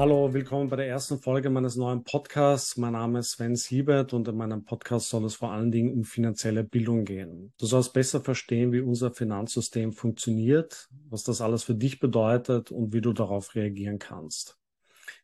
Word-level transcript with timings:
Hallo, 0.00 0.32
willkommen 0.32 0.68
bei 0.68 0.76
der 0.76 0.86
ersten 0.86 1.18
Folge 1.18 1.50
meines 1.50 1.74
neuen 1.74 2.04
Podcasts. 2.04 2.76
Mein 2.76 2.92
Name 2.92 3.18
ist 3.18 3.32
Sven 3.32 3.56
Siebert 3.56 4.12
und 4.12 4.28
in 4.28 4.36
meinem 4.36 4.64
Podcast 4.64 5.08
soll 5.08 5.24
es 5.24 5.34
vor 5.34 5.50
allen 5.50 5.72
Dingen 5.72 5.92
um 5.92 6.04
finanzielle 6.04 6.62
Bildung 6.62 7.04
gehen. 7.04 7.52
Du 7.58 7.66
sollst 7.66 7.92
besser 7.94 8.20
verstehen, 8.20 8.70
wie 8.70 8.78
unser 8.78 9.10
Finanzsystem 9.10 9.90
funktioniert, 9.90 10.88
was 11.10 11.24
das 11.24 11.40
alles 11.40 11.64
für 11.64 11.74
dich 11.74 11.98
bedeutet 11.98 12.70
und 12.70 12.92
wie 12.92 13.00
du 13.00 13.12
darauf 13.12 13.56
reagieren 13.56 13.98
kannst. 13.98 14.56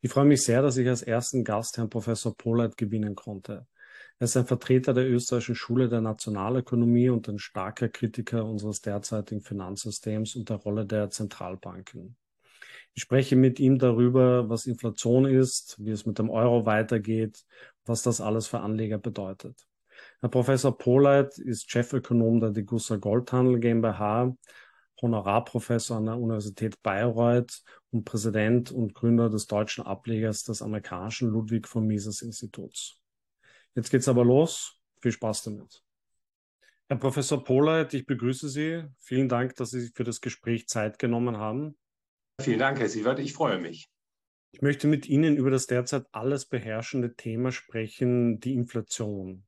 Ich 0.00 0.10
freue 0.10 0.24
mich 0.24 0.42
sehr, 0.42 0.60
dass 0.60 0.76
ich 0.76 0.88
als 0.88 1.02
ersten 1.02 1.44
Gast 1.44 1.78
Herrn 1.78 1.88
Professor 1.88 2.36
Polat 2.36 2.76
gewinnen 2.76 3.14
konnte. 3.14 3.68
Er 4.18 4.24
ist 4.24 4.36
ein 4.36 4.44
Vertreter 4.44 4.92
der 4.92 5.08
österreichischen 5.08 5.54
Schule 5.54 5.88
der 5.88 6.00
Nationalökonomie 6.00 7.10
und 7.10 7.28
ein 7.28 7.38
starker 7.38 7.88
Kritiker 7.88 8.44
unseres 8.44 8.80
derzeitigen 8.80 9.40
Finanzsystems 9.40 10.34
und 10.34 10.48
der 10.48 10.56
Rolle 10.56 10.84
der 10.84 11.10
Zentralbanken. 11.10 12.16
Ich 12.94 13.02
spreche 13.02 13.34
mit 13.34 13.58
ihm 13.58 13.78
darüber, 13.78 14.48
was 14.48 14.66
Inflation 14.66 15.24
ist, 15.26 15.76
wie 15.78 15.90
es 15.90 16.06
mit 16.06 16.18
dem 16.18 16.30
Euro 16.30 16.64
weitergeht, 16.64 17.44
was 17.84 18.02
das 18.02 18.20
alles 18.20 18.46
für 18.46 18.60
Anleger 18.60 18.98
bedeutet. 18.98 19.66
Herr 20.20 20.28
Professor 20.28 20.76
Pohleit 20.76 21.38
ist 21.38 21.70
Chefökonom 21.70 22.40
der 22.40 22.50
Degussa 22.50 22.96
Goldhandel 22.96 23.58
GmbH, 23.58 24.36
Honorarprofessor 25.02 25.96
an 25.96 26.06
der 26.06 26.18
Universität 26.18 26.80
Bayreuth 26.82 27.62
und 27.90 28.04
Präsident 28.04 28.70
und 28.70 28.94
Gründer 28.94 29.28
des 29.28 29.46
deutschen 29.46 29.84
Ablegers 29.84 30.44
des 30.44 30.62
amerikanischen 30.62 31.30
Ludwig 31.30 31.66
von 31.66 31.86
Mises 31.86 32.22
Instituts. 32.22 32.96
Jetzt 33.74 33.90
geht's 33.90 34.08
aber 34.08 34.24
los. 34.24 34.78
Viel 35.02 35.12
Spaß 35.12 35.42
damit. 35.42 35.82
Herr 36.88 36.96
Professor 36.96 37.42
Pohleit, 37.42 37.92
ich 37.92 38.06
begrüße 38.06 38.48
Sie. 38.48 38.84
Vielen 38.98 39.28
Dank, 39.28 39.56
dass 39.56 39.70
Sie 39.70 39.80
sich 39.80 39.92
für 39.94 40.04
das 40.04 40.20
Gespräch 40.20 40.68
Zeit 40.68 40.98
genommen 40.98 41.38
haben. 41.38 41.76
Vielen 42.40 42.58
Dank, 42.58 42.78
Herr 42.80 42.88
Sievert. 42.88 43.20
Ich 43.20 43.32
freue 43.32 43.58
mich. 43.58 43.88
Ich 44.52 44.62
möchte 44.62 44.86
mit 44.86 45.08
Ihnen 45.08 45.36
über 45.36 45.50
das 45.50 45.66
derzeit 45.66 46.06
alles 46.12 46.46
beherrschende 46.46 47.16
Thema 47.16 47.52
sprechen, 47.52 48.40
die 48.40 48.54
Inflation. 48.54 49.44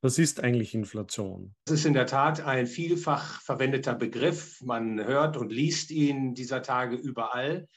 Was 0.00 0.18
ist 0.18 0.42
eigentlich 0.42 0.74
Inflation? 0.74 1.54
Es 1.66 1.72
ist 1.72 1.84
in 1.84 1.94
der 1.94 2.06
Tat 2.06 2.40
ein 2.40 2.66
vielfach 2.66 3.40
verwendeter 3.42 3.94
Begriff. 3.94 4.60
Man 4.62 5.04
hört 5.04 5.36
und 5.36 5.52
liest 5.52 5.90
ihn 5.90 6.34
dieser 6.34 6.62
Tage 6.62 6.96
überall. 6.96 7.68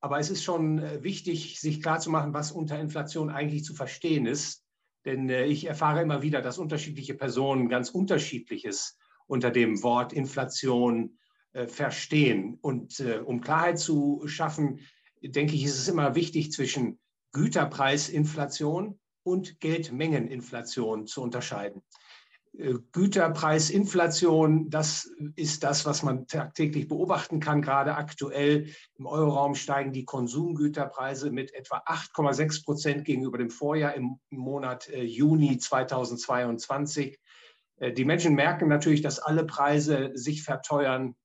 Aber 0.00 0.18
es 0.18 0.30
ist 0.30 0.42
schon 0.42 0.78
äh, 0.78 1.02
wichtig, 1.02 1.60
sich 1.60 1.82
klarzumachen, 1.82 2.32
was 2.32 2.52
unter 2.52 2.78
Inflation 2.78 3.30
eigentlich 3.30 3.64
zu 3.64 3.74
verstehen 3.74 4.26
ist. 4.26 4.64
Denn 5.04 5.28
äh, 5.28 5.46
ich 5.46 5.66
erfahre 5.66 6.02
immer 6.02 6.22
wieder, 6.22 6.40
dass 6.42 6.58
unterschiedliche 6.58 7.14
Personen 7.14 7.68
ganz 7.68 7.90
unterschiedliches 7.90 8.98
unter 9.26 9.50
dem 9.50 9.82
Wort 9.82 10.12
Inflation 10.12 11.18
äh, 11.52 11.66
verstehen. 11.66 12.58
Und 12.60 13.00
äh, 13.00 13.18
um 13.18 13.40
Klarheit 13.40 13.76
zu 13.80 14.22
schaffen, 14.26 14.86
denke 15.20 15.56
ich, 15.56 15.64
ist 15.64 15.78
es 15.78 15.88
immer 15.88 16.14
wichtig, 16.14 16.52
zwischen 16.52 17.00
Güterpreisinflation 17.32 19.00
und 19.24 19.58
Geldmengeninflation 19.58 21.08
zu 21.08 21.22
unterscheiden. 21.22 21.82
Äh, 22.56 22.74
Güterpreisinflation, 22.92 24.70
das 24.70 25.10
ist 25.34 25.64
das, 25.64 25.84
was 25.86 26.04
man 26.04 26.28
tagtäglich 26.28 26.86
beobachten 26.86 27.40
kann. 27.40 27.62
Gerade 27.62 27.96
aktuell 27.96 28.68
im 28.96 29.06
Euroraum 29.06 29.56
steigen 29.56 29.92
die 29.92 30.04
Konsumgüterpreise 30.04 31.32
mit 31.32 31.52
etwa 31.52 31.78
8,6 31.78 32.64
Prozent 32.64 33.04
gegenüber 33.04 33.38
dem 33.38 33.50
Vorjahr 33.50 33.94
im 33.96 34.20
Monat 34.30 34.88
Juni 34.88 35.58
2022. 35.58 37.18
Die 37.96 38.04
Menschen 38.04 38.36
merken 38.36 38.68
natürlich, 38.68 39.00
dass 39.00 39.18
alle 39.18 39.44
Preise 39.44 40.12
sich 40.14 40.44
verteuern. 40.44 41.16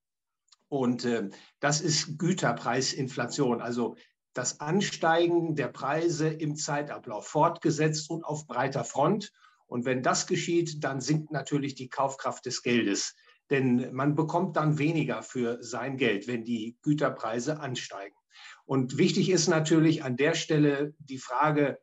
Und 0.68 1.06
äh, 1.06 1.30
das 1.60 1.82
ist 1.82 2.18
Güterpreisinflation, 2.18 3.62
also 3.62 3.96
das 4.34 4.60
Ansteigen 4.60 5.56
der 5.56 5.70
Preise 5.70 6.28
im 6.28 6.56
Zeitablauf 6.56 7.28
fortgesetzt 7.28 8.10
und 8.10 8.24
auf 8.26 8.48
breiter 8.48 8.84
Front. 8.84 9.32
Und 9.68 9.86
wenn 9.86 10.04
das 10.04 10.28
geschieht, 10.28 10.84
dann 10.84 11.00
sinkt 11.02 11.32
natürlich 11.32 11.76
die 11.76 11.90
Kaufkraft 11.90 12.46
des 12.46 12.62
Geldes. 12.62 13.16
Denn 13.50 13.94
man 13.94 14.16
bekommt 14.16 14.58
dann 14.58 14.78
weniger 14.78 15.24
für 15.24 15.64
sein 15.64 15.98
Geld, 15.98 16.28
wenn 16.28 16.44
die 16.44 16.78
Güterpreise 16.82 17.60
ansteigen. 17.60 18.16
Und 18.66 18.98
wichtig 18.98 19.30
ist 19.30 19.48
natürlich 19.48 20.04
an 20.04 20.18
der 20.18 20.34
Stelle 20.34 20.94
die 21.00 21.20
Frage, 21.20 21.80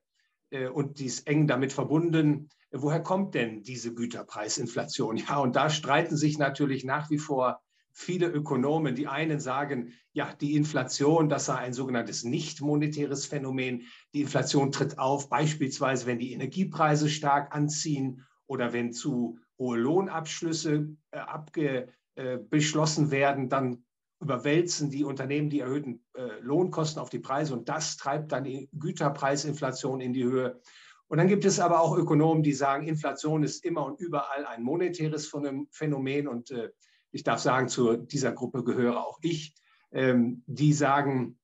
äh, 0.50 0.68
und 0.68 0.98
die 0.98 1.06
ist 1.06 1.26
eng 1.26 1.46
damit 1.46 1.72
verbunden, 1.72 2.50
woher 2.70 3.02
kommt 3.02 3.34
denn 3.34 3.62
diese 3.62 3.94
Güterpreisinflation? 3.94 5.16
Ja, 5.16 5.38
und 5.38 5.56
da 5.56 5.70
streiten 5.70 6.16
sich 6.16 6.38
natürlich 6.38 6.84
nach 6.84 7.10
wie 7.10 7.18
vor 7.18 7.62
viele 7.92 8.26
Ökonomen. 8.26 8.94
Die 8.94 9.06
einen 9.06 9.40
sagen, 9.40 9.92
ja, 10.12 10.32
die 10.40 10.56
Inflation, 10.56 11.28
das 11.28 11.46
sei 11.46 11.56
ein 11.56 11.72
sogenanntes 11.72 12.24
nicht 12.24 12.60
monetäres 12.60 13.26
Phänomen. 13.26 13.82
Die 14.14 14.22
Inflation 14.22 14.72
tritt 14.72 14.98
auf, 14.98 15.28
beispielsweise 15.28 16.06
wenn 16.06 16.18
die 16.18 16.32
Energiepreise 16.32 17.08
stark 17.08 17.54
anziehen 17.54 18.24
oder 18.46 18.72
wenn 18.72 18.92
zu 18.92 19.38
hohe 19.58 19.78
Lohnabschlüsse 19.78 20.96
äh, 21.10 21.18
abge, 21.18 21.88
äh, 22.16 22.38
beschlossen 22.38 23.10
werden, 23.10 23.48
dann 23.48 23.84
überwälzen 24.20 24.90
die 24.90 25.04
Unternehmen 25.04 25.50
die 25.50 25.60
erhöhten 25.60 26.04
äh, 26.14 26.40
Lohnkosten 26.40 27.02
auf 27.02 27.10
die 27.10 27.18
Preise 27.18 27.54
und 27.54 27.68
das 27.68 27.96
treibt 27.96 28.32
dann 28.32 28.44
die 28.44 28.68
Güterpreisinflation 28.72 30.00
in 30.00 30.12
die 30.12 30.24
Höhe. 30.24 30.60
Und 31.08 31.18
dann 31.18 31.28
gibt 31.28 31.44
es 31.44 31.60
aber 31.60 31.80
auch 31.80 31.96
Ökonomen, 31.96 32.42
die 32.42 32.54
sagen, 32.54 32.86
Inflation 32.86 33.42
ist 33.42 33.64
immer 33.64 33.84
und 33.84 34.00
überall 34.00 34.46
ein 34.46 34.62
monetäres 34.62 35.30
Phänomen 35.70 36.28
und 36.28 36.50
äh, 36.52 36.70
ich 37.12 37.22
darf 37.22 37.40
sagen, 37.40 37.68
zu 37.68 37.96
dieser 37.96 38.32
Gruppe 38.32 38.64
gehöre 38.64 39.06
auch 39.06 39.18
ich, 39.22 39.54
ähm, 39.92 40.42
die 40.46 40.72
sagen, 40.72 41.38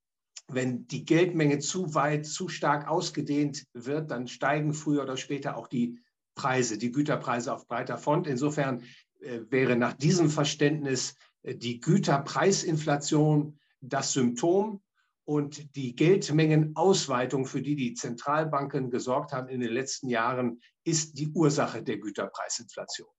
wenn 0.48 0.86
die 0.86 1.04
Geldmenge 1.04 1.58
zu 1.58 1.94
weit, 1.94 2.26
zu 2.26 2.48
stark 2.48 2.88
ausgedehnt 2.88 3.66
wird, 3.74 4.10
dann 4.10 4.26
steigen 4.28 4.72
früher 4.72 5.02
oder 5.02 5.18
später 5.18 5.56
auch 5.56 5.68
die 5.68 6.00
Preise, 6.34 6.78
die 6.78 6.90
Güterpreise 6.90 7.52
auf 7.52 7.68
breiter 7.68 7.98
Front. 7.98 8.26
Insofern 8.26 8.82
äh, 9.20 9.40
wäre 9.50 9.76
nach 9.76 9.92
diesem 9.92 10.30
Verständnis 10.30 11.16
äh, 11.42 11.54
die 11.54 11.80
Güterpreisinflation 11.80 13.58
das 13.80 14.12
Symptom 14.12 14.82
und 15.24 15.76
die 15.76 15.94
Geldmengenausweitung, 15.94 17.44
für 17.44 17.60
die 17.60 17.76
die 17.76 17.92
Zentralbanken 17.92 18.90
gesorgt 18.90 19.32
haben 19.32 19.48
in 19.48 19.60
den 19.60 19.72
letzten 19.72 20.08
Jahren, 20.08 20.62
ist 20.84 21.18
die 21.18 21.28
Ursache 21.28 21.82
der 21.82 21.98
Güterpreisinflation. 21.98 23.10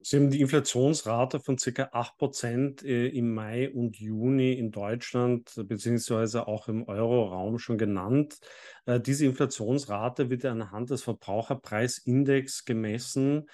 Sie 0.00 0.16
haben 0.16 0.30
die 0.30 0.40
Inflationsrate 0.40 1.40
von 1.40 1.56
ca. 1.56 1.90
8% 1.92 2.84
äh, 2.84 3.08
im 3.08 3.34
Mai 3.34 3.70
und 3.70 3.96
Juni 3.98 4.52
in 4.52 4.70
Deutschland 4.70 5.52
beziehungsweise 5.66 6.46
auch 6.46 6.68
im 6.68 6.84
Euroraum 6.84 7.58
schon 7.58 7.78
genannt. 7.78 8.38
Äh, 8.86 9.00
diese 9.00 9.26
Inflationsrate 9.26 10.30
wird 10.30 10.44
anhand 10.44 10.90
des 10.90 11.02
Verbraucherpreisindex 11.02 12.64
gemessen. 12.64 13.48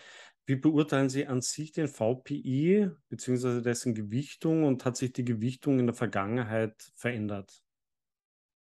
Wie 0.46 0.56
beurteilen 0.56 1.08
Sie 1.08 1.26
an 1.26 1.40
sich 1.40 1.72
den 1.72 1.88
VPI 1.88 2.90
beziehungsweise 3.08 3.62
dessen 3.62 3.94
Gewichtung 3.94 4.64
und 4.64 4.84
hat 4.84 4.98
sich 4.98 5.12
die 5.14 5.24
Gewichtung 5.24 5.78
in 5.78 5.86
der 5.86 5.94
Vergangenheit 5.94 6.74
verändert? 6.94 7.63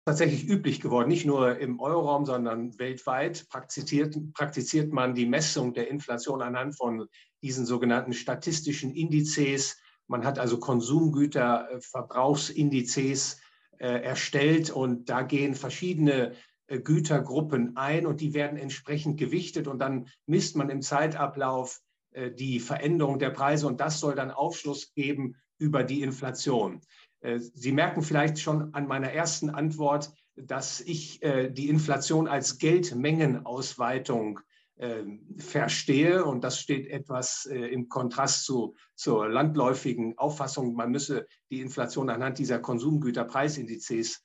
Tatsächlich 0.04 0.48
üblich 0.48 0.80
geworden, 0.80 1.08
nicht 1.08 1.26
nur 1.26 1.58
im 1.58 1.80
Euroraum, 1.80 2.24
sondern 2.24 2.78
weltweit 2.78 3.48
praktiziert, 3.48 4.16
praktiziert 4.32 4.92
man 4.92 5.14
die 5.14 5.26
Messung 5.26 5.74
der 5.74 5.88
Inflation 5.88 6.42
anhand 6.42 6.76
von 6.76 7.06
diesen 7.42 7.66
sogenannten 7.66 8.12
statistischen 8.12 8.94
Indizes. 8.94 9.78
Man 10.06 10.24
hat 10.24 10.38
also 10.38 10.58
Konsumgüter, 10.58 11.70
äh, 11.70 11.80
Verbrauchsindizes 11.80 13.40
äh, 13.78 14.02
erstellt 14.02 14.70
und 14.70 15.08
da 15.08 15.22
gehen 15.22 15.54
verschiedene 15.54 16.32
äh, 16.66 16.80
Gütergruppen 16.80 17.76
ein 17.76 18.06
und 18.06 18.20
die 18.20 18.34
werden 18.34 18.58
entsprechend 18.58 19.18
gewichtet 19.18 19.68
und 19.68 19.78
dann 19.78 20.08
misst 20.26 20.56
man 20.56 20.70
im 20.70 20.82
Zeitablauf 20.82 21.80
äh, 22.12 22.30
die 22.30 22.60
Veränderung 22.60 23.18
der 23.18 23.30
Preise 23.30 23.66
und 23.66 23.80
das 23.80 24.00
soll 24.00 24.14
dann 24.14 24.30
Aufschluss 24.30 24.92
geben 24.94 25.36
über 25.58 25.84
die 25.84 26.02
Inflation. 26.02 26.80
Äh, 27.20 27.38
Sie 27.38 27.72
merken 27.72 28.02
vielleicht 28.02 28.38
schon 28.38 28.74
an 28.74 28.86
meiner 28.86 29.12
ersten 29.12 29.50
Antwort, 29.50 30.12
dass 30.36 30.80
ich 30.80 31.22
äh, 31.22 31.50
die 31.50 31.68
Inflation 31.68 32.26
als 32.26 32.58
Geldmengenausweitung 32.58 34.40
ähm, 34.78 35.26
verstehe. 35.36 36.24
Und 36.24 36.42
das 36.42 36.58
steht 36.58 36.86
etwas 36.88 37.46
äh, 37.46 37.66
im 37.66 37.88
Kontrast 37.88 38.44
zu, 38.44 38.74
zur 38.94 39.28
landläufigen 39.28 40.16
Auffassung, 40.16 40.74
man 40.74 40.90
müsse 40.90 41.26
die 41.50 41.60
Inflation 41.60 42.08
anhand 42.10 42.38
dieser 42.38 42.58
Konsumgüterpreisindizes 42.58 44.24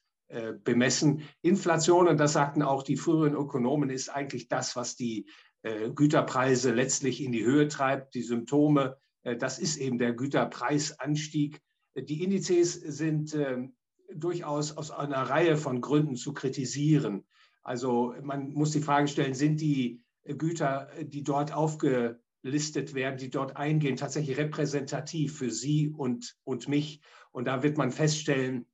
bemessen. 0.64 1.22
Inflation, 1.44 2.08
und 2.08 2.18
das 2.18 2.34
sagten 2.34 2.64
auch 2.64 2.82
die 2.82 2.98
früheren 2.98 3.36
Ökonomen, 3.36 3.92
ist 3.92 4.10
eigentlich 4.10 4.48
das, 4.48 4.76
was 4.76 4.96
die 4.96 5.28
Güterpreise 5.62 6.74
letztlich 6.74 7.24
in 7.24 7.32
die 7.32 7.46
Höhe 7.46 7.68
treibt. 7.68 8.16
Die 8.16 8.24
Symptome, 8.24 8.98
das 9.22 9.60
ist 9.60 9.78
eben 9.78 10.00
der 10.00 10.14
Güterpreisanstieg 10.14 11.62
die 11.96 12.24
Indizes 12.24 12.74
sind 12.74 13.34
äh, 13.34 13.68
durchaus 14.14 14.76
aus 14.78 14.92
einer 14.92 15.24
Reihe 15.24 15.58
von 15.58 15.82
Gründen 15.82 16.16
zu 16.16 16.34
kritisieren. 16.34 17.26
Also 17.64 18.14
man 18.22 18.52
muss 18.54 18.72
die 18.72 18.82
Frage 18.82 19.08
stellen, 19.08 19.34
sind 19.34 19.60
die 19.62 20.04
Güter, 20.24 20.90
die 21.02 21.24
dort 21.24 21.52
aufgelistet 21.54 22.94
werden, 22.94 23.18
die 23.18 23.30
dort 23.30 23.58
eingehen, 23.58 23.96
tatsächlich 23.96 24.38
repräsentativ 24.38 25.38
für 25.38 25.50
Sie 25.50 25.90
und, 25.90 26.36
und 26.44 26.68
mich? 26.68 27.02
Und 27.32 27.46
da 27.46 27.64
wird 27.64 27.78
man 27.78 27.92
feststellen, 27.92 28.68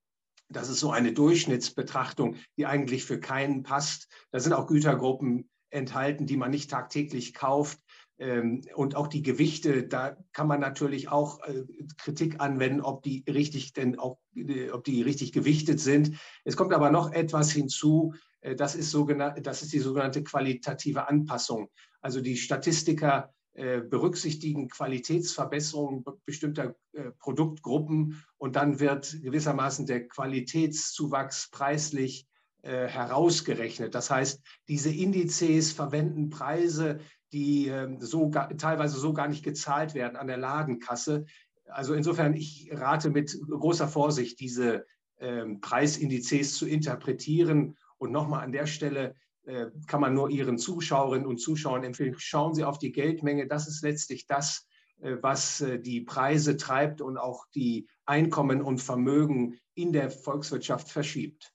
Das 0.49 0.69
ist 0.69 0.79
so 0.81 0.91
eine 0.91 1.13
Durchschnittsbetrachtung, 1.13 2.35
die 2.57 2.65
eigentlich 2.65 3.05
für 3.05 3.19
keinen 3.19 3.63
passt. 3.63 4.09
Da 4.31 4.39
sind 4.39 4.53
auch 4.53 4.67
Gütergruppen 4.67 5.49
enthalten, 5.69 6.25
die 6.25 6.37
man 6.37 6.51
nicht 6.51 6.69
tagtäglich 6.69 7.33
kauft. 7.33 7.79
Ähm, 8.21 8.61
und 8.75 8.95
auch 8.95 9.07
die 9.07 9.23
Gewichte, 9.23 9.87
da 9.87 10.15
kann 10.31 10.47
man 10.47 10.59
natürlich 10.59 11.09
auch 11.09 11.41
äh, 11.41 11.63
Kritik 11.97 12.39
anwenden, 12.39 12.81
ob 12.81 13.01
die 13.01 13.23
richtig 13.27 13.73
denn 13.73 13.97
auch, 13.97 14.19
äh, 14.35 14.69
ob 14.69 14.83
die 14.83 15.01
richtig 15.01 15.31
gewichtet 15.31 15.79
sind. 15.79 16.17
Es 16.43 16.55
kommt 16.55 16.71
aber 16.71 16.91
noch 16.91 17.11
etwas 17.11 17.51
hinzu. 17.51 18.13
Äh, 18.41 18.55
das 18.55 18.75
ist, 18.75 18.95
das 19.41 19.63
ist 19.63 19.73
die 19.73 19.79
sogenannte 19.79 20.23
qualitative 20.23 21.07
Anpassung. 21.09 21.69
Also 21.99 22.21
die 22.21 22.37
Statistiker 22.37 23.33
berücksichtigen 23.53 24.69
Qualitätsverbesserungen 24.69 26.05
bestimmter 26.23 26.73
Produktgruppen 27.19 28.23
und 28.37 28.55
dann 28.55 28.79
wird 28.79 29.21
gewissermaßen 29.21 29.85
der 29.85 30.07
Qualitätszuwachs 30.07 31.49
preislich 31.51 32.27
herausgerechnet. 32.63 33.93
Das 33.93 34.09
heißt, 34.09 34.39
diese 34.69 34.89
Indizes 34.89 35.73
verwenden 35.73 36.29
Preise, 36.29 37.01
die 37.33 37.67
ähm, 37.67 37.99
so 38.01 38.29
teilweise 38.29 38.97
so 38.97 39.13
gar 39.13 39.27
nicht 39.27 39.43
gezahlt 39.43 39.93
werden 39.93 40.17
an 40.17 40.27
der 40.27 40.37
Ladenkasse. 40.37 41.25
Also 41.65 41.93
insofern, 41.93 42.33
ich 42.33 42.69
rate 42.71 43.09
mit 43.09 43.37
großer 43.49 43.87
Vorsicht, 43.87 44.39
diese 44.39 44.85
ähm, 45.19 45.61
Preisindizes 45.61 46.55
zu 46.55 46.67
interpretieren. 46.67 47.77
Und 47.97 48.11
nochmal 48.11 48.43
an 48.43 48.51
der 48.51 48.65
Stelle 48.65 49.15
äh, 49.43 49.67
kann 49.87 50.01
man 50.01 50.13
nur 50.13 50.29
Ihren 50.29 50.57
Zuschauerinnen 50.57 51.27
und 51.27 51.37
Zuschauern 51.37 51.83
empfehlen, 51.83 52.15
schauen 52.17 52.53
Sie 52.53 52.63
auf 52.63 52.79
die 52.79 52.91
Geldmenge. 52.91 53.47
Das 53.47 53.67
ist 53.67 53.83
letztlich 53.83 54.27
das, 54.27 54.67
äh, 55.01 55.17
was 55.21 55.61
äh, 55.61 55.79
die 55.79 56.01
Preise 56.01 56.57
treibt 56.57 57.01
und 57.01 57.17
auch 57.17 57.45
die 57.55 57.87
Einkommen 58.05 58.61
und 58.61 58.81
Vermögen 58.81 59.59
in 59.73 59.93
der 59.93 60.11
Volkswirtschaft 60.11 60.89
verschiebt. 60.89 61.53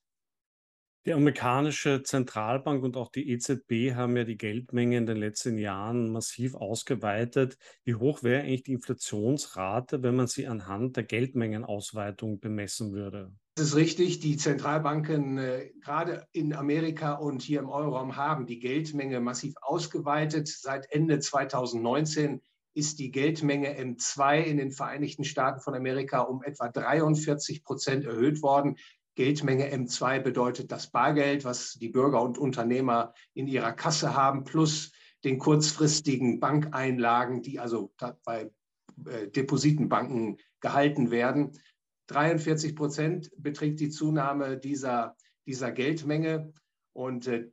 Die 1.06 1.12
amerikanische 1.12 2.02
Zentralbank 2.02 2.82
und 2.82 2.96
auch 2.96 3.12
die 3.12 3.30
EZB 3.30 3.94
haben 3.94 4.16
ja 4.16 4.24
die 4.24 4.36
Geldmenge 4.36 4.96
in 4.96 5.06
den 5.06 5.18
letzten 5.18 5.56
Jahren 5.56 6.10
massiv 6.10 6.56
ausgeweitet. 6.56 7.58
Wie 7.84 7.94
hoch 7.94 8.24
wäre 8.24 8.42
eigentlich 8.42 8.64
die 8.64 8.72
Inflationsrate, 8.72 10.02
wenn 10.02 10.16
man 10.16 10.26
sie 10.26 10.48
anhand 10.48 10.96
der 10.96 11.04
Geldmengenausweitung 11.04 12.40
bemessen 12.40 12.92
würde? 12.92 13.30
Das 13.54 13.68
ist 13.68 13.76
richtig. 13.76 14.18
Die 14.18 14.36
Zentralbanken 14.36 15.38
äh, 15.38 15.70
gerade 15.80 16.26
in 16.32 16.52
Amerika 16.52 17.12
und 17.12 17.40
hier 17.40 17.60
im 17.60 17.68
Euroraum 17.68 18.16
haben 18.16 18.46
die 18.46 18.58
Geldmenge 18.58 19.20
massiv 19.20 19.54
ausgeweitet. 19.60 20.48
Seit 20.48 20.90
Ende 20.90 21.20
2019 21.20 22.42
ist 22.76 22.98
die 22.98 23.10
Geldmenge 23.10 23.78
M2 23.78 24.42
in 24.42 24.58
den 24.58 24.70
Vereinigten 24.70 25.24
Staaten 25.24 25.60
von 25.60 25.74
Amerika 25.74 26.20
um 26.20 26.42
etwa 26.42 26.68
43 26.68 27.64
Prozent 27.64 28.04
erhöht 28.04 28.42
worden. 28.42 28.76
Geldmenge 29.16 29.72
M2 29.74 30.20
bedeutet 30.20 30.70
das 30.70 30.90
Bargeld, 30.90 31.44
was 31.44 31.72
die 31.74 31.88
Bürger 31.88 32.22
und 32.22 32.38
Unternehmer 32.38 33.14
in 33.34 33.48
ihrer 33.48 33.72
Kasse 33.72 34.14
haben, 34.14 34.44
plus 34.44 34.92
den 35.24 35.38
kurzfristigen 35.38 36.38
Bankeinlagen, 36.38 37.42
die 37.42 37.58
also 37.58 37.92
bei 38.24 38.50
äh, 39.06 39.28
Depositenbanken 39.28 40.36
gehalten 40.60 41.10
werden. 41.10 41.58
43 42.08 42.76
Prozent 42.76 43.30
beträgt 43.36 43.80
die 43.80 43.90
Zunahme 43.90 44.58
dieser, 44.58 45.16
dieser 45.46 45.72
Geldmenge. 45.72 46.52
Und 46.92 47.26
äh, 47.26 47.48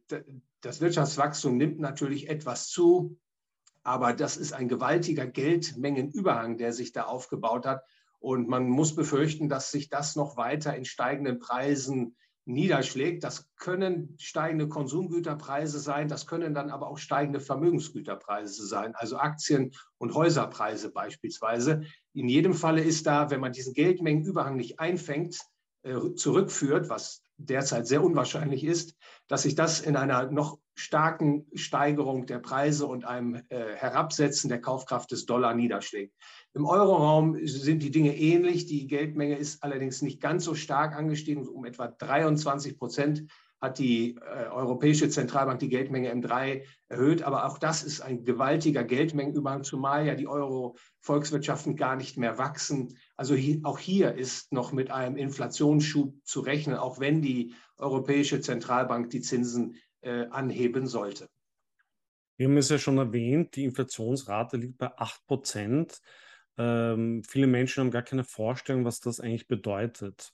das 0.61 0.81
Wirtschaftswachstum 0.81 1.57
nimmt 1.57 1.79
natürlich 1.79 2.29
etwas 2.29 2.67
zu, 2.67 3.17
aber 3.83 4.13
das 4.13 4.37
ist 4.37 4.53
ein 4.53 4.67
gewaltiger 4.67 5.27
Geldmengenüberhang, 5.27 6.57
der 6.57 6.73
sich 6.73 6.91
da 6.91 7.03
aufgebaut 7.03 7.65
hat. 7.65 7.83
Und 8.23 8.47
man 8.47 8.69
muss 8.69 8.95
befürchten, 8.95 9.49
dass 9.49 9.69
sich 9.69 9.89
das 9.89 10.15
noch 10.15 10.37
weiter 10.37 10.73
in 10.77 10.85
steigenden 10.85 11.39
Preisen 11.39 12.15
niederschlägt. 12.45 13.21
Das 13.25 13.49
können 13.57 14.15
steigende 14.17 14.69
Konsumgüterpreise 14.69 15.77
sein, 15.77 16.07
das 16.07 16.25
können 16.25 16.53
dann 16.53 16.69
aber 16.69 16.87
auch 16.87 16.97
steigende 16.97 17.41
Vermögensgüterpreise 17.41 18.65
sein, 18.65 18.95
also 18.95 19.17
Aktien- 19.17 19.73
und 19.97 20.13
Häuserpreise 20.13 20.89
beispielsweise. 20.93 21.83
In 22.13 22.29
jedem 22.29 22.53
Falle 22.53 22.81
ist 22.81 23.07
da, 23.07 23.29
wenn 23.29 23.41
man 23.41 23.51
diesen 23.51 23.73
Geldmengenüberhang 23.73 24.55
nicht 24.55 24.79
einfängt, 24.79 25.41
äh, 25.83 26.13
zurückführt, 26.15 26.87
was 26.87 27.23
derzeit 27.35 27.87
sehr 27.87 28.01
unwahrscheinlich 28.01 28.63
ist, 28.63 28.95
dass 29.27 29.43
sich 29.43 29.55
das 29.55 29.81
in 29.81 29.97
einer 29.97 30.31
noch 30.31 30.59
starken 30.75 31.45
Steigerung 31.53 32.25
der 32.25 32.39
Preise 32.39 32.87
und 32.87 33.05
einem 33.05 33.35
äh, 33.49 33.75
Herabsetzen 33.75 34.49
der 34.49 34.61
Kaufkraft 34.61 35.11
des 35.11 35.25
Dollar 35.25 35.53
niederschlägt. 35.53 36.15
Im 36.55 36.65
Euroraum 36.65 37.37
sind 37.47 37.81
die 37.81 37.89
Dinge 37.89 38.15
ähnlich. 38.15 38.67
Die 38.67 38.85
Geldmenge 38.85 39.37
ist 39.37 39.63
allerdings 39.63 40.03
nicht 40.03 40.21
ganz 40.21 40.43
so 40.43 40.53
stark 40.53 40.95
angestiegen. 40.95 41.47
Um 41.47 41.65
etwa 41.65 41.87
23 41.87 42.77
Prozent 42.77 43.25
hat 43.59 43.79
die 43.79 44.17
äh, 44.17 44.49
Europäische 44.51 45.09
Zentralbank 45.09 45.59
die 45.59 45.69
Geldmenge 45.69 46.13
M3 46.13 46.63
erhöht. 46.89 47.23
Aber 47.23 47.45
auch 47.45 47.57
das 47.57 47.81
ist 47.81 48.01
ein 48.01 48.23
gewaltiger 48.23 48.83
Geldmengenüberhang, 48.83 49.63
zumal 49.63 50.05
ja 50.05 50.13
die 50.13 50.27
Euro-Volkswirtschaften 50.27 51.75
gar 51.75 51.95
nicht 51.95 52.17
mehr 52.17 52.37
wachsen. 52.37 52.97
Also 53.15 53.33
hier, 53.33 53.61
auch 53.63 53.79
hier 53.79 54.13
ist 54.13 54.51
noch 54.51 54.73
mit 54.73 54.91
einem 54.91 55.15
Inflationsschub 55.15 56.13
zu 56.23 56.41
rechnen, 56.41 56.75
auch 56.75 56.99
wenn 56.99 57.21
die 57.21 57.55
Europäische 57.77 58.41
Zentralbank 58.41 59.09
die 59.09 59.21
Zinsen 59.21 59.77
äh, 60.01 60.27
anheben 60.27 60.85
sollte. 60.85 61.29
Wir 62.37 62.47
haben 62.47 62.57
es 62.57 62.69
ja 62.69 62.77
schon 62.77 62.97
erwähnt, 62.97 63.55
die 63.55 63.63
Inflationsrate 63.63 64.57
liegt 64.57 64.77
bei 64.77 64.91
8 64.97 65.25
Prozent. 65.25 66.01
Ähm, 66.57 67.23
viele 67.27 67.47
Menschen 67.47 67.81
haben 67.81 67.91
gar 67.91 68.03
keine 68.03 68.23
Vorstellung, 68.23 68.85
was 68.85 68.99
das 68.99 69.19
eigentlich 69.19 69.47
bedeutet. 69.47 70.33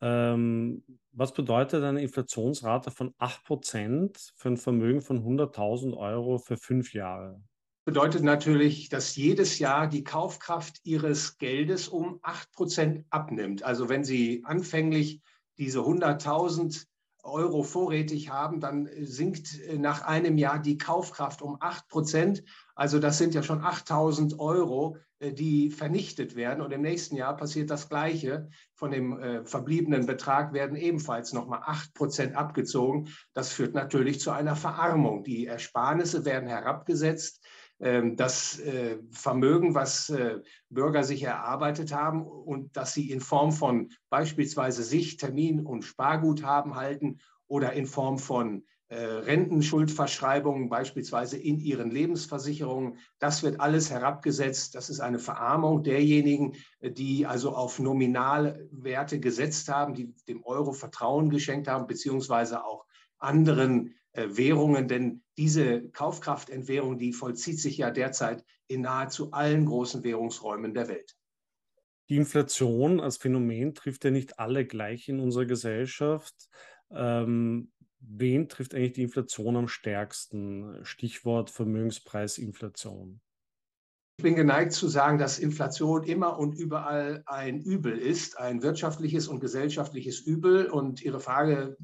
Ähm, 0.00 0.82
was 1.12 1.32
bedeutet 1.32 1.84
eine 1.84 2.02
Inflationsrate 2.02 2.90
von 2.90 3.14
8% 3.18 4.32
für 4.34 4.48
ein 4.48 4.56
Vermögen 4.56 5.00
von 5.00 5.22
100.000 5.22 5.96
Euro 5.96 6.38
für 6.38 6.56
fünf 6.56 6.92
Jahre? 6.94 7.40
Bedeutet 7.84 8.22
natürlich, 8.22 8.88
dass 8.88 9.16
jedes 9.16 9.58
Jahr 9.58 9.88
die 9.88 10.04
Kaufkraft 10.04 10.80
Ihres 10.84 11.38
Geldes 11.38 11.88
um 11.88 12.20
8% 12.22 13.04
abnimmt. 13.10 13.64
Also 13.64 13.88
wenn 13.88 14.04
Sie 14.04 14.42
anfänglich 14.44 15.20
diese 15.58 15.80
100.000 15.80 16.86
Euro 17.24 17.62
vorrätig 17.62 18.30
haben, 18.30 18.60
dann 18.60 18.88
sinkt 19.00 19.60
nach 19.78 20.02
einem 20.02 20.38
Jahr 20.38 20.58
die 20.58 20.78
Kaufkraft 20.78 21.42
um 21.42 21.56
8 21.60 21.88
Prozent. 21.88 22.44
Also 22.74 22.98
das 22.98 23.18
sind 23.18 23.34
ja 23.34 23.42
schon 23.42 23.60
8000 23.60 24.38
Euro, 24.38 24.96
äh, 24.96 25.02
die 25.30 25.70
vernichtet 25.70 26.34
werden. 26.34 26.62
Und 26.62 26.72
im 26.72 26.82
nächsten 26.82 27.14
Jahr 27.14 27.36
passiert 27.36 27.70
das 27.70 27.88
Gleiche. 27.88 28.48
Von 28.74 28.90
dem 28.90 29.18
äh, 29.20 29.44
verbliebenen 29.44 30.06
Betrag 30.06 30.52
werden 30.52 30.76
ebenfalls 30.76 31.32
nochmal 31.32 31.60
8 31.64 31.94
Prozent 31.94 32.34
abgezogen. 32.34 33.08
Das 33.32 33.52
führt 33.52 33.74
natürlich 33.74 34.18
zu 34.20 34.32
einer 34.32 34.56
Verarmung. 34.56 35.22
Die 35.22 35.46
Ersparnisse 35.46 36.24
werden 36.24 36.48
herabgesetzt. 36.48 37.44
Ähm, 37.82 38.16
das 38.16 38.60
äh, 38.60 38.98
Vermögen, 39.10 39.74
was 39.74 40.08
äh, 40.08 40.38
Bürger 40.70 41.02
sich 41.02 41.24
erarbeitet 41.24 41.92
haben 41.92 42.24
und 42.24 42.76
das 42.76 42.94
sie 42.94 43.10
in 43.10 43.20
Form 43.20 43.50
von 43.52 43.90
beispielsweise 44.08 44.84
sich 44.84 45.16
Termin- 45.16 45.66
und 45.66 45.82
Sparguthaben 45.82 46.76
halten 46.76 47.18
oder 47.48 47.72
in 47.72 47.86
Form 47.86 48.18
von 48.18 48.58
äh, 48.58 48.71
Rentenschuldverschreibungen, 48.94 50.68
beispielsweise 50.68 51.38
in 51.38 51.60
ihren 51.60 51.90
Lebensversicherungen. 51.90 52.98
Das 53.18 53.42
wird 53.42 53.60
alles 53.60 53.90
herabgesetzt. 53.90 54.74
Das 54.74 54.90
ist 54.90 55.00
eine 55.00 55.18
Verarmung 55.18 55.82
derjenigen, 55.82 56.54
die 56.82 57.26
also 57.26 57.54
auf 57.54 57.78
Nominalwerte 57.78 59.20
gesetzt 59.20 59.68
haben, 59.68 59.94
die 59.94 60.14
dem 60.28 60.44
Euro 60.44 60.72
Vertrauen 60.72 61.30
geschenkt 61.30 61.68
haben, 61.68 61.86
beziehungsweise 61.86 62.64
auch 62.64 62.84
anderen 63.18 63.94
äh, 64.12 64.28
Währungen, 64.30 64.88
denn 64.88 65.22
diese 65.38 65.88
Kaufkraftentwährung, 65.88 66.98
die 66.98 67.12
vollzieht 67.12 67.60
sich 67.60 67.78
ja 67.78 67.90
derzeit 67.90 68.44
in 68.66 68.82
nahezu 68.82 69.32
allen 69.32 69.64
großen 69.64 70.04
Währungsräumen 70.04 70.74
der 70.74 70.88
Welt. 70.88 71.16
Die 72.10 72.16
Inflation 72.16 73.00
als 73.00 73.16
Phänomen 73.16 73.74
trifft 73.74 74.04
ja 74.04 74.10
nicht 74.10 74.38
alle 74.38 74.66
gleich 74.66 75.08
in 75.08 75.18
unserer 75.18 75.46
Gesellschaft. 75.46 76.34
Ähm, 76.90 77.72
wen 78.02 78.48
trifft 78.48 78.74
eigentlich 78.74 78.92
die 78.92 79.02
Inflation 79.02 79.56
am 79.56 79.68
stärksten? 79.68 80.84
Stichwort 80.84 81.50
Vermögenspreisinflation. 81.50 83.20
Ich 84.18 84.24
bin 84.24 84.36
geneigt 84.36 84.72
zu 84.72 84.88
sagen, 84.88 85.18
dass 85.18 85.38
Inflation 85.38 86.04
immer 86.04 86.38
und 86.38 86.54
überall 86.54 87.22
ein 87.26 87.60
Übel 87.60 87.96
ist, 87.96 88.38
ein 88.38 88.62
wirtschaftliches 88.62 89.26
und 89.26 89.40
gesellschaftliches 89.40 90.20
Übel. 90.20 90.66
Und 90.66 91.02
Ihre 91.02 91.18
Frage 91.18 91.76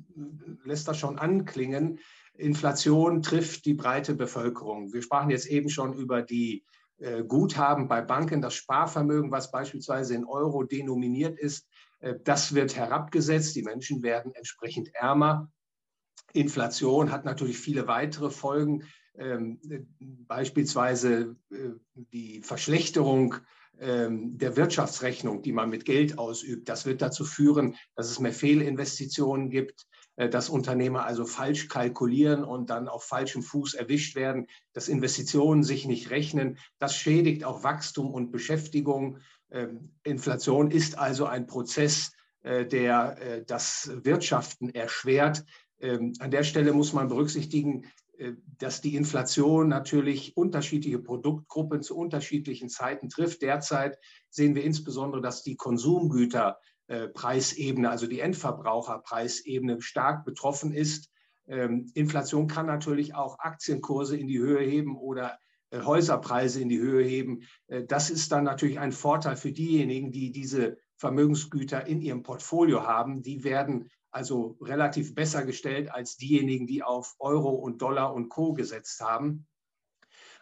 lässt 0.65 0.87
das 0.87 0.99
schon 0.99 1.19
anklingen. 1.19 1.99
Inflation 2.35 3.23
trifft 3.23 3.65
die 3.65 3.75
breite 3.75 4.15
Bevölkerung. 4.15 4.93
Wir 4.93 5.03
sprachen 5.03 5.31
jetzt 5.31 5.47
eben 5.47 5.69
schon 5.69 5.95
über 5.95 6.23
die 6.23 6.65
äh, 6.99 7.25
Guthaben 7.25 7.89
bei 7.89 8.03
Banken, 8.03 8.43
das 8.43 8.55
Sparvermögen, 8.55 9.31
was 9.31 9.51
beispielsweise 9.51 10.15
in 10.15 10.25
Euro 10.25 10.63
denominiert 10.65 11.39
ist, 11.39 11.67
äh, 12.01 12.15
das 12.25 12.55
wird 12.55 12.77
herabgesetzt. 12.77 13.57
Die 13.57 13.63
Menschen 13.63 14.03
werden 14.03 14.33
entsprechend 14.35 14.95
ärmer. 14.95 15.51
Inflation 16.32 17.11
hat 17.11 17.25
natürlich 17.25 17.58
viele 17.58 17.87
weitere 17.87 18.30
Folgen, 18.30 18.85
ähm, 19.18 19.58
beispielsweise 19.99 21.37
äh, 21.50 21.70
die 22.12 22.40
Verschlechterung 22.40 23.35
ähm, 23.80 24.38
der 24.38 24.56
Wirtschaftsrechnung, 24.56 25.42
die 25.42 25.52
man 25.52 25.70
mit 25.70 25.85
Geld 25.85 26.18
ausübt. 26.18 26.68
Das 26.68 26.87
wird 26.87 27.02
dazu 27.02 27.25
führen, 27.25 27.76
dass 27.94 28.11
es 28.11 28.20
mehr 28.20 28.32
Fehlinvestitionen 28.32 29.50
gibt, 29.50 29.87
äh, 30.16 30.28
dass 30.28 30.49
Unternehmer 30.49 31.04
also 31.04 31.25
falsch 31.25 31.68
kalkulieren 31.68 32.44
und 32.44 32.70
dann 32.70 32.88
auf 32.88 33.04
falschem 33.04 33.42
Fuß 33.42 33.75
erwischt 33.75 34.14
werden, 34.14 34.47
dass 34.73 34.88
Investitionen 34.88 35.62
sich 35.62 35.87
nicht 35.87 36.11
rechnen. 36.11 36.58
Das 36.78 36.94
schädigt 36.97 37.44
auch 37.44 37.64
Wachstum 37.64 38.12
und 38.12 38.30
Beschäftigung. 38.30 39.18
Ähm, 39.50 39.92
Inflation 40.04 40.70
ist 40.70 40.99
also 40.99 41.26
ein 41.26 41.47
Prozess, 41.47 42.12
äh, 42.42 42.66
der 42.66 43.44
das 43.47 43.90
Wirtschaften 44.02 44.70
erschwert. 44.70 45.44
Ähm, 45.80 46.12
an 46.18 46.30
der 46.30 46.44
Stelle 46.44 46.73
muss 46.73 46.92
man 46.92 47.08
berücksichtigen, 47.08 47.87
äh, 48.18 48.32
dass 48.58 48.80
die 48.80 48.94
Inflation 48.97 49.68
natürlich 49.68 50.37
unterschiedliche 50.37 50.99
Produktgruppen 50.99 51.82
zu 51.82 51.97
unterschiedlichen 51.97 52.68
Zeiten 52.68 53.08
trifft. 53.08 53.42
Derzeit 53.42 53.99
sehen 54.28 54.54
wir 54.54 54.64
insbesondere, 54.64 55.23
dass 55.23 55.42
die 55.42 55.56
Konsumgüterpreisebene, 55.56 57.88
also 57.88 58.06
die 58.06 58.20
Endverbraucherpreisebene, 58.20 59.80
stark 59.80 60.25
betroffen 60.25 60.73
ist. 60.73 61.11
Ähm, 61.47 61.90
Inflation 61.94 62.49
kann 62.49 62.66
natürlich 62.66 63.14
auch 63.14 63.38
Aktienkurse 63.38 64.16
in 64.16 64.26
die 64.26 64.38
Höhe 64.38 64.64
heben 64.64 64.97
oder 64.97 65.38
äh, 65.70 65.82
Häuserpreise 65.82 66.61
in 66.61 66.68
die 66.68 66.80
Höhe 66.80 67.04
heben. 67.04 67.42
Äh, 67.68 67.85
das 67.85 68.11
ist 68.11 68.32
dann 68.32 68.44
natürlich 68.44 68.78
ein 68.78 68.92
Vorteil 68.92 69.37
für 69.37 69.52
diejenigen, 69.52 70.11
die 70.11 70.32
diese 70.32 70.78
Vermögensgüter 70.97 71.87
in 71.87 72.02
ihrem 72.02 72.23
Portfolio 72.23 72.82
haben. 72.82 73.23
Die 73.23 73.44
werden 73.44 73.88
also 74.19 74.59
relativ 74.61 75.15
besser 75.15 75.45
gestellt 75.45 75.93
als 75.93 76.17
diejenigen, 76.17 76.67
die 76.67 76.83
auf 76.83 77.15
Euro 77.21 77.51
und 77.51 77.81
Dollar 77.81 78.13
und 78.13 78.29
Co 78.29 78.53
gesetzt 78.53 79.01
haben. 79.01 79.47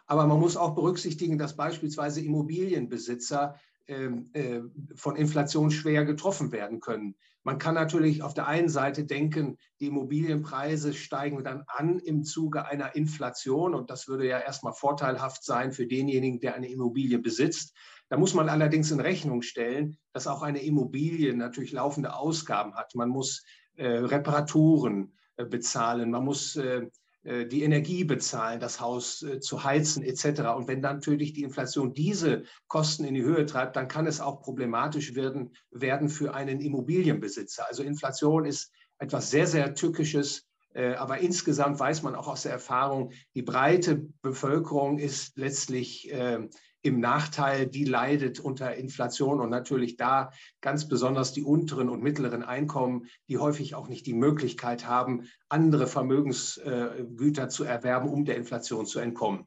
Aber 0.07 0.27
man 0.27 0.41
muss 0.41 0.57
auch 0.57 0.75
berücksichtigen, 0.75 1.37
dass 1.37 1.57
beispielsweise 1.57 2.23
Immobilienbesitzer 2.23 3.61
ähm, 3.87 4.31
äh, 4.33 4.63
von 4.95 5.15
Inflation 5.15 5.71
schwer 5.71 6.07
getroffen 6.07 6.53
werden 6.53 6.81
können. 6.81 7.17
Man 7.43 7.59
kann 7.59 7.75
natürlich 7.75 8.23
auf 8.23 8.33
der 8.33 8.47
einen 8.47 8.71
Seite 8.71 9.05
denken, 9.05 9.59
die 9.79 9.89
Immobilienpreise 9.89 10.95
steigen 10.95 11.45
dann 11.45 11.65
an 11.67 11.99
im 11.99 12.25
Zuge 12.25 12.65
einer 12.65 12.97
Inflation 12.97 13.75
und 13.75 13.91
das 13.91 14.09
würde 14.09 14.27
ja 14.27 14.41
erstmal 14.41 14.73
vorteilhaft 14.73 15.45
sein 15.45 15.71
für 15.73 15.87
denjenigen, 15.87 16.41
der 16.41 16.55
eine 16.55 16.71
Immobilie 16.71 17.19
besitzt. 17.19 17.77
Da 18.09 18.17
muss 18.17 18.35
man 18.35 18.49
allerdings 18.49 18.91
in 18.91 19.01
Rechnung 19.01 19.43
stellen, 19.43 19.99
dass 20.13 20.27
auch 20.27 20.43
eine 20.43 20.63
Immobilie 20.63 21.35
natürlich 21.35 21.73
laufende 21.73 22.15
Ausgaben 22.15 22.75
hat. 22.75 22.95
Man 22.95 23.09
muss 23.09 23.45
Reparaturen 23.85 25.13
äh, 25.37 25.45
bezahlen, 25.45 26.11
man 26.11 26.25
muss 26.25 26.57
äh, 26.57 26.87
äh 27.25 27.47
die 27.47 27.63
Energie 27.63 28.05
bezahlen, 28.05 28.61
das 28.61 28.81
Haus 28.81 29.23
äh, 29.23 29.41
zu 29.41 29.65
heizen 29.65 30.03
etc. 30.03 30.43
Und 30.57 30.69
wenn 30.69 30.83
dann 30.83 30.97
natürlich 30.97 31.33
die 31.33 31.43
Inflation 31.43 31.93
diese 31.93 32.45
Kosten 32.69 33.05
in 33.05 33.15
die 33.15 33.23
Höhe 33.23 33.45
treibt, 33.47 33.77
dann 33.77 33.89
kann 33.89 34.07
es 34.07 34.21
auch 34.21 34.41
problematisch 34.41 35.15
werden, 35.15 35.55
werden 35.71 36.09
für 36.09 36.35
einen 36.35 36.61
Immobilienbesitzer. 36.61 37.67
Also 37.69 37.83
Inflation 37.83 38.47
ist 38.47 38.73
etwas 38.99 39.31
sehr, 39.31 39.47
sehr 39.47 39.75
Tückisches. 39.75 40.47
Äh, 40.73 40.95
aber 40.95 41.19
insgesamt 41.19 41.79
weiß 41.79 42.03
man 42.03 42.15
auch 42.15 42.29
aus 42.29 42.43
der 42.43 42.53
Erfahrung, 42.53 43.13
die 43.35 43.43
breite 43.43 44.07
Bevölkerung 44.23 44.99
ist 44.99 45.37
letztlich 45.37 46.11
im 46.87 47.01
Nachteil, 47.01 47.67
die 47.67 47.85
leidet 47.85 48.41
unter 48.41 48.75
Inflation 48.75 49.41
und 49.41 49.51
natürlich 49.51 49.97
da 49.97 50.31
ganz 50.61 50.89
besonders 50.89 51.33
die 51.33 51.43
unteren 51.43 51.89
und 51.89 52.03
mittleren 52.03 52.43
Einkommen, 52.43 53.07
die 53.29 53.39
häufig 53.39 53.75
auch 53.75 53.89
nicht 53.89 54.07
die 54.07 54.15
Möglichkeit 54.15 54.87
haben, 54.87 55.29
andere 55.49 55.87
Vermögensgüter 55.87 57.49
zu 57.49 57.65
erwerben, 57.65 58.09
um 58.09 58.25
der 58.25 58.37
Inflation 58.37 58.87
zu 58.87 58.99
entkommen. 58.99 59.47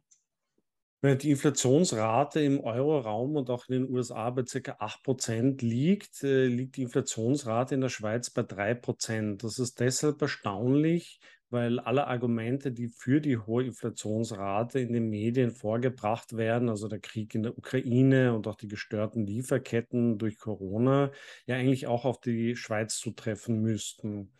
Die 1.01 1.31
Inflationsrate 1.31 2.41
im 2.41 2.59
Euroraum 2.59 3.37
und 3.37 3.49
auch 3.49 3.69
in 3.69 3.83
den 3.83 3.89
USA 3.89 4.29
bei 4.31 4.43
ca. 4.43 4.71
8% 4.81 5.63
liegt, 5.65 6.23
äh, 6.23 6.47
liegt 6.47 6.75
die 6.75 6.81
Inflationsrate 6.81 7.75
in 7.75 7.79
der 7.79 7.87
Schweiz 7.87 8.29
bei 8.29 8.41
3%. 8.41 9.41
Das 9.41 9.59
ist 9.59 9.79
deshalb 9.79 10.21
erstaunlich, 10.21 11.21
weil 11.49 11.79
alle 11.79 12.07
Argumente, 12.07 12.71
die 12.71 12.87
für 12.87 13.21
die 13.21 13.37
hohe 13.37 13.65
Inflationsrate 13.65 14.79
in 14.79 14.93
den 14.93 15.09
Medien 15.09 15.51
vorgebracht 15.51 16.37
werden, 16.37 16.69
also 16.69 16.87
der 16.87 16.99
Krieg 16.99 17.35
in 17.35 17.43
der 17.43 17.57
Ukraine 17.57 18.33
und 18.35 18.47
auch 18.47 18.55
die 18.55 18.67
gestörten 18.67 19.25
Lieferketten 19.25 20.17
durch 20.17 20.37
Corona, 20.37 21.11
ja 21.45 21.55
eigentlich 21.55 21.87
auch 21.87 22.05
auf 22.05 22.21
die 22.21 22.55
Schweiz 22.55 22.97
zutreffen 22.97 23.61
müssten. 23.61 24.31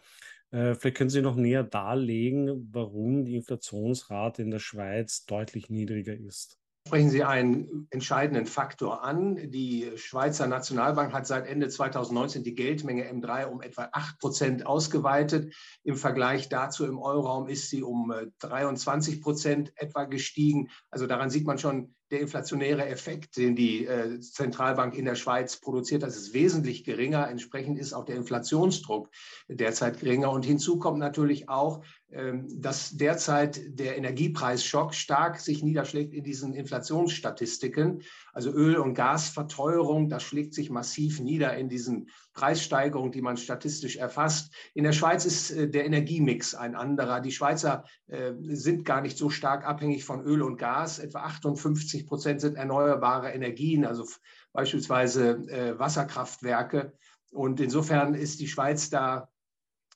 Äh, 0.52 0.76
vielleicht 0.76 0.98
können 0.98 1.10
Sie 1.10 1.22
noch 1.22 1.36
näher 1.36 1.64
darlegen, 1.64 2.70
warum 2.72 3.26
die 3.26 3.36
Inflationsrate 3.36 4.42
in 4.42 4.52
der 4.52 4.60
Schweiz 4.60 5.26
deutlich 5.26 5.70
niedriger 5.70 6.16
ist 6.16 6.60
sprechen 6.88 7.10
Sie 7.10 7.24
einen 7.24 7.88
entscheidenden 7.92 8.46
Faktor 8.46 9.04
an. 9.04 9.52
Die 9.52 9.92
Schweizer 9.96 10.48
Nationalbank 10.48 11.14
hat 11.14 11.28
seit 11.28 11.48
Ende 11.48 11.70
2019 11.70 12.44
die 12.44 12.56
Geldmenge 12.56 13.10
M3 13.12 13.46
um 13.46 13.62
etwa 13.62 13.90
8 13.92 14.20
Prozent 14.20 14.66
ausgeweitet. 14.66 15.54
Im 15.84 15.96
Vergleich 15.96 16.50
dazu 16.50 16.86
im 16.86 16.98
Euroraum 16.98 17.48
ist 17.48 17.70
sie 17.70 17.84
um 17.84 18.14
23 18.40 19.16
äh, 19.18 19.22
Prozent 19.22 19.74
etwa 19.76 20.06
gestiegen. 20.06 20.70
Also 20.90 21.06
daran 21.06 21.30
sieht 21.30 21.46
man 21.46 21.58
schon, 21.60 21.94
der 22.12 22.22
inflationäre 22.22 22.88
Effekt, 22.88 23.38
den 23.38 23.56
die 23.56 23.86
äh, 23.86 24.20
Zentralbank 24.20 24.96
in 24.96 25.06
der 25.06 25.16
Schweiz 25.16 25.58
produziert, 25.58 26.02
das 26.02 26.18
ist 26.18 26.34
wesentlich 26.34 26.84
geringer. 26.84 27.30
Entsprechend 27.30 27.78
ist 27.78 27.94
auch 27.94 28.06
der 28.06 28.16
Inflationsdruck 28.16 29.10
derzeit 29.48 30.00
geringer. 30.00 30.32
Und 30.32 30.44
hinzu 30.44 30.80
kommt 30.80 30.98
natürlich 30.98 31.50
auch, 31.50 31.84
dass 32.12 32.98
derzeit 32.98 33.62
der 33.80 33.96
Energiepreisschock 33.96 34.96
stark 34.96 35.40
sich 35.40 35.62
niederschlägt 35.62 36.14
in 36.14 36.24
diesen 36.24 36.54
Inflationsstatistiken. 36.54 38.02
Also 38.34 38.52
Öl- 38.52 38.78
und 38.78 38.96
Gasverteuerung, 38.96 40.10
das 40.10 40.24
schlägt 40.24 40.56
sich 40.56 40.72
massiv 40.72 41.20
nieder 41.20 41.56
in 41.56 41.70
diesen 41.70 42.10
Preissteigerungen, 42.34 43.12
die 43.12 43.22
man 43.22 43.38
statistisch 43.38 43.98
erfasst. 43.98 44.54
In 44.74 44.86
der 44.86 44.94
Schweiz 44.94 45.26
ist 45.26 45.52
äh, 45.52 45.70
der 45.70 45.86
Energiemix 45.86 46.56
ein 46.56 46.74
anderer. 46.74 47.20
Die 47.20 47.32
Schweizer 47.32 47.84
äh, 48.08 48.34
sind 48.42 48.86
gar 48.86 49.02
nicht 49.02 49.18
so 49.18 49.30
stark 49.30 49.68
abhängig 49.68 50.06
von 50.06 50.24
Öl 50.24 50.42
und 50.42 50.58
Gas. 50.58 51.00
Etwa 51.00 51.20
58 51.20 52.08
Prozent 52.08 52.42
sind 52.42 52.56
erneuerbare 52.56 53.32
Energien, 53.32 53.86
also 53.86 54.06
beispielsweise 54.52 55.32
äh, 55.50 55.78
Wasserkraftwerke. 55.78 56.94
Und 57.32 57.60
insofern 57.60 58.16
ist 58.16 58.40
die 58.40 58.48
Schweiz 58.48 58.90
da 58.90 59.30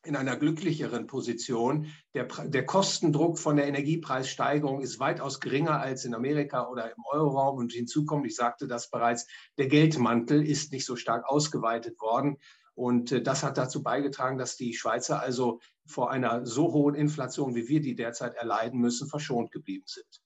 in 0.05 0.15
einer 0.15 0.35
glücklicheren 0.35 1.07
Position. 1.07 1.87
Der, 2.13 2.25
der, 2.25 2.65
Kostendruck 2.65 3.39
von 3.39 3.55
der 3.55 3.67
Energiepreissteigerung 3.67 4.81
ist 4.81 4.99
weitaus 4.99 5.39
geringer 5.39 5.79
als 5.79 6.05
in 6.05 6.13
Amerika 6.13 6.67
oder 6.67 6.91
im 6.91 7.03
Euroraum. 7.11 7.57
Und 7.57 7.71
hinzu 7.71 8.05
kommt, 8.05 8.25
ich 8.25 8.35
sagte 8.35 8.67
das 8.67 8.89
bereits, 8.89 9.27
der 9.57 9.67
Geldmantel 9.67 10.45
ist 10.45 10.71
nicht 10.71 10.85
so 10.85 10.95
stark 10.95 11.27
ausgeweitet 11.27 11.99
worden. 12.01 12.37
Und 12.75 13.11
äh, 13.11 13.21
das 13.21 13.43
hat 13.43 13.57
dazu 13.57 13.83
beigetragen, 13.83 14.37
dass 14.37 14.57
die 14.57 14.73
Schweizer 14.73 15.21
also 15.21 15.59
vor 15.85 16.11
einer 16.11 16.45
so 16.45 16.73
hohen 16.73 16.95
Inflation, 16.95 17.55
wie 17.55 17.67
wir 17.67 17.81
die 17.81 17.95
derzeit 17.95 18.35
erleiden 18.35 18.79
müssen, 18.79 19.07
verschont 19.07 19.51
geblieben 19.51 19.85
sind. 19.85 20.22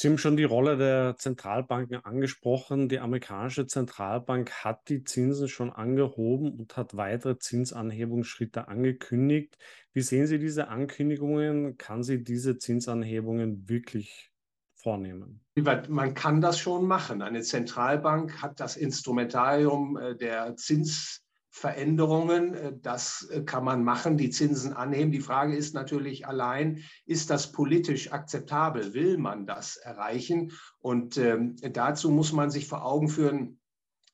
Sie 0.00 0.08
haben 0.08 0.16
schon 0.16 0.38
die 0.38 0.44
Rolle 0.44 0.78
der 0.78 1.16
Zentralbanken 1.18 2.02
angesprochen. 2.02 2.88
Die 2.88 3.00
amerikanische 3.00 3.66
Zentralbank 3.66 4.50
hat 4.64 4.88
die 4.88 5.04
Zinsen 5.04 5.46
schon 5.46 5.68
angehoben 5.70 6.58
und 6.58 6.74
hat 6.78 6.96
weitere 6.96 7.36
Zinsanhebungsschritte 7.36 8.66
angekündigt. 8.68 9.58
Wie 9.92 10.00
sehen 10.00 10.26
Sie 10.26 10.38
diese 10.38 10.68
Ankündigungen? 10.68 11.76
Kann 11.76 12.02
sie 12.02 12.24
diese 12.24 12.56
Zinsanhebungen 12.56 13.68
wirklich 13.68 14.32
vornehmen? 14.74 15.44
Man 15.54 16.14
kann 16.14 16.40
das 16.40 16.58
schon 16.58 16.86
machen. 16.86 17.20
Eine 17.20 17.42
Zentralbank 17.42 18.40
hat 18.40 18.58
das 18.58 18.78
Instrumentarium 18.78 19.98
äh, 19.98 20.16
der 20.16 20.56
Zins 20.56 21.20
Veränderungen. 21.50 22.54
Äh, 22.54 22.72
das 22.80 23.28
äh, 23.30 23.42
kann 23.42 23.64
man 23.64 23.84
machen, 23.84 24.16
die 24.16 24.30
Zinsen 24.30 24.72
anheben. 24.72 25.12
Die 25.12 25.20
Frage 25.20 25.56
ist 25.56 25.74
natürlich 25.74 26.26
allein, 26.26 26.84
ist 27.06 27.30
das 27.30 27.52
politisch 27.52 28.12
akzeptabel? 28.12 28.94
Will 28.94 29.18
man 29.18 29.46
das 29.46 29.76
erreichen? 29.76 30.52
Und 30.78 31.16
ähm, 31.18 31.56
dazu 31.72 32.10
muss 32.10 32.32
man 32.32 32.50
sich 32.50 32.66
vor 32.66 32.84
Augen 32.84 33.08
führen, 33.08 33.60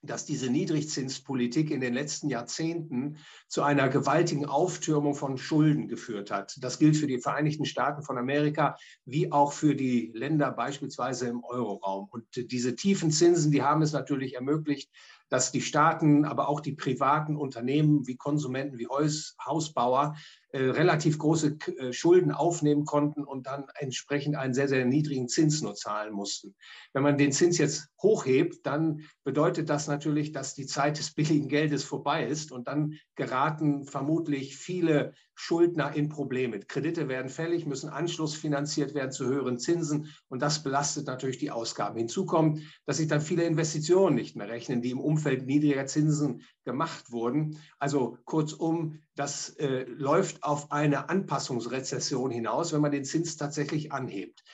dass 0.07 0.25
diese 0.25 0.51
Niedrigzinspolitik 0.51 1.71
in 1.71 1.81
den 1.81 1.95
letzten 1.95 2.29
Jahrzehnten 2.29 3.19
zu 3.49 3.63
einer 3.63 3.89
gewaltigen 3.89 4.47
Auftürmung 4.47 5.15
von 5.15 5.37
Schulden 5.37 5.89
geführt 5.89 6.31
hat. 6.31 6.57
Das 6.61 6.79
gilt 6.79 6.97
für 6.97 7.07
die 7.07 7.19
Vereinigten 7.19 7.65
Staaten 7.65 8.03
von 8.03 8.17
Amerika 8.17 8.77
wie 9.05 9.33
auch 9.33 9.53
für 9.53 9.75
die 9.75 10.13
Länder 10.15 10.53
beispielsweise 10.53 11.29
im 11.29 11.43
Euroraum. 11.45 12.09
Und 12.11 12.27
diese 12.37 12.77
tiefen 12.77 13.11
Zinsen, 13.11 13.51
die 13.51 13.63
haben 13.63 13.83
es 13.83 13.93
natürlich 13.93 14.35
ermöglicht, 14.35 14.91
dass 15.29 15.51
die 15.53 15.61
Staaten, 15.61 16.25
aber 16.25 16.49
auch 16.49 16.61
die 16.61 16.75
privaten 16.75 17.37
Unternehmen 17.37 18.07
wie 18.07 18.17
Konsumenten, 18.17 18.79
wie 18.79 18.89
Haus, 18.89 19.37
Hausbauer 19.45 20.15
äh, 20.51 20.63
relativ 20.63 21.19
große 21.19 21.59
äh, 21.79 21.93
Schulden 21.93 22.31
aufnehmen 22.31 22.85
konnten 22.85 23.25
und 23.25 23.47
dann 23.49 23.67
entsprechend 23.75 24.37
einen 24.37 24.55
sehr, 24.55 24.69
sehr 24.69 24.85
niedrigen 24.85 25.29
Zins 25.29 25.61
nur 25.61 25.75
zahlen 25.75 26.13
mussten. 26.13 26.55
Wenn 26.93 27.03
man 27.03 27.19
den 27.19 27.33
Zins 27.33 27.59
jetzt 27.59 27.89
hochhebt, 28.01 28.65
dann 28.65 29.01
bedeutet 29.25 29.69
das 29.69 29.89
natürlich, 29.89 30.31
dass 30.31 30.55
die 30.55 30.67
Zeit 30.67 30.99
des 30.99 31.13
billigen 31.13 31.49
Geldes 31.49 31.83
vorbei 31.83 32.27
ist 32.27 32.53
und 32.53 32.69
dann 32.69 32.95
geraten 33.17 33.87
vermutlich 33.87 34.57
viele 34.57 35.15
Schuldner 35.35 35.95
in 35.95 36.09
Probleme. 36.09 36.61
Kredite 36.61 37.09
werden 37.09 37.29
fällig, 37.29 37.67
müssen 37.67 37.91
anschlussfinanziert 37.91 38.95
werden 38.95 39.13
zu 39.13 39.27
höheren 39.27 39.59
Zinsen 39.59 40.15
und 40.29 40.41
das 40.43 40.63
belastet 40.63 41.09
natürlich 41.09 41.39
die 41.39 41.51
Ausgaben. 41.51 41.99
Hinzu 41.99 42.25
kommt, 42.25 42.63
dass 42.87 42.99
sich 42.99 43.09
dann 43.09 43.21
viele 43.21 43.45
Investitionen 43.45 44.15
nicht 44.15 44.37
mehr 44.37 44.49
rechnen, 44.49 44.81
die 44.81 44.91
im 44.91 45.01
Umfeld 45.01 45.45
niedriger 45.45 45.87
Zinsen 45.87 46.43
gemacht 46.67 47.11
wurden. 47.11 47.59
Also 47.79 48.19
kurzum, 48.27 48.99
das 49.15 49.51
äh, 49.57 49.85
läuft 49.85 50.43
auf 50.43 50.71
eine 50.71 51.09
Anpassungsrezession 51.09 52.31
hinaus, 52.31 52.75
wenn 52.75 52.83
man 52.83 52.93
den 52.93 53.05
Zins 53.05 53.37
tatsächlich 53.39 53.93
anhebt. 53.93 54.45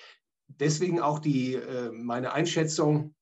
Deswegen 0.47 1.01
auch 1.01 1.19
die, 1.19 1.55
äh, 1.55 1.91
meine 1.91 2.33
Einschätzung, 2.33 3.15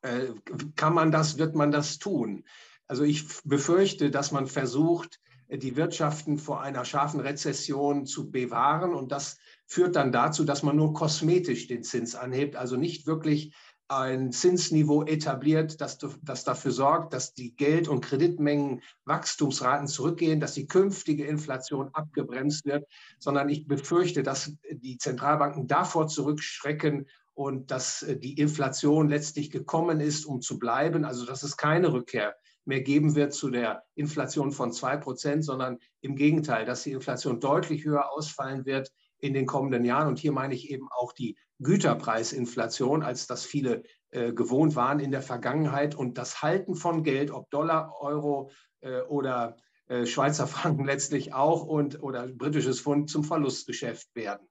äh, 0.00 0.28
kann 0.76 0.94
man 0.94 1.10
das, 1.10 1.36
wird 1.36 1.54
man 1.54 1.70
das 1.70 1.98
tun? 1.98 2.44
Also 2.86 3.04
ich 3.04 3.26
befürchte, 3.44 4.10
dass 4.10 4.32
man 4.32 4.46
versucht, 4.46 5.20
die 5.48 5.76
Wirtschaften 5.76 6.38
vor 6.38 6.62
einer 6.62 6.84
scharfen 6.84 7.20
Rezession 7.20 8.06
zu 8.06 8.30
bewahren. 8.30 8.94
Und 8.94 9.12
das 9.12 9.36
führt 9.66 9.96
dann 9.96 10.12
dazu, 10.12 10.44
dass 10.44 10.62
man 10.62 10.76
nur 10.76 10.94
kosmetisch 10.94 11.66
den 11.66 11.82
Zins 11.82 12.14
anhebt, 12.14 12.56
also 12.56 12.76
nicht 12.76 13.06
wirklich 13.06 13.54
ein 13.92 14.32
Zinsniveau 14.32 15.04
etabliert, 15.04 15.80
das, 15.80 15.98
das 16.22 16.44
dafür 16.44 16.70
sorgt, 16.70 17.12
dass 17.12 17.34
die 17.34 17.54
Geld- 17.54 17.88
und 17.88 18.00
Kreditmengen 18.00 18.82
Wachstumsraten 19.04 19.86
zurückgehen, 19.86 20.40
dass 20.40 20.54
die 20.54 20.66
künftige 20.66 21.26
Inflation 21.26 21.90
abgebremst 21.92 22.64
wird, 22.64 22.86
sondern 23.18 23.48
ich 23.48 23.66
befürchte, 23.66 24.22
dass 24.22 24.52
die 24.70 24.96
Zentralbanken 24.96 25.66
davor 25.66 26.06
zurückschrecken 26.06 27.06
und 27.34 27.70
dass 27.70 28.04
die 28.08 28.38
Inflation 28.38 29.08
letztlich 29.08 29.50
gekommen 29.50 30.00
ist, 30.00 30.24
um 30.24 30.40
zu 30.40 30.58
bleiben, 30.58 31.04
also 31.04 31.26
dass 31.26 31.42
es 31.42 31.56
keine 31.56 31.92
Rückkehr 31.92 32.34
mehr 32.64 32.80
geben 32.80 33.14
wird 33.14 33.34
zu 33.34 33.50
der 33.50 33.82
Inflation 33.94 34.52
von 34.52 34.72
2 34.72 34.96
Prozent, 34.98 35.44
sondern 35.44 35.78
im 36.00 36.16
Gegenteil, 36.16 36.64
dass 36.64 36.84
die 36.84 36.92
Inflation 36.92 37.40
deutlich 37.40 37.84
höher 37.84 38.10
ausfallen 38.10 38.64
wird 38.64 38.90
in 39.18 39.34
den 39.34 39.46
kommenden 39.46 39.84
Jahren. 39.84 40.08
Und 40.08 40.18
hier 40.18 40.32
meine 40.32 40.54
ich 40.54 40.70
eben 40.70 40.88
auch 40.90 41.12
die 41.12 41.36
Güterpreisinflation, 41.62 43.02
als 43.02 43.26
das 43.26 43.44
viele 43.44 43.82
äh, 44.10 44.32
gewohnt 44.32 44.76
waren 44.76 45.00
in 45.00 45.10
der 45.10 45.22
Vergangenheit. 45.22 45.94
Und 45.94 46.18
das 46.18 46.42
Halten 46.42 46.74
von 46.74 47.02
Geld, 47.02 47.30
ob 47.30 47.50
Dollar, 47.50 47.94
Euro 48.00 48.50
äh, 48.80 49.00
oder 49.02 49.56
äh, 49.86 50.06
Schweizer 50.06 50.46
Franken 50.46 50.84
letztlich 50.86 51.32
auch 51.34 51.64
und 51.64 52.02
oder 52.02 52.26
britisches 52.28 52.80
Pfund 52.80 53.10
zum 53.10 53.24
Verlustgeschäft 53.24 54.14
werden. 54.14 54.46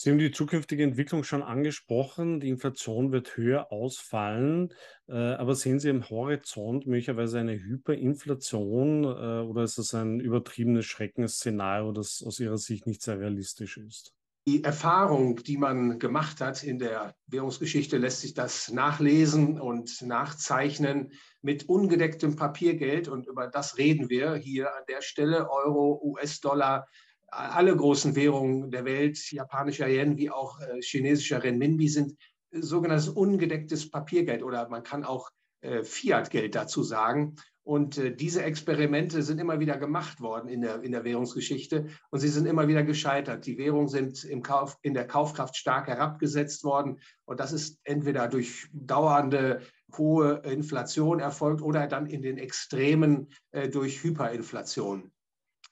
Sie 0.00 0.10
haben 0.10 0.18
die 0.18 0.30
zukünftige 0.30 0.84
Entwicklung 0.84 1.24
schon 1.24 1.42
angesprochen. 1.42 2.38
Die 2.38 2.50
Inflation 2.50 3.10
wird 3.10 3.36
höher 3.36 3.72
ausfallen. 3.72 4.72
Äh, 5.08 5.14
aber 5.14 5.56
sehen 5.56 5.80
Sie 5.80 5.88
im 5.88 6.08
Horizont 6.08 6.86
möglicherweise 6.86 7.40
eine 7.40 7.58
Hyperinflation 7.58 9.02
äh, 9.02 9.06
oder 9.42 9.64
ist 9.64 9.76
das 9.76 9.94
ein 9.94 10.20
übertriebenes 10.20 10.86
Schreckensszenario, 10.86 11.90
das 11.90 12.22
aus 12.24 12.38
Ihrer 12.38 12.58
Sicht 12.58 12.86
nicht 12.86 13.02
sehr 13.02 13.18
realistisch 13.18 13.76
ist? 13.76 14.14
Die 14.48 14.64
Erfahrung, 14.64 15.36
die 15.36 15.58
man 15.58 15.98
gemacht 15.98 16.40
hat 16.40 16.62
in 16.62 16.78
der 16.78 17.14
Währungsgeschichte, 17.26 17.98
lässt 17.98 18.22
sich 18.22 18.32
das 18.32 18.70
nachlesen 18.70 19.60
und 19.60 20.00
nachzeichnen 20.00 21.12
mit 21.42 21.68
ungedecktem 21.68 22.34
Papiergeld. 22.34 23.08
Und 23.08 23.26
über 23.26 23.48
das 23.48 23.76
reden 23.76 24.08
wir 24.08 24.36
hier 24.36 24.74
an 24.74 24.84
der 24.88 25.02
Stelle. 25.02 25.50
Euro, 25.50 26.00
US-Dollar, 26.02 26.88
alle 27.26 27.76
großen 27.76 28.16
Währungen 28.16 28.70
der 28.70 28.86
Welt, 28.86 29.18
japanischer 29.32 29.86
Yen 29.86 30.16
wie 30.16 30.30
auch 30.30 30.58
äh, 30.60 30.80
chinesischer 30.80 31.42
Renminbi, 31.42 31.88
sind 31.88 32.16
sogenanntes 32.50 33.10
ungedecktes 33.10 33.90
Papiergeld 33.90 34.42
oder 34.42 34.66
man 34.70 34.82
kann 34.82 35.04
auch 35.04 35.28
äh, 35.60 35.82
Fiat-Geld 35.82 36.54
dazu 36.54 36.82
sagen. 36.82 37.36
Und 37.68 37.98
äh, 37.98 38.16
diese 38.16 38.42
Experimente 38.44 39.22
sind 39.22 39.38
immer 39.38 39.60
wieder 39.60 39.76
gemacht 39.76 40.22
worden 40.22 40.48
in 40.48 40.62
der, 40.62 40.82
in 40.82 40.90
der 40.90 41.04
Währungsgeschichte 41.04 41.88
und 42.08 42.18
sie 42.18 42.28
sind 42.28 42.46
immer 42.46 42.66
wieder 42.66 42.82
gescheitert. 42.82 43.44
Die 43.44 43.58
Währungen 43.58 43.88
sind 43.88 44.24
im 44.24 44.42
Kauf, 44.42 44.78
in 44.80 44.94
der 44.94 45.06
Kaufkraft 45.06 45.54
stark 45.54 45.86
herabgesetzt 45.86 46.64
worden 46.64 46.98
und 47.26 47.40
das 47.40 47.52
ist 47.52 47.78
entweder 47.84 48.26
durch 48.26 48.68
dauernde 48.72 49.60
hohe 49.94 50.40
Inflation 50.46 51.20
erfolgt 51.20 51.60
oder 51.60 51.86
dann 51.86 52.06
in 52.06 52.22
den 52.22 52.38
Extremen 52.38 53.28
äh, 53.50 53.68
durch 53.68 54.02
Hyperinflation. 54.02 55.12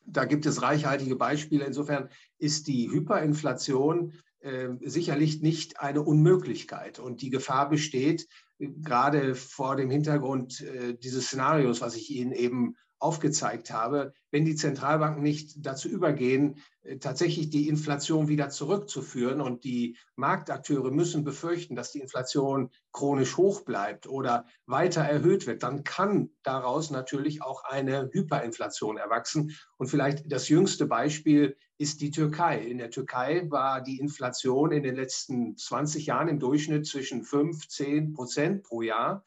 Da 0.05 0.27
gibt 0.27 0.45
es 0.45 0.61
reichhaltige 0.61 1.17
Beispiele. 1.17 1.65
Insofern 1.65 2.11
ist 2.37 2.67
die 2.67 2.91
Hyperinflation 2.91 4.13
äh, 4.41 4.69
sicherlich 4.83 5.41
nicht 5.41 5.81
eine 5.81 6.03
Unmöglichkeit. 6.03 6.99
Und 6.99 7.23
die 7.23 7.31
Gefahr 7.31 7.71
besteht, 7.71 8.29
gerade 8.59 9.35
vor 9.35 9.77
dem 9.77 9.91
Hintergrund 9.91 10.61
äh, 10.61 10.95
dieses 10.95 11.27
Szenarios, 11.27 11.81
was 11.81 11.97
ich 11.97 12.11
Ihnen 12.11 12.33
eben 12.33 12.77
aufgezeigt 12.99 13.71
habe, 13.71 14.15
wenn 14.31 14.47
die 14.47 14.55
Zentralbanken 14.55 15.23
nicht 15.23 15.67
dazu 15.67 15.89
übergehen, 15.89 16.59
äh, 16.83 16.97
tatsächlich 16.99 17.51
die 17.51 17.69
Inflation 17.69 18.29
wieder 18.29 18.49
zurückzuführen 18.49 19.41
und 19.41 19.65
die 19.65 19.99
Marktakteure 20.17 20.91
müssen 20.91 21.23
befürchten, 21.23 21.77
dass 21.77 21.93
die 21.93 22.01
Inflation 22.01 22.71
chronisch 22.93 23.37
hoch 23.37 23.65
bleibt 23.65 24.07
oder 24.07 24.47
weiter 24.65 25.03
erhöht 25.03 25.47
wird, 25.47 25.63
dann 25.63 25.85
kann 25.85 26.31
daraus 26.43 26.91
natürlich 26.91 27.43
auch 27.43 27.65
eine 27.65 28.09
Hyperinflation 28.13 28.97
erwachsen. 28.97 29.55
Und 29.77 29.89
vielleicht 29.89 30.33
das 30.33 30.49
jüngste 30.49 30.87
Beispiel 30.87 31.57
ist 31.79 32.01
die 32.01 32.11
Türkei. 32.11 32.59
In 32.59 32.79
der 32.79 32.91
Türkei 32.91 33.45
war 33.51 33.83
die 33.83 33.99
Inflation 33.99 34.73
in 34.73 34.83
den 34.83 34.97
letzten 34.97 35.57
20 35.57 36.07
Jahren 36.07 36.29
im 36.29 36.39
Durchschnitt 36.39 36.87
zwischen 36.87 37.23
5, 37.23 37.69
10 37.69 38.13
Prozent 38.15 38.63
pro 38.63 38.83
Jahr. 38.83 39.23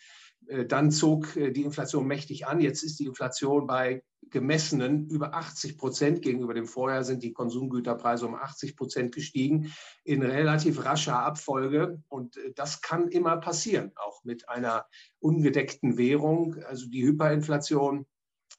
Äh, 0.48 0.66
dann 0.66 0.92
zog 0.92 1.36
äh, 1.36 1.52
die 1.52 1.64
Inflation 1.64 2.08
mächtig 2.08 2.48
an. 2.48 2.60
Jetzt 2.60 2.84
ist 2.84 3.00
die 3.00 3.06
Inflation 3.06 3.68
bei 3.68 4.04
gemessenen 4.30 5.08
über 5.08 5.34
80 5.34 5.78
Prozent. 5.78 6.22
Gegenüber 6.22 6.54
dem 6.54 6.68
Vorjahr 6.68 7.04
sind 7.04 7.24
die 7.24 7.34
Konsumgüterpreise 7.34 8.28
um 8.28 8.36
80 8.36 8.76
Prozent 8.76 9.16
gestiegen 9.16 9.74
in 10.04 10.24
relativ 10.24 10.84
rascher 10.86 11.20
Abfolge. 11.20 12.02
Und 12.08 12.38
äh, 12.38 12.52
das 12.56 12.82
kann 12.82 13.10
immer 13.10 13.38
passieren, 13.38 13.92
auch 13.96 14.24
mit 14.24 14.50
einer 14.50 14.88
ungedeckten 15.20 15.98
Währung. 15.98 16.56
Also 16.64 16.88
die 16.88 17.04
Hyperinflation 17.04 18.08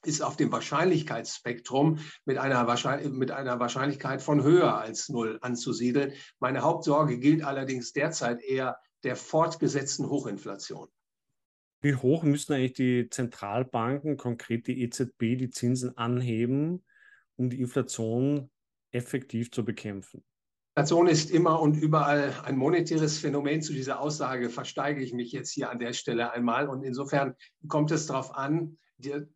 ist 0.04 0.22
auf 0.22 0.36
dem 0.36 0.50
Wahrscheinlichkeitsspektrum 0.52 1.98
mit 2.24 2.38
einer, 2.38 2.64
mit 3.08 3.30
einer 3.30 3.60
Wahrscheinlichkeit 3.60 4.22
von 4.22 4.42
höher 4.42 4.78
als 4.78 5.08
null 5.08 5.38
anzusiedeln. 5.42 6.12
Meine 6.38 6.62
Hauptsorge 6.62 7.18
gilt 7.18 7.44
allerdings 7.44 7.92
derzeit 7.92 8.42
eher 8.42 8.78
der 9.04 9.16
fortgesetzten 9.16 10.08
Hochinflation. 10.08 10.88
Wie 11.82 11.94
hoch 11.94 12.22
müssen 12.22 12.52
eigentlich 12.52 12.74
die 12.74 13.08
Zentralbanken, 13.08 14.16
konkret 14.16 14.66
die 14.66 14.82
EZB, 14.82 15.36
die 15.36 15.50
Zinsen 15.50 15.96
anheben, 15.96 16.84
um 17.36 17.48
die 17.48 17.60
Inflation 17.60 18.50
effektiv 18.90 19.50
zu 19.50 19.64
bekämpfen? 19.64 20.22
Inflation 20.76 21.08
ist 21.08 21.30
immer 21.30 21.60
und 21.60 21.76
überall 21.76 22.34
ein 22.44 22.56
monetäres 22.56 23.18
Phänomen. 23.18 23.60
Zu 23.60 23.72
dieser 23.72 24.00
Aussage 24.00 24.50
versteige 24.50 25.02
ich 25.02 25.12
mich 25.12 25.32
jetzt 25.32 25.50
hier 25.50 25.70
an 25.70 25.78
der 25.78 25.94
Stelle 25.94 26.32
einmal. 26.32 26.68
Und 26.68 26.84
insofern 26.84 27.34
kommt 27.66 27.90
es 27.90 28.06
darauf 28.06 28.34
an, 28.34 28.78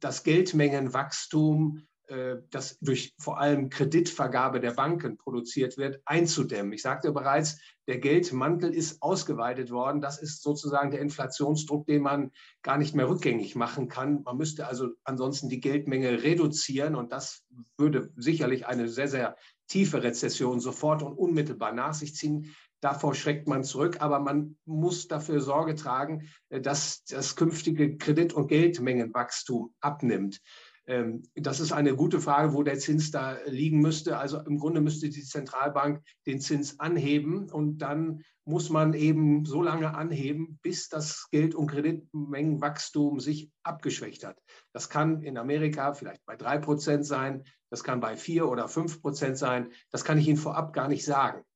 das 0.00 0.22
Geldmengenwachstum 0.22 1.86
äh, 2.08 2.36
das 2.50 2.78
durch 2.80 3.14
vor 3.18 3.38
allem 3.38 3.70
Kreditvergabe 3.70 4.60
der 4.60 4.72
Banken 4.72 5.16
produziert 5.16 5.78
wird, 5.78 6.02
einzudämmen. 6.04 6.74
Ich 6.74 6.82
sagte 6.82 7.12
bereits, 7.12 7.58
der 7.86 7.98
Geldmantel 7.98 8.74
ist 8.74 9.00
ausgeweitet 9.00 9.70
worden. 9.70 10.02
Das 10.02 10.20
ist 10.20 10.42
sozusagen 10.42 10.90
der 10.90 11.00
Inflationsdruck, 11.00 11.86
den 11.86 12.02
man 12.02 12.30
gar 12.62 12.76
nicht 12.76 12.94
mehr 12.94 13.08
rückgängig 13.08 13.56
machen 13.56 13.88
kann. 13.88 14.22
Man 14.22 14.36
müsste 14.36 14.66
also 14.66 14.90
ansonsten 15.04 15.48
die 15.48 15.60
Geldmenge 15.60 16.22
reduzieren 16.22 16.94
und 16.94 17.10
das 17.10 17.42
würde 17.78 18.12
sicherlich 18.16 18.66
eine 18.66 18.88
sehr, 18.88 19.08
sehr 19.08 19.36
tiefe 19.66 20.02
Rezession 20.02 20.60
sofort 20.60 21.02
und 21.02 21.14
unmittelbar 21.14 21.72
nach 21.72 21.94
sich 21.94 22.14
ziehen. 22.14 22.54
Davor 22.84 23.14
schreckt 23.14 23.48
man 23.48 23.64
zurück, 23.64 24.02
aber 24.02 24.20
man 24.20 24.58
muss 24.66 25.08
dafür 25.08 25.40
Sorge 25.40 25.74
tragen, 25.74 26.28
äh, 26.50 26.60
dass 26.60 27.02
das 27.04 27.34
künftige 27.34 27.96
Kredit- 27.96 28.34
und 28.34 28.48
Geldmengenwachstum 28.48 29.72
abnimmt. 29.80 30.42
Ähm, 30.86 31.22
das 31.34 31.60
ist 31.60 31.72
eine 31.72 31.96
gute 31.96 32.20
Frage, 32.20 32.52
wo 32.52 32.62
der 32.62 32.78
Zins 32.78 33.10
da 33.10 33.38
liegen 33.46 33.80
müsste. 33.80 34.18
Also 34.18 34.38
im 34.40 34.58
Grunde 34.58 34.82
müsste 34.82 35.08
die 35.08 35.24
Zentralbank 35.24 36.02
den 36.26 36.40
Zins 36.40 36.78
anheben 36.78 37.50
und 37.50 37.78
dann 37.78 38.22
muss 38.44 38.68
man 38.68 38.92
eben 38.92 39.46
so 39.46 39.62
lange 39.62 39.94
anheben, 39.94 40.58
bis 40.60 40.90
das 40.90 41.28
Geld- 41.30 41.54
und 41.54 41.68
Kreditmengenwachstum 41.68 43.18
sich 43.18 43.50
abgeschwächt 43.62 44.26
hat. 44.26 44.36
Das 44.74 44.90
kann 44.90 45.22
in 45.22 45.38
Amerika 45.38 45.94
vielleicht 45.94 46.22
bei 46.26 46.36
drei 46.36 46.58
Prozent 46.58 47.06
sein, 47.06 47.44
das 47.70 47.82
kann 47.82 48.00
bei 48.00 48.14
vier 48.14 48.46
oder 48.46 48.68
fünf 48.68 49.00
Prozent 49.00 49.38
sein. 49.38 49.72
Das 49.90 50.04
kann 50.04 50.18
ich 50.18 50.28
Ihnen 50.28 50.36
vorab 50.36 50.74
gar 50.74 50.88
nicht 50.88 51.06
sagen 51.06 51.46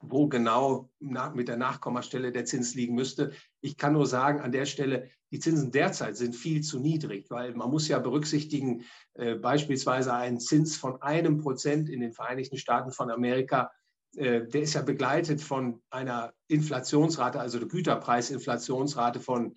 wo 0.00 0.28
genau 0.28 0.88
mit 1.34 1.48
der 1.48 1.56
Nachkommastelle 1.56 2.32
der 2.32 2.44
Zins 2.44 2.74
liegen 2.74 2.94
müsste. 2.94 3.32
Ich 3.60 3.76
kann 3.76 3.94
nur 3.94 4.06
sagen, 4.06 4.40
an 4.40 4.52
der 4.52 4.66
Stelle, 4.66 5.10
die 5.30 5.40
Zinsen 5.40 5.70
derzeit 5.70 6.16
sind 6.16 6.34
viel 6.34 6.62
zu 6.62 6.78
niedrig, 6.78 7.30
weil 7.30 7.54
man 7.54 7.70
muss 7.70 7.88
ja 7.88 7.98
berücksichtigen, 7.98 8.84
äh, 9.14 9.34
beispielsweise 9.34 10.14
ein 10.14 10.40
Zins 10.40 10.76
von 10.76 11.02
einem 11.02 11.38
Prozent 11.38 11.88
in 11.88 12.00
den 12.00 12.12
Vereinigten 12.12 12.56
Staaten 12.56 12.92
von 12.92 13.10
Amerika 13.10 13.70
der 14.14 14.62
ist 14.62 14.74
ja 14.74 14.82
begleitet 14.82 15.40
von 15.40 15.82
einer 15.90 16.32
Inflationsrate, 16.48 17.38
also 17.38 17.58
der 17.58 17.68
Güterpreisinflationsrate 17.68 19.20
von 19.20 19.54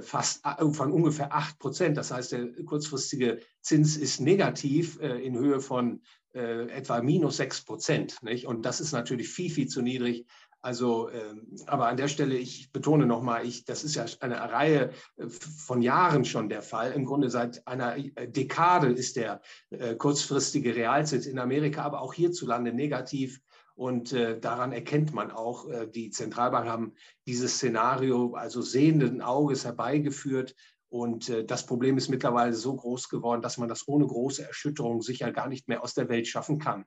fast 0.00 0.42
von 0.72 0.92
ungefähr 0.92 1.34
8 1.34 1.58
Prozent. 1.58 1.96
Das 1.96 2.10
heißt, 2.10 2.32
der 2.32 2.52
kurzfristige 2.64 3.40
Zins 3.60 3.96
ist 3.96 4.20
negativ 4.20 4.98
in 5.00 5.38
Höhe 5.38 5.60
von 5.60 6.02
etwa 6.32 7.00
minus 7.02 7.36
6 7.36 7.64
Prozent. 7.64 8.18
Und 8.46 8.64
das 8.64 8.80
ist 8.80 8.92
natürlich 8.92 9.28
viel, 9.28 9.50
viel 9.50 9.68
zu 9.68 9.82
niedrig 9.82 10.26
also, 10.64 11.10
ähm, 11.10 11.46
aber 11.66 11.88
an 11.88 11.98
der 11.98 12.08
Stelle, 12.08 12.36
ich 12.36 12.72
betone 12.72 13.04
nochmal, 13.04 13.42
das 13.66 13.84
ist 13.84 13.96
ja 13.96 14.06
eine 14.20 14.50
Reihe 14.50 14.92
äh, 15.18 15.28
von 15.28 15.82
Jahren 15.82 16.24
schon 16.24 16.48
der 16.48 16.62
Fall. 16.62 16.92
Im 16.92 17.04
Grunde 17.04 17.28
seit 17.28 17.66
einer 17.68 17.98
äh, 17.98 18.26
Dekade 18.30 18.86
ist 18.88 19.16
der 19.16 19.42
äh, 19.68 19.94
kurzfristige 19.94 20.74
Realzins 20.74 21.26
in 21.26 21.38
Amerika, 21.38 21.82
aber 21.82 22.00
auch 22.00 22.14
hierzulande 22.14 22.72
negativ. 22.72 23.42
Und 23.74 24.12
äh, 24.12 24.38
daran 24.38 24.72
erkennt 24.72 25.12
man 25.12 25.30
auch, 25.30 25.68
äh, 25.68 25.88
die 25.88 26.10
Zentralbanken 26.10 26.70
haben 26.70 26.92
dieses 27.26 27.54
Szenario 27.54 28.34
also 28.34 28.62
sehenden 28.62 29.20
Auges 29.20 29.64
herbeigeführt. 29.64 30.54
Und 30.88 31.28
äh, 31.28 31.44
das 31.44 31.66
Problem 31.66 31.96
ist 31.96 32.08
mittlerweile 32.08 32.54
so 32.54 32.76
groß 32.76 33.08
geworden, 33.08 33.42
dass 33.42 33.58
man 33.58 33.68
das 33.68 33.88
ohne 33.88 34.06
große 34.06 34.46
Erschütterung 34.46 35.02
sicher 35.02 35.32
gar 35.32 35.48
nicht 35.48 35.66
mehr 35.66 35.82
aus 35.82 35.94
der 35.94 36.08
Welt 36.08 36.28
schaffen 36.28 36.60
kann. 36.60 36.84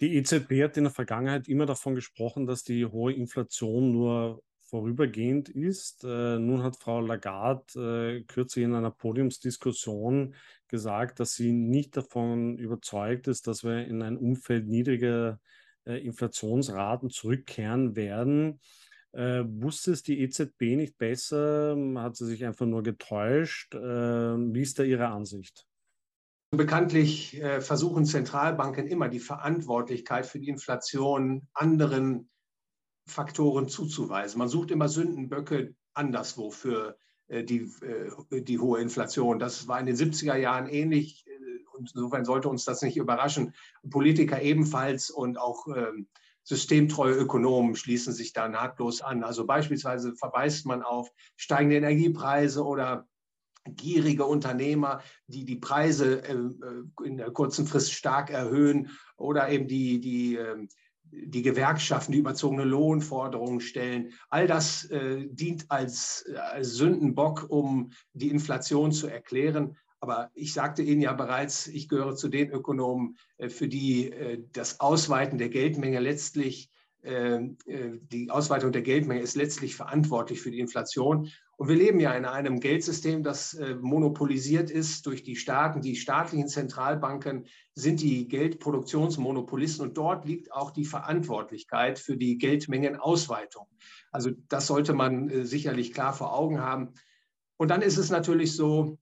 Die 0.00 0.16
EZB 0.16 0.62
hat 0.62 0.76
in 0.78 0.84
der 0.84 0.92
Vergangenheit 0.92 1.46
immer 1.46 1.66
davon 1.66 1.94
gesprochen, 1.94 2.46
dass 2.46 2.64
die 2.64 2.86
hohe 2.86 3.12
Inflation 3.12 3.92
nur 3.92 4.42
vorübergehend 4.72 5.50
ist. 5.50 6.02
Äh, 6.04 6.38
nun 6.38 6.62
hat 6.62 6.76
Frau 6.76 7.02
Lagarde 7.02 8.16
äh, 8.16 8.22
kürzlich 8.22 8.64
in 8.64 8.74
einer 8.74 8.90
Podiumsdiskussion 8.90 10.34
gesagt, 10.68 11.20
dass 11.20 11.34
sie 11.34 11.52
nicht 11.52 11.94
davon 11.98 12.56
überzeugt 12.56 13.28
ist, 13.28 13.46
dass 13.46 13.62
wir 13.62 13.86
in 13.86 14.00
ein 14.00 14.16
Umfeld 14.16 14.66
niedriger 14.66 15.38
Inflationsraten 15.84 17.10
zurückkehren 17.10 17.96
werden. 17.96 18.60
Äh, 19.12 19.44
wusste 19.46 19.92
es 19.92 20.02
die 20.02 20.20
EZB 20.20 20.76
nicht 20.76 20.96
besser? 20.96 21.76
Hat 21.96 22.16
sie 22.16 22.26
sich 22.26 22.44
einfach 22.44 22.66
nur 22.66 22.82
getäuscht? 22.82 23.74
Äh, 23.74 23.78
wie 23.78 24.62
ist 24.62 24.78
da 24.78 24.84
Ihre 24.84 25.08
Ansicht? 25.08 25.66
Bekanntlich 26.50 27.40
äh, 27.40 27.60
versuchen 27.60 28.04
Zentralbanken 28.04 28.86
immer 28.86 29.08
die 29.08 29.20
Verantwortlichkeit 29.20 30.26
für 30.26 30.38
die 30.38 30.48
Inflation 30.48 31.48
anderen 31.54 32.30
Faktoren 33.06 33.68
zuzuweisen. 33.68 34.38
Man 34.38 34.48
sucht 34.48 34.70
immer 34.70 34.88
Sündenböcke 34.88 35.74
anderswo 35.94 36.50
für 36.50 36.96
äh, 37.28 37.44
die, 37.44 37.70
äh, 38.30 38.42
die 38.42 38.58
hohe 38.58 38.80
Inflation. 38.80 39.38
Das 39.38 39.68
war 39.68 39.80
in 39.80 39.86
den 39.86 39.96
70er 39.96 40.36
Jahren 40.36 40.68
ähnlich. 40.68 41.24
Insofern 41.94 42.24
sollte 42.24 42.48
uns 42.48 42.64
das 42.64 42.82
nicht 42.82 42.96
überraschen. 42.96 43.54
Politiker 43.88 44.40
ebenfalls 44.40 45.10
und 45.10 45.38
auch 45.38 45.66
ähm, 45.68 46.06
systemtreue 46.44 47.14
Ökonomen 47.14 47.76
schließen 47.76 48.12
sich 48.12 48.32
da 48.32 48.48
nahtlos 48.48 49.00
an. 49.00 49.22
Also 49.22 49.46
beispielsweise 49.46 50.14
verweist 50.14 50.66
man 50.66 50.82
auf 50.82 51.10
steigende 51.36 51.76
Energiepreise 51.76 52.64
oder 52.64 53.06
gierige 53.64 54.24
Unternehmer, 54.26 55.02
die 55.26 55.44
die 55.44 55.56
Preise 55.56 56.22
äh, 56.24 56.32
äh, 56.32 57.06
in 57.06 57.16
der 57.16 57.30
kurzen 57.30 57.66
Frist 57.66 57.92
stark 57.92 58.30
erhöhen 58.30 58.90
oder 59.16 59.48
eben 59.48 59.68
die, 59.68 60.00
die, 60.00 60.34
ähm, 60.34 60.68
die 61.04 61.42
Gewerkschaften, 61.42 62.12
die 62.12 62.18
überzogene 62.18 62.64
Lohnforderungen 62.64 63.60
stellen. 63.60 64.12
All 64.30 64.46
das 64.46 64.84
äh, 64.86 65.28
dient 65.28 65.70
als, 65.70 66.28
als 66.50 66.74
Sündenbock, 66.74 67.46
um 67.50 67.92
die 68.14 68.30
Inflation 68.30 68.92
zu 68.92 69.06
erklären. 69.06 69.76
Aber 70.02 70.30
ich 70.34 70.52
sagte 70.52 70.82
Ihnen 70.82 71.00
ja 71.00 71.12
bereits, 71.12 71.68
ich 71.68 71.88
gehöre 71.88 72.16
zu 72.16 72.28
den 72.28 72.50
Ökonomen, 72.50 73.16
für 73.48 73.68
die 73.68 74.12
das 74.52 74.80
Ausweiten 74.80 75.38
der 75.38 75.48
Geldmenge 75.48 76.00
letztlich 76.00 76.72
ähm, 77.04 77.58
die 77.66 78.30
Ausweitung 78.30 78.70
der 78.70 78.82
Geldmenge 78.82 79.22
ist 79.22 79.34
letztlich 79.34 79.74
verantwortlich 79.74 80.40
für 80.40 80.50
die 80.50 80.60
Inflation. 80.60 81.28
Und 81.56 81.68
wir 81.68 81.76
leben 81.76 82.00
ja 82.00 82.12
in 82.14 82.24
einem 82.24 82.60
Geldsystem, 82.60 83.22
das 83.22 83.54
äh, 83.54 83.74
monopolisiert 83.74 84.70
ist 84.70 85.06
durch 85.06 85.22
die 85.22 85.36
Staaten. 85.36 85.80
Die 85.80 85.96
staatlichen 85.96 86.48
Zentralbanken 86.48 87.46
sind 87.74 88.00
die 88.00 88.28
Geldproduktionsmonopolisten 88.28 89.86
und 89.86 89.96
dort 89.96 90.24
liegt 90.24 90.52
auch 90.52 90.70
die 90.70 90.84
Verantwortlichkeit 90.84 91.98
für 91.98 92.16
die 92.16 92.38
Geldmengenausweitung. 92.38 93.66
Also 94.12 94.30
das 94.48 94.66
sollte 94.66 94.92
man 94.92 95.28
äh, 95.28 95.44
sicherlich 95.44 95.92
klar 95.92 96.12
vor 96.12 96.36
Augen 96.36 96.60
haben. 96.60 96.94
Und 97.56 97.68
dann 97.68 97.82
ist 97.82 97.98
es 97.98 98.10
natürlich 98.10 98.54
so, 98.54 98.98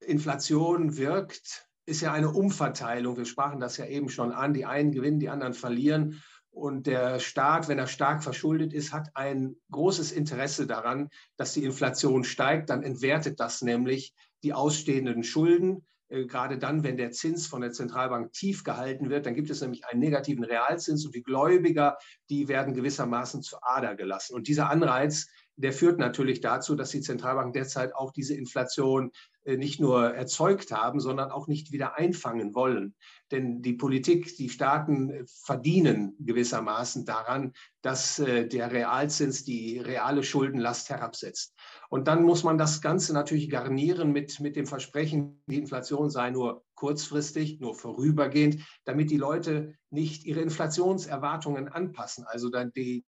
Inflation 0.00 0.96
wirkt, 0.96 1.68
ist 1.86 2.00
ja 2.02 2.12
eine 2.12 2.30
Umverteilung. 2.30 3.16
Wir 3.16 3.24
sprachen 3.24 3.60
das 3.60 3.76
ja 3.76 3.86
eben 3.86 4.08
schon 4.08 4.32
an. 4.32 4.52
Die 4.52 4.66
einen 4.66 4.92
gewinnen, 4.92 5.20
die 5.20 5.30
anderen 5.30 5.54
verlieren. 5.54 6.22
Und 6.50 6.86
der 6.86 7.18
Staat, 7.18 7.68
wenn 7.68 7.78
er 7.78 7.86
stark 7.86 8.22
verschuldet 8.22 8.72
ist, 8.72 8.92
hat 8.92 9.10
ein 9.14 9.56
großes 9.70 10.12
Interesse 10.12 10.66
daran, 10.66 11.08
dass 11.36 11.54
die 11.54 11.64
Inflation 11.64 12.24
steigt. 12.24 12.70
Dann 12.70 12.82
entwertet 12.82 13.40
das 13.40 13.62
nämlich 13.62 14.14
die 14.42 14.52
ausstehenden 14.52 15.22
Schulden. 15.22 15.86
Äh, 16.08 16.26
gerade 16.26 16.58
dann, 16.58 16.82
wenn 16.82 16.96
der 16.96 17.12
Zins 17.12 17.46
von 17.46 17.60
der 17.60 17.72
Zentralbank 17.72 18.32
tief 18.32 18.64
gehalten 18.64 19.10
wird, 19.10 19.26
dann 19.26 19.34
gibt 19.34 19.50
es 19.50 19.60
nämlich 19.60 19.86
einen 19.86 20.00
negativen 20.00 20.44
Realzins 20.44 21.04
und 21.04 21.14
die 21.14 21.22
Gläubiger, 21.22 21.96
die 22.28 22.48
werden 22.48 22.74
gewissermaßen 22.74 23.42
zu 23.42 23.56
Ader 23.62 23.94
gelassen. 23.94 24.34
Und 24.34 24.48
dieser 24.48 24.70
Anreiz, 24.70 25.28
der 25.58 25.72
führt 25.72 25.98
natürlich 25.98 26.40
dazu, 26.40 26.76
dass 26.76 26.90
die 26.90 27.00
Zentralbanken 27.00 27.52
derzeit 27.52 27.94
auch 27.94 28.12
diese 28.12 28.34
Inflation 28.34 29.10
äh, 29.44 29.56
nicht 29.56 29.80
nur 29.80 30.14
erzeugt 30.14 30.70
haben, 30.70 31.00
sondern 31.00 31.32
auch 31.32 31.48
nicht 31.48 31.72
wieder 31.72 31.98
einfangen 31.98 32.54
wollen. 32.54 32.94
Denn 33.32 33.60
die 33.60 33.72
Politik, 33.72 34.36
die 34.36 34.50
Staaten 34.50 35.10
äh, 35.10 35.24
verdienen 35.26 36.14
gewissermaßen 36.20 37.04
daran, 37.04 37.52
dass 37.82 38.20
äh, 38.20 38.46
der 38.46 38.70
Realzins 38.70 39.44
die 39.44 39.80
reale 39.80 40.22
Schuldenlast 40.22 40.90
herabsetzt. 40.90 41.54
Und 41.90 42.06
dann 42.06 42.22
muss 42.22 42.44
man 42.44 42.56
das 42.56 42.80
Ganze 42.80 43.12
natürlich 43.12 43.50
garnieren 43.50 44.12
mit, 44.12 44.38
mit 44.38 44.54
dem 44.54 44.66
Versprechen, 44.66 45.42
die 45.46 45.58
Inflation 45.58 46.08
sei 46.08 46.30
nur 46.30 46.64
kurzfristig, 46.76 47.58
nur 47.58 47.74
vorübergehend, 47.74 48.62
damit 48.84 49.10
die 49.10 49.16
Leute 49.16 49.74
nicht 49.90 50.24
ihre 50.24 50.40
Inflationserwartungen 50.40 51.66
anpassen. 51.66 52.24
Also 52.28 52.48
dann 52.48 52.70
die, 52.72 53.04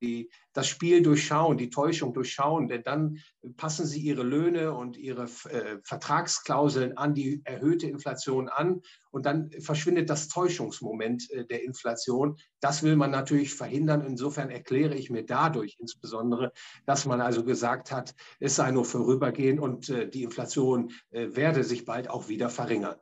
die, 0.00 0.30
das 0.52 0.68
Spiel 0.68 1.02
durchschauen, 1.02 1.58
die 1.58 1.70
Täuschung 1.70 2.12
durchschauen, 2.12 2.68
denn 2.68 2.82
dann 2.82 3.18
passen 3.56 3.86
sie 3.86 4.00
ihre 4.00 4.22
Löhne 4.22 4.72
und 4.72 4.96
ihre 4.96 5.24
äh, 5.24 5.78
Vertragsklauseln 5.84 6.96
an 6.96 7.14
die 7.14 7.40
erhöhte 7.44 7.86
Inflation 7.86 8.48
an 8.48 8.82
und 9.10 9.26
dann 9.26 9.50
verschwindet 9.60 10.10
das 10.10 10.28
Täuschungsmoment 10.28 11.30
äh, 11.30 11.44
der 11.44 11.64
Inflation. 11.64 12.36
Das 12.60 12.82
will 12.82 12.96
man 12.96 13.10
natürlich 13.10 13.54
verhindern. 13.54 14.04
Insofern 14.06 14.50
erkläre 14.50 14.94
ich 14.94 15.10
mir 15.10 15.24
dadurch 15.24 15.76
insbesondere, 15.78 16.52
dass 16.86 17.06
man 17.06 17.20
also 17.20 17.44
gesagt 17.44 17.90
hat, 17.90 18.14
es 18.40 18.56
sei 18.56 18.70
nur 18.70 18.84
vorübergehend 18.84 19.60
und 19.60 19.88
äh, 19.88 20.08
die 20.08 20.22
Inflation 20.22 20.92
äh, 21.10 21.28
werde 21.32 21.64
sich 21.64 21.84
bald 21.84 22.10
auch 22.10 22.28
wieder 22.28 22.50
verringern. 22.50 22.96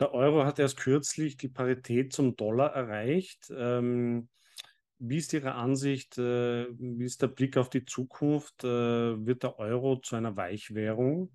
Der 0.00 0.12
Euro 0.12 0.44
hat 0.44 0.58
erst 0.58 0.78
kürzlich 0.78 1.36
die 1.36 1.48
Parität 1.48 2.12
zum 2.12 2.36
Dollar 2.36 2.74
erreicht. 2.74 3.52
Ähm 3.56 4.28
wie 5.08 5.18
ist 5.18 5.32
Ihre 5.32 5.54
Ansicht? 5.54 6.18
Äh, 6.18 6.66
wie 6.78 7.04
ist 7.04 7.22
der 7.22 7.28
Blick 7.28 7.56
auf 7.56 7.70
die 7.70 7.84
Zukunft? 7.84 8.64
Äh, 8.64 9.26
wird 9.26 9.42
der 9.42 9.58
Euro 9.58 9.96
zu 9.96 10.16
einer 10.16 10.36
Weichwährung? 10.36 11.30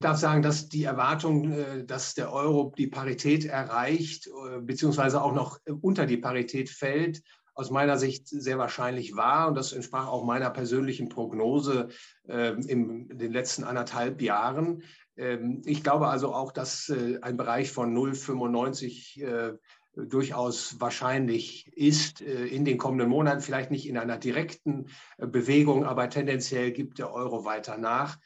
Ich 0.00 0.06
darf 0.06 0.18
sagen, 0.18 0.42
dass 0.42 0.68
die 0.68 0.84
Erwartung, 0.84 1.52
äh, 1.52 1.84
dass 1.84 2.14
der 2.14 2.32
Euro 2.32 2.72
die 2.76 2.86
Parität 2.86 3.44
erreicht, 3.44 4.28
beziehungsweise 4.60 5.22
auch 5.22 5.32
noch 5.32 5.58
unter 5.80 6.06
die 6.06 6.18
Parität 6.18 6.68
fällt, 6.68 7.22
aus 7.54 7.70
meiner 7.70 7.98
Sicht 7.98 8.28
sehr 8.28 8.58
wahrscheinlich 8.58 9.16
war. 9.16 9.48
Und 9.48 9.54
das 9.54 9.72
entsprach 9.72 10.08
auch 10.08 10.24
meiner 10.24 10.50
persönlichen 10.50 11.08
Prognose 11.08 11.88
in 12.26 13.08
den 13.16 13.32
letzten 13.32 13.62
anderthalb 13.62 14.20
Jahren. 14.20 14.82
Ähm, 15.16 15.62
ich 15.64 15.84
glaube 15.84 16.08
also 16.08 16.34
auch, 16.34 16.50
dass 16.50 16.92
ein 17.22 17.36
Bereich 17.36 17.70
von 17.70 17.94
0,95 17.94 19.56
durchaus 19.96 20.80
wahrscheinlich 20.80 21.72
ist 21.76 22.20
äh, 22.20 22.46
in 22.46 22.64
den 22.64 22.78
kommenden 22.78 23.08
Monaten, 23.08 23.40
vielleicht 23.40 23.70
nicht 23.70 23.88
in 23.88 23.98
einer 23.98 24.18
direkten 24.18 24.86
äh, 25.18 25.26
Bewegung, 25.26 25.84
aber 25.84 26.08
tendenziell 26.10 26.72
gibt 26.72 26.98
der 26.98 27.12
Euro 27.12 27.44
weiter 27.44 27.78
nach. 27.78 28.18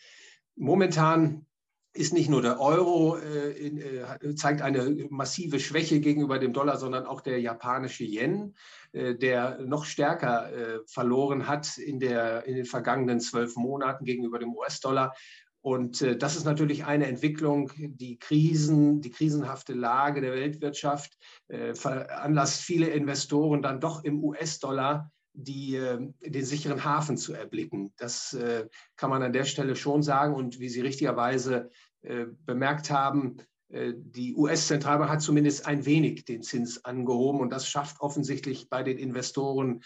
Momentan 0.57 1.47
ist 1.93 2.13
nicht 2.13 2.31
nur 2.31 2.43
der 2.43 2.61
Euro, 2.61 3.17
äh, 3.19 4.35
zeigt 4.37 4.63
eine 4.63 5.07
massive 5.11 5.59
Schwäche 5.59 6.01
gegenüber 6.01 6.39
dem 6.39 6.53
Dollar, 6.53 6.77
sondern 6.77 7.07
auch 7.07 7.21
der 7.21 7.41
japanische 7.41 8.05
Yen, 8.05 8.55
der 8.93 9.59
noch 9.61 9.85
stärker 9.85 10.51
verloren 10.87 11.47
hat 11.49 11.77
in, 11.77 11.99
der, 11.99 12.47
in 12.47 12.57
den 12.57 12.65
vergangenen 12.67 13.21
zwölf 13.21 13.57
Monaten 13.57 14.05
gegenüber 14.05 14.39
dem 14.39 14.55
US-Dollar. 14.55 15.15
Und 15.61 16.03
äh, 16.03 16.17
das 16.17 16.37
ist 16.37 16.45
natürlich 16.45 16.85
eine 16.85 17.07
Entwicklung, 17.07 17.71
die 17.77 18.19
Krisen, 18.19 19.01
die 19.01 19.11
krisenhafte 19.11 19.75
Lage 19.75 20.21
der 20.21 20.33
Weltwirtschaft 20.33 21.17
äh, 21.49 21.75
veranlasst 21.75 22.63
viele 22.63 22.89
Investoren 22.89 23.63
dann 23.63 23.81
doch 23.81 24.05
im 24.05 24.23
US-Dollar 24.23 25.11
die, 25.33 25.77
äh, 25.77 26.13
den 26.21 26.45
sicheren 26.45 26.85
Hafen 26.85 27.17
zu 27.17 27.33
erblicken. 27.33 27.93
Das 27.97 28.33
äh, 28.35 28.67
kann 28.97 29.11
man 29.11 29.23
an 29.23 29.33
der 29.33 29.45
Stelle 29.45 29.77
schon 29.77 30.03
sagen. 30.03 30.35
Und 30.35 30.61
wie 30.61 30.69
Sie 30.69 30.81
richtigerweise 30.81 31.71
äh, 32.03 32.27
bemerkt 32.45 32.91
haben, 32.91 33.39
Äh, 33.71 33.93
die 33.97 34.35
US-Zentralbank 34.35 35.11
hat 35.11 35.23
zumindest 35.23 35.67
ein 35.67 35.85
wenig 35.85 36.25
den 36.25 36.43
Zins 36.43 36.85
angehoben 36.85 37.41
und 37.41 37.51
das 37.51 37.69
schafft 37.69 38.01
offensichtlich 38.01 38.69
bei 38.69 38.83
den 38.83 38.99
Investoren 38.99 39.83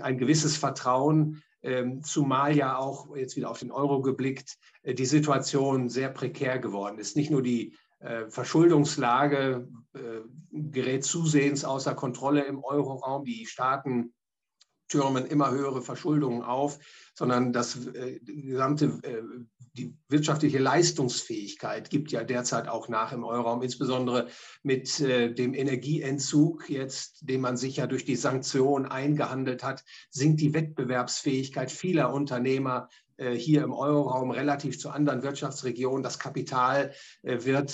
ein 0.00 0.18
gewisses 0.18 0.56
Vertrauen, 0.56 1.42
zumal 2.02 2.54
ja 2.56 2.76
auch 2.76 3.16
jetzt 3.16 3.36
wieder 3.36 3.50
auf 3.50 3.60
den 3.60 3.70
Euro 3.70 4.02
geblickt, 4.02 4.58
äh, 4.82 4.94
die 4.94 5.06
Situation 5.06 5.88
sehr 5.88 6.10
prekär 6.10 6.58
geworden 6.58 6.98
ist. 6.98 7.16
Nicht 7.16 7.30
nur 7.30 7.42
die 7.42 7.76
Verschuldungslage 8.28 9.66
gerät 10.52 11.04
zusehends 11.04 11.64
außer 11.64 11.94
Kontrolle 11.94 12.44
im 12.44 12.62
Euroraum. 12.62 13.24
Die 13.24 13.46
Staaten 13.46 14.12
türmen 14.88 15.26
immer 15.26 15.50
höhere 15.50 15.82
Verschuldungen 15.82 16.42
auf, 16.42 16.78
sondern 17.14 17.52
das 17.52 17.86
äh, 17.86 18.20
gesamte, 18.20 18.98
äh, 19.02 19.22
die 19.74 19.96
wirtschaftliche 20.08 20.58
Leistungsfähigkeit 20.58 21.90
gibt 21.90 22.12
ja 22.12 22.22
derzeit 22.22 22.68
auch 22.68 22.88
nach 22.88 23.12
im 23.12 23.24
Euroraum, 23.24 23.60
insbesondere 23.62 24.28
mit 24.62 25.00
äh, 25.00 25.32
dem 25.32 25.52
Energieentzug 25.52 26.70
jetzt, 26.70 27.28
den 27.28 27.40
man 27.40 27.56
sich 27.56 27.76
ja 27.76 27.86
durch 27.88 28.04
die 28.04 28.16
Sanktionen 28.16 28.86
eingehandelt 28.86 29.64
hat, 29.64 29.84
sinkt 30.10 30.40
die 30.40 30.54
Wettbewerbsfähigkeit 30.54 31.72
vieler 31.72 32.12
Unternehmer 32.12 32.88
äh, 33.16 33.32
hier 33.32 33.64
im 33.64 33.72
Euroraum 33.72 34.30
relativ 34.30 34.78
zu 34.78 34.90
anderen 34.90 35.24
Wirtschaftsregionen. 35.24 36.04
Das 36.04 36.20
Kapital 36.20 36.92
äh, 37.22 37.44
wird 37.44 37.72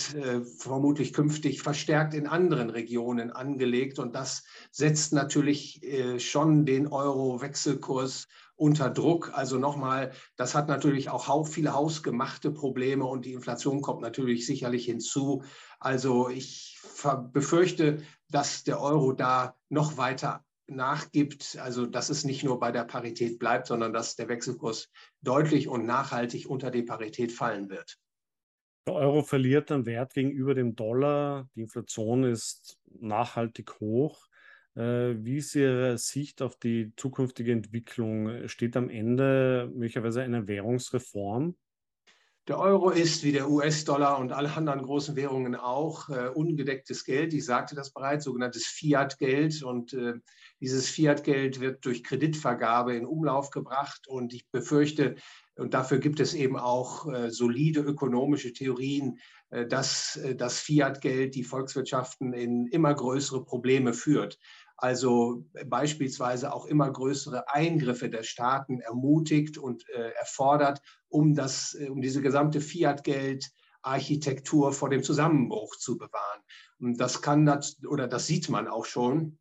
vermutlich 0.59 1.13
künftig 1.13 1.61
verstärkt 1.61 2.15
in 2.15 2.27
anderen 2.27 2.71
Regionen 2.71 3.31
angelegt. 3.31 3.99
Und 3.99 4.15
das 4.15 4.45
setzt 4.71 5.13
natürlich 5.13 5.83
schon 6.19 6.65
den 6.65 6.87
Euro-Wechselkurs 6.87 8.27
unter 8.61 8.91
Druck. 8.91 9.33
Also 9.33 9.59
nochmal, 9.59 10.13
das 10.37 10.55
hat 10.55 10.69
natürlich 10.69 11.09
auch 11.09 11.49
viele 11.49 11.73
hausgemachte 11.73 12.51
Probleme 12.51 13.07
und 13.07 13.25
die 13.25 13.33
Inflation 13.33 13.81
kommt 13.81 14.03
natürlich 14.03 14.45
sicherlich 14.45 14.85
hinzu. 14.85 15.43
Also 15.79 16.29
ich 16.29 16.79
befürchte, 17.33 18.03
dass 18.29 18.63
der 18.63 18.81
Euro 18.81 19.13
da 19.13 19.57
noch 19.71 19.97
weiter 19.97 20.45
nachgibt, 20.67 21.59
also 21.59 21.87
dass 21.87 22.11
es 22.11 22.25
nicht 22.25 22.45
nur 22.45 22.61
bei 22.61 22.71
der 22.71 22.85
Parität 22.85 23.39
bleibt, 23.39 23.67
sondern 23.67 23.95
dass 23.95 24.15
der 24.15 24.29
Wechselkurs 24.29 24.91
deutlich 25.23 25.67
und 25.67 25.87
nachhaltig 25.87 26.49
unter 26.49 26.71
die 26.71 26.83
Parität 26.83 27.33
fallen 27.33 27.71
wird. 27.71 27.99
Der 28.87 28.95
Euro 28.95 29.23
verliert 29.23 29.73
an 29.73 29.87
Wert 29.87 30.13
gegenüber 30.13 30.55
dem 30.55 30.77
Dollar. 30.77 31.49
Die 31.55 31.63
Inflation 31.63 32.25
ist 32.25 32.79
nachhaltig 33.01 33.81
hoch. 33.81 34.27
Äh, 34.77 35.17
wie 35.25 35.39
ist 35.39 35.55
Ihre 35.55 35.99
Sicht 35.99 36.43
auf 36.43 36.57
die 36.57 36.93
zukünftige 36.97 37.53
Entwicklung? 37.53 38.49
Steht 38.49 38.77
am 38.77 38.89
Ende 38.89 39.71
möglicherweise 39.73 40.23
eine 40.23 40.47
Währungsreform? 40.47 41.57
Der 42.49 42.59
Euro 42.59 42.91
ist 42.91 43.23
wie 43.23 43.33
der 43.33 43.49
US-Dollar 43.49 44.19
und 44.19 44.33
alle 44.33 44.53
anderen 44.53 44.83
großen 44.83 45.15
Währungen 45.15 45.55
auch 45.55 46.09
äh, 46.09 46.31
ungedecktes 46.31 47.05
Geld. 47.05 47.33
Ich 47.35 47.45
sagte 47.45 47.77
das 47.77 47.93
bereits, 47.93 48.25
sogenanntes 48.25 48.67
Fiat-Geld. 48.67 49.63
Und 49.63 49.93
äh, 49.93 50.15
dieses 50.59 50.89
Fiat-Geld 50.89 51.61
wird 51.61 51.85
durch 51.85 52.03
Kreditvergabe 52.03 52.97
in 52.97 53.07
Umlauf 53.07 53.51
gebracht. 53.51 54.09
Und 54.09 54.33
ich 54.33 54.49
befürchte, 54.51 55.17
und 55.55 55.75
dafür 55.75 55.99
gibt 55.99 56.19
es 56.19 56.35
eben 56.35 56.57
auch 56.57 57.07
äh, 57.13 57.31
solide 57.31 57.81
ökonomische 57.83 58.53
Theorien, 58.53 59.21
dass 59.69 60.17
äh, 60.17 60.35
das 60.35 60.61
Fiat-Geld 60.61 61.35
die 61.35 61.45
Volkswirtschaften 61.45 62.33
in 62.33 62.67
immer 62.67 62.95
größere 62.95 63.45
Probleme 63.45 63.93
führt 63.93 64.39
also 64.83 65.45
beispielsweise 65.67 66.55
auch 66.55 66.65
immer 66.65 66.91
größere 66.91 67.53
Eingriffe 67.53 68.09
der 68.09 68.23
Staaten 68.23 68.81
ermutigt 68.81 69.59
und 69.59 69.87
äh, 69.91 70.13
erfordert, 70.13 70.81
um, 71.09 71.35
das, 71.35 71.77
äh, 71.79 71.91
um 71.91 72.01
diese 72.01 72.23
gesamte 72.23 72.63
Fiat-Geld-Architektur 72.63 74.73
vor 74.73 74.89
dem 74.89 75.03
Zusammenbruch 75.03 75.77
zu 75.77 75.99
bewahren. 75.99 76.41
Und 76.79 76.99
das 76.99 77.21
kann 77.21 77.45
das, 77.45 77.77
oder 77.87 78.09
das 78.09 78.27
sieht 78.27 78.49
man 78.49 78.69
auch 78.69 78.87
schon 78.87 79.39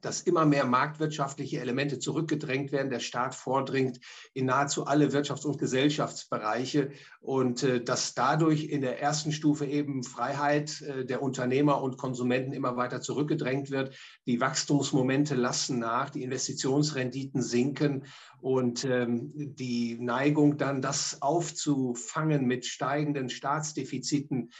dass 0.00 0.20
immer 0.20 0.44
mehr 0.44 0.66
marktwirtschaftliche 0.66 1.60
Elemente 1.60 1.98
zurückgedrängt 1.98 2.72
werden, 2.72 2.90
der 2.90 3.00
Staat 3.00 3.34
vordringt 3.34 4.00
in 4.34 4.46
nahezu 4.46 4.86
alle 4.86 5.08
Wirtschafts- 5.08 5.46
und 5.46 5.58
Gesellschaftsbereiche 5.58 6.90
und 7.20 7.62
äh, 7.62 7.82
dass 7.82 8.14
dadurch 8.14 8.64
in 8.64 8.82
der 8.82 9.00
ersten 9.00 9.32
Stufe 9.32 9.66
eben 9.66 10.04
Freiheit 10.04 10.80
äh, 10.82 11.04
der 11.04 11.22
Unternehmer 11.22 11.82
und 11.82 11.96
Konsumenten 11.96 12.52
immer 12.52 12.76
weiter 12.76 13.00
zurückgedrängt 13.00 13.70
wird. 13.70 13.96
Die 14.26 14.40
Wachstumsmomente 14.40 15.34
lassen 15.34 15.78
nach, 15.78 16.10
die 16.10 16.22
Investitionsrenditen 16.22 17.42
sinken 17.42 18.04
und 18.40 18.84
ähm, 18.84 19.32
die 19.34 19.98
Neigung 19.98 20.58
dann, 20.58 20.82
das 20.82 21.22
aufzufangen 21.22 22.46
mit 22.46 22.66
steigenden 22.66 23.28
Staatsdefiziten, 23.28 24.50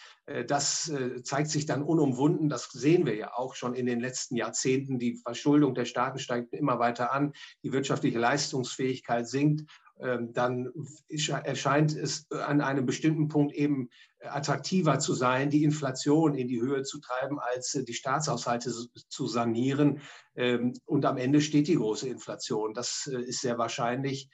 das 0.46 0.88
äh, 0.88 1.22
zeigt 1.22 1.50
sich 1.50 1.66
dann 1.66 1.82
unumwunden. 1.82 2.48
Das 2.48 2.68
sehen 2.72 3.06
wir 3.06 3.14
ja 3.14 3.34
auch 3.34 3.54
schon 3.54 3.74
in 3.74 3.86
den 3.86 4.00
letzten 4.00 4.34
Jahrzehnten. 4.36 4.98
Die 4.98 5.16
Verschuldung 5.16 5.74
der 5.74 5.84
Staaten 5.84 6.18
steigt 6.18 6.52
immer 6.52 6.78
weiter 6.80 7.12
an, 7.12 7.32
die 7.62 7.72
wirtschaftliche 7.72 8.18
Leistungsfähigkeit 8.18 9.28
sinkt. 9.28 9.70
Ähm, 9.98 10.32
dann 10.34 10.72
erscheint 11.08 11.96
es 11.96 12.30
an 12.30 12.60
einem 12.60 12.84
bestimmten 12.84 13.28
Punkt 13.28 13.54
eben 13.54 13.88
attraktiver 14.20 14.98
zu 14.98 15.14
sein, 15.14 15.48
die 15.48 15.64
Inflation 15.64 16.34
in 16.34 16.48
die 16.48 16.60
Höhe 16.60 16.82
zu 16.82 17.00
treiben, 17.00 17.38
als 17.38 17.74
äh, 17.74 17.84
die 17.84 17.94
Staatshaushalte 17.94 18.72
zu 19.08 19.26
sanieren. 19.26 20.00
Ähm, 20.34 20.74
und 20.84 21.06
am 21.06 21.16
Ende 21.16 21.40
steht 21.40 21.68
die 21.68 21.76
große 21.76 22.08
Inflation. 22.08 22.74
Das 22.74 23.08
äh, 23.10 23.20
ist 23.20 23.40
sehr 23.40 23.58
wahrscheinlich. 23.58 24.28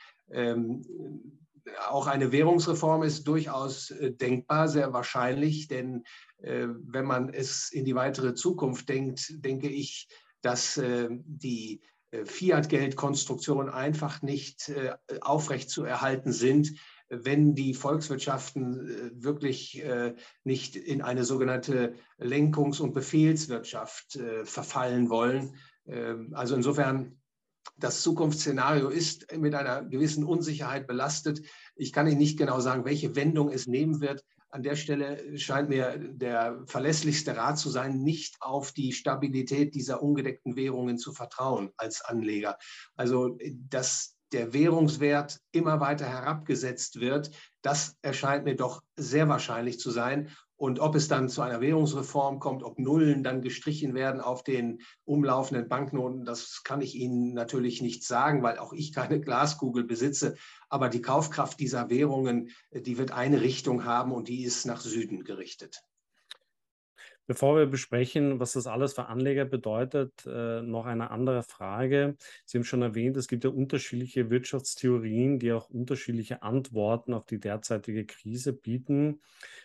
Auch 1.88 2.07
eine 2.07 2.33
Währungsreform 2.33 3.03
ist 3.03 3.29
durchaus 3.29 3.90
äh, 3.90 4.12
denkbar, 4.12 4.68
sehr 4.68 4.92
wahrscheinlich, 4.92 5.68
denn 5.68 6.05
wenn 6.44 7.05
man 7.05 7.29
es 7.29 7.70
in 7.70 7.85
die 7.85 7.94
weitere 7.94 8.35
Zukunft 8.35 8.88
denkt, 8.88 9.33
denke 9.44 9.68
ich, 9.68 10.09
dass 10.40 10.75
die 10.75 11.81
Fiat-Geldkonstruktionen 12.25 13.72
einfach 13.72 14.22
nicht 14.22 14.72
aufrecht 15.20 15.70
zu 15.70 15.85
sind 16.33 16.72
wenn 17.12 17.55
die 17.55 17.75
Volkswirtschaften 17.75 18.88
äh, 18.88 19.25
wirklich 19.25 19.83
äh, 19.85 20.14
nicht 20.44 20.77
in 20.77 21.03
eine 21.03 21.25
sogenannte 21.25 21.94
Lenkungs- 22.18 22.81
und 22.81 22.94
Befehlswirtschaft 22.94 24.16
äh, 24.16 24.44
verfallen 24.46 25.11
wollen. 25.11 25.57
Ähm, 25.87 26.33
also 26.33 26.55
insofern, 26.55 27.20
das 27.77 28.03
Zukunftsszenario 28.03 28.88
ist 28.88 29.37
mit 29.37 29.55
einer 29.55 29.83
gewissen 29.85 30.25
Unsicherheit 30.25 30.87
belastet. 30.87 31.42
Ich 31.75 31.92
kann 31.92 32.07
Ihnen 32.07 32.18
nicht 32.18 32.38
genau 32.38 32.61
sagen, 32.61 32.85
welche 32.85 33.16
Wendung 33.16 33.51
es 33.51 33.66
nehmen 33.66 34.01
wird. 34.01 34.25
An 34.51 34.62
der 34.62 34.77
Stelle 34.77 35.38
scheint 35.38 35.70
mir 35.70 35.96
der 35.98 36.62
verlässlichste 36.66 37.37
Rat 37.37 37.59
zu 37.59 37.70
sein, 37.70 38.03
nicht 38.03 38.37
auf 38.40 38.72
die 38.72 38.92
Stabilität 38.92 39.75
dieser 39.75 40.03
ungedeckten 40.03 40.57
Währungen 40.57 40.98
zu 40.98 41.12
vertrauen 41.12 41.70
als 41.77 42.03
Anleger. 42.03 42.59
Also 42.94 43.38
das 43.70 44.16
der 44.33 44.53
Währungswert 44.53 45.40
immer 45.53 45.81
weiter 45.81 46.07
herabgesetzt 46.07 47.01
wird, 47.01 47.31
das 47.62 47.96
erscheint 48.03 48.44
mir 48.44 48.57
doch 48.57 48.83
sehr 48.96 49.29
wahrscheinlich 49.29 49.79
zu 49.79 49.90
sein. 49.90 50.31
Und 50.62 50.79
ob 50.79 50.94
es 50.94 51.09
dann 51.09 51.29
zu 51.29 51.42
einer 51.42 51.61
Währungsreform 51.61 52.38
kommt, 52.38 52.62
ob 52.62 52.79
Nullen 52.79 53.25
dann 53.25 53.42
gestrichen 53.42 53.94
werden 53.94 54.20
auf 54.20 54.44
den 54.44 54.81
umlaufenden 55.05 55.68
Banknoten, 55.68 56.25
das 56.25 56.62
kann 56.62 56.81
ich 56.81 56.94
Ihnen 56.94 57.35
natürlich 57.35 57.83
nicht 57.83 58.05
sagen, 58.05 58.44
weil 58.44 58.59
auch 58.59 58.72
ich 58.72 58.92
keine 58.92 59.20
Glaskugel 59.20 59.83
besitze. 59.83 60.37
Aber 60.68 60.88
die 60.88 61.03
Kaufkraft 61.03 61.59
dieser 61.59 61.90
Währungen, 61.90 62.51
die 62.70 62.96
wird 62.96 63.11
eine 63.11 63.40
Richtung 63.40 63.85
haben 63.85 64.12
und 64.12 64.29
die 64.29 64.44
ist 64.44 64.64
nach 64.64 64.81
Süden 64.81 65.25
gerichtet. 65.25 65.83
Bevor 67.27 67.57
wir 67.57 67.67
besprechen, 67.67 68.41
was 68.41 68.53
das 68.53 68.67
alles 68.67 68.95
für 68.95 69.07
Anleger 69.07 69.45
bedeutet, 69.45 70.27
äh, 70.27 70.61
noch 70.63 70.87
eine 70.87 71.11
andere 71.11 71.45
Frage. 71.45 72.17
Sie 72.45 72.59
haben 72.59 72.65
schon 72.65 72.83
erwähnt, 72.83 73.17
es 73.17 73.29
gibt 73.29 73.45
ja 73.45 73.51
unterschiedliche 73.51 74.29
Wirtschaftstheorien, 74.29 75.39
die 75.39 75.53
auch 75.53 75.71
unterschiedliche 75.71 76.43
Antworten 76.43 77.15
auf 77.15 77.25
die 77.25 77.39
derzeitige 77.39 78.07
Krise 78.07 78.53
bieten. 78.53 79.21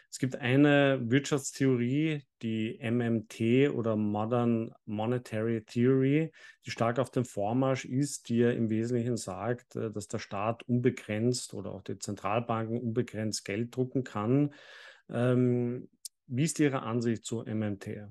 Es 0.10 0.20
gibt 0.20 0.36
eine 0.36 1.00
Wirtschaftstheorie, 1.04 2.24
die 2.42 2.80
MMT 2.80 3.70
oder 3.74 3.96
Modern 3.96 4.74
Monetary 4.86 5.64
Theory, 5.66 6.32
die 6.66 6.72
stark 6.72 7.00
auf 7.00 7.10
dem 7.10 7.26
Vormarsch 7.26 7.86
ist, 7.86 8.30
die 8.30 8.38
ja 8.38 8.52
im 8.52 8.70
Wesentlichen 8.70 9.18
sagt, 9.18 9.76
äh, 9.76 9.92
dass 9.92 10.08
der 10.08 10.20
Staat 10.20 10.64
unbegrenzt 10.64 11.54
oder 11.54 11.72
auch 11.72 11.82
die 11.82 11.98
Zentralbanken 11.98 12.80
unbegrenzt 12.80 13.46
Geld 13.46 13.76
drucken 13.76 14.04
kann. 14.04 14.54
Ähm, 15.10 15.88
wie 16.28 16.44
ist 16.44 16.60
Ihre 16.60 16.84
Ansicht 16.84 17.26
zu 17.26 17.44
MMT? 17.44 18.10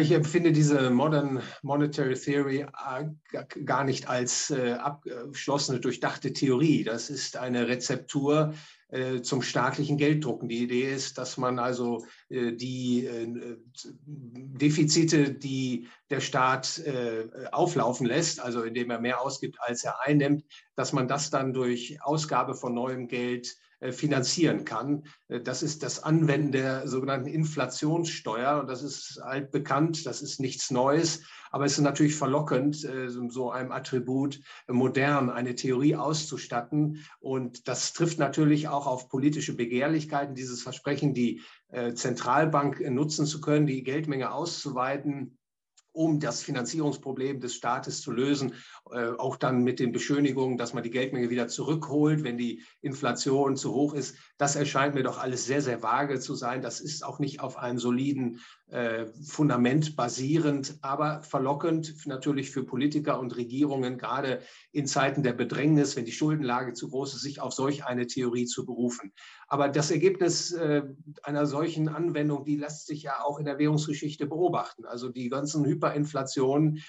Ich 0.00 0.12
empfinde 0.12 0.50
diese 0.52 0.88
Modern 0.88 1.42
Monetary 1.62 2.14
Theory 2.14 2.60
äh, 2.60 3.64
gar 3.66 3.84
nicht 3.84 4.08
als 4.08 4.50
äh, 4.50 4.72
abgeschlossene, 4.72 5.78
durchdachte 5.78 6.32
Theorie. 6.32 6.84
Das 6.84 7.10
ist 7.10 7.36
eine 7.36 7.68
Rezeptur 7.68 8.54
äh, 8.88 9.20
zum 9.20 9.42
staatlichen 9.42 9.98
Gelddrucken. 9.98 10.48
Die 10.48 10.62
Idee 10.62 10.90
ist, 10.90 11.18
dass 11.18 11.36
man 11.36 11.58
also 11.58 12.06
die 12.30 13.08
Defizite, 14.06 15.34
die 15.34 15.86
der 16.08 16.20
Staat 16.20 16.82
auflaufen 17.52 18.06
lässt, 18.06 18.40
also 18.40 18.62
indem 18.62 18.90
er 18.90 19.00
mehr 19.00 19.20
ausgibt, 19.20 19.58
als 19.60 19.84
er 19.84 20.00
einnimmt, 20.00 20.44
dass 20.76 20.92
man 20.92 21.08
das 21.08 21.30
dann 21.30 21.52
durch 21.52 21.98
Ausgabe 22.02 22.54
von 22.54 22.74
neuem 22.74 23.06
Geld 23.06 23.54
finanzieren 23.92 24.64
kann. 24.64 25.04
Äh, 25.28 25.40
das 25.40 25.62
ist 25.62 25.82
das 25.82 26.02
Anwenden 26.02 26.52
der 26.52 26.86
sogenannten 26.86 27.28
Inflationssteuer. 27.28 28.60
Und 28.60 28.68
das 28.68 28.82
ist 28.82 29.18
altbekannt, 29.18 30.06
das 30.06 30.22
ist 30.22 30.40
nichts 30.40 30.70
Neues. 30.70 31.22
Aber 31.50 31.64
es 31.64 31.72
ist 31.72 31.80
natürlich 31.80 32.14
verlockend, 32.14 32.84
äh, 32.84 33.08
so 33.08 33.50
einem 33.50 33.72
Attribut 33.72 34.40
modern 34.68 35.30
eine 35.30 35.54
Theorie 35.54 35.96
auszustatten. 35.96 37.04
Und 37.18 37.68
das 37.68 37.92
trifft 37.92 38.18
natürlich 38.18 38.68
auch 38.68 38.86
auf 38.86 39.08
politische 39.08 39.56
Begehrlichkeiten, 39.56 40.34
dieses 40.34 40.62
Versprechen, 40.62 41.14
die 41.14 41.42
Zentralbank 41.94 42.80
nutzen 42.90 43.26
zu 43.26 43.40
können, 43.40 43.68
die 43.68 43.84
Geldmenge 43.84 44.32
auszuweiten 44.32 45.38
um 45.92 46.20
das 46.20 46.42
Finanzierungsproblem 46.42 47.40
des 47.40 47.54
Staates 47.54 48.00
zu 48.00 48.12
lösen, 48.12 48.54
äh, 48.92 49.10
auch 49.18 49.36
dann 49.36 49.62
mit 49.62 49.80
den 49.80 49.92
Beschönigungen, 49.92 50.56
dass 50.56 50.74
man 50.74 50.82
die 50.82 50.90
Geldmenge 50.90 51.30
wieder 51.30 51.48
zurückholt, 51.48 52.22
wenn 52.24 52.38
die 52.38 52.62
Inflation 52.80 53.56
zu 53.56 53.72
hoch 53.72 53.94
ist. 53.94 54.16
Das 54.38 54.56
erscheint 54.56 54.94
mir 54.94 55.02
doch 55.02 55.18
alles 55.18 55.44
sehr, 55.44 55.62
sehr 55.62 55.82
vage 55.82 56.20
zu 56.20 56.34
sein. 56.34 56.62
Das 56.62 56.80
ist 56.80 57.04
auch 57.04 57.18
nicht 57.18 57.40
auf 57.40 57.56
einem 57.56 57.78
soliden 57.78 58.40
äh, 58.70 59.06
Fundament 59.22 59.96
basierend, 59.96 60.78
aber 60.80 61.22
verlockend 61.22 62.06
natürlich 62.06 62.50
für 62.50 62.64
Politiker 62.64 63.18
und 63.18 63.36
Regierungen, 63.36 63.98
gerade 63.98 64.40
in 64.72 64.86
Zeiten 64.86 65.22
der 65.22 65.32
Bedrängnis, 65.32 65.96
wenn 65.96 66.04
die 66.04 66.12
Schuldenlage 66.12 66.72
zu 66.72 66.88
groß 66.88 67.14
ist, 67.14 67.22
sich 67.22 67.40
auf 67.40 67.52
solch 67.52 67.84
eine 67.84 68.06
Theorie 68.06 68.46
zu 68.46 68.64
berufen. 68.64 69.12
Aber 69.48 69.68
das 69.68 69.90
Ergebnis 69.90 70.52
äh, 70.52 70.82
einer 71.22 71.46
solchen 71.46 71.88
Anwendung, 71.88 72.44
die 72.44 72.56
lässt 72.56 72.86
sich 72.86 73.02
ja 73.02 73.22
auch 73.24 73.38
in 73.38 73.44
der 73.44 73.58
Währungsgeschichte 73.58 74.26
beobachten. 74.26 74.84
Also 74.84 75.08
die 75.08 75.28
ganzen 75.28 75.64
Hyperinflationen, 75.64 76.80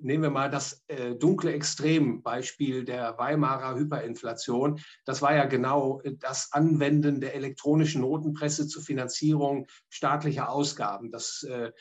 nehmen 0.00 0.22
wir 0.22 0.30
mal 0.30 0.50
das 0.50 0.84
äh, 0.88 1.14
dunkle 1.14 1.52
Extrembeispiel 1.52 2.84
der 2.84 3.16
Weimarer 3.18 3.76
Hyperinflation. 3.76 4.80
Das 5.04 5.22
war 5.22 5.34
ja 5.34 5.44
genau 5.44 6.00
das 6.20 6.52
Anwenden 6.52 7.20
der 7.20 7.34
elektronischen 7.34 8.02
Notenpresse 8.02 8.66
zur 8.66 8.82
Finanzierung 8.82 9.66
staatlicher 9.88 10.50
Ausgaben. 10.50 11.10
Das 11.10 11.46
äh, 11.48 11.72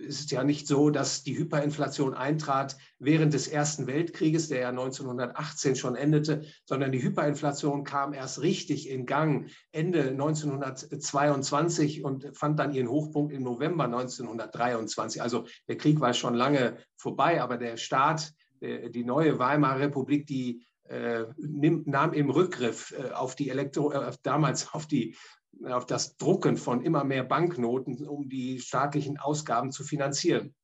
ist 0.00 0.30
ja 0.30 0.44
nicht 0.44 0.66
so, 0.66 0.90
dass 0.90 1.22
die 1.22 1.36
Hyperinflation 1.36 2.14
eintrat 2.14 2.76
während 2.98 3.34
des 3.34 3.48
Ersten 3.48 3.86
Weltkrieges, 3.86 4.48
der 4.48 4.60
ja 4.60 4.68
1918 4.68 5.76
schon 5.76 5.96
endete, 5.96 6.42
sondern 6.64 6.92
die 6.92 7.02
Hyperinflation 7.02 7.84
kam 7.84 8.12
erst 8.12 8.42
richtig 8.42 8.88
in 8.88 9.06
Gang 9.06 9.50
Ende 9.72 10.10
1922 10.10 12.04
und 12.04 12.36
fand 12.36 12.58
dann 12.58 12.74
ihren 12.74 12.88
Hochpunkt 12.88 13.32
im 13.32 13.42
November 13.42 13.84
1923. 13.84 15.22
Also 15.22 15.46
der 15.68 15.76
Krieg 15.76 16.00
war 16.00 16.14
schon 16.14 16.34
lange 16.34 16.76
vorbei, 17.10 17.42
aber 17.42 17.56
der 17.56 17.76
Staat, 17.76 18.32
die 18.60 19.04
neue 19.04 19.38
Weimarer 19.38 19.80
Republik, 19.80 20.26
die 20.26 20.62
äh, 20.90 21.26
nahm 21.38 22.12
im 22.12 22.30
Rückgriff 22.30 22.92
äh, 22.92 23.10
auf 23.12 23.36
die 23.36 23.48
Elektro, 23.48 23.92
äh, 23.92 24.12
damals 24.22 24.74
auf 24.74 24.86
die 24.86 25.16
auf 25.64 25.84
das 25.84 26.16
Drucken 26.16 26.56
von 26.56 26.82
immer 26.82 27.04
mehr 27.04 27.24
Banknoten, 27.24 28.06
um 28.06 28.28
die 28.28 28.60
staatlichen 28.60 29.18
Ausgaben 29.18 29.72
zu 29.72 29.84
finanzieren. 29.84 30.54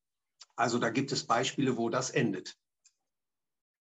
Also 0.55 0.79
da 0.79 0.91
gibt 0.91 1.13
es 1.13 1.27
Beispiele, 1.27 1.77
wo 1.77 1.91
das 1.91 2.11
endet. 2.11 2.57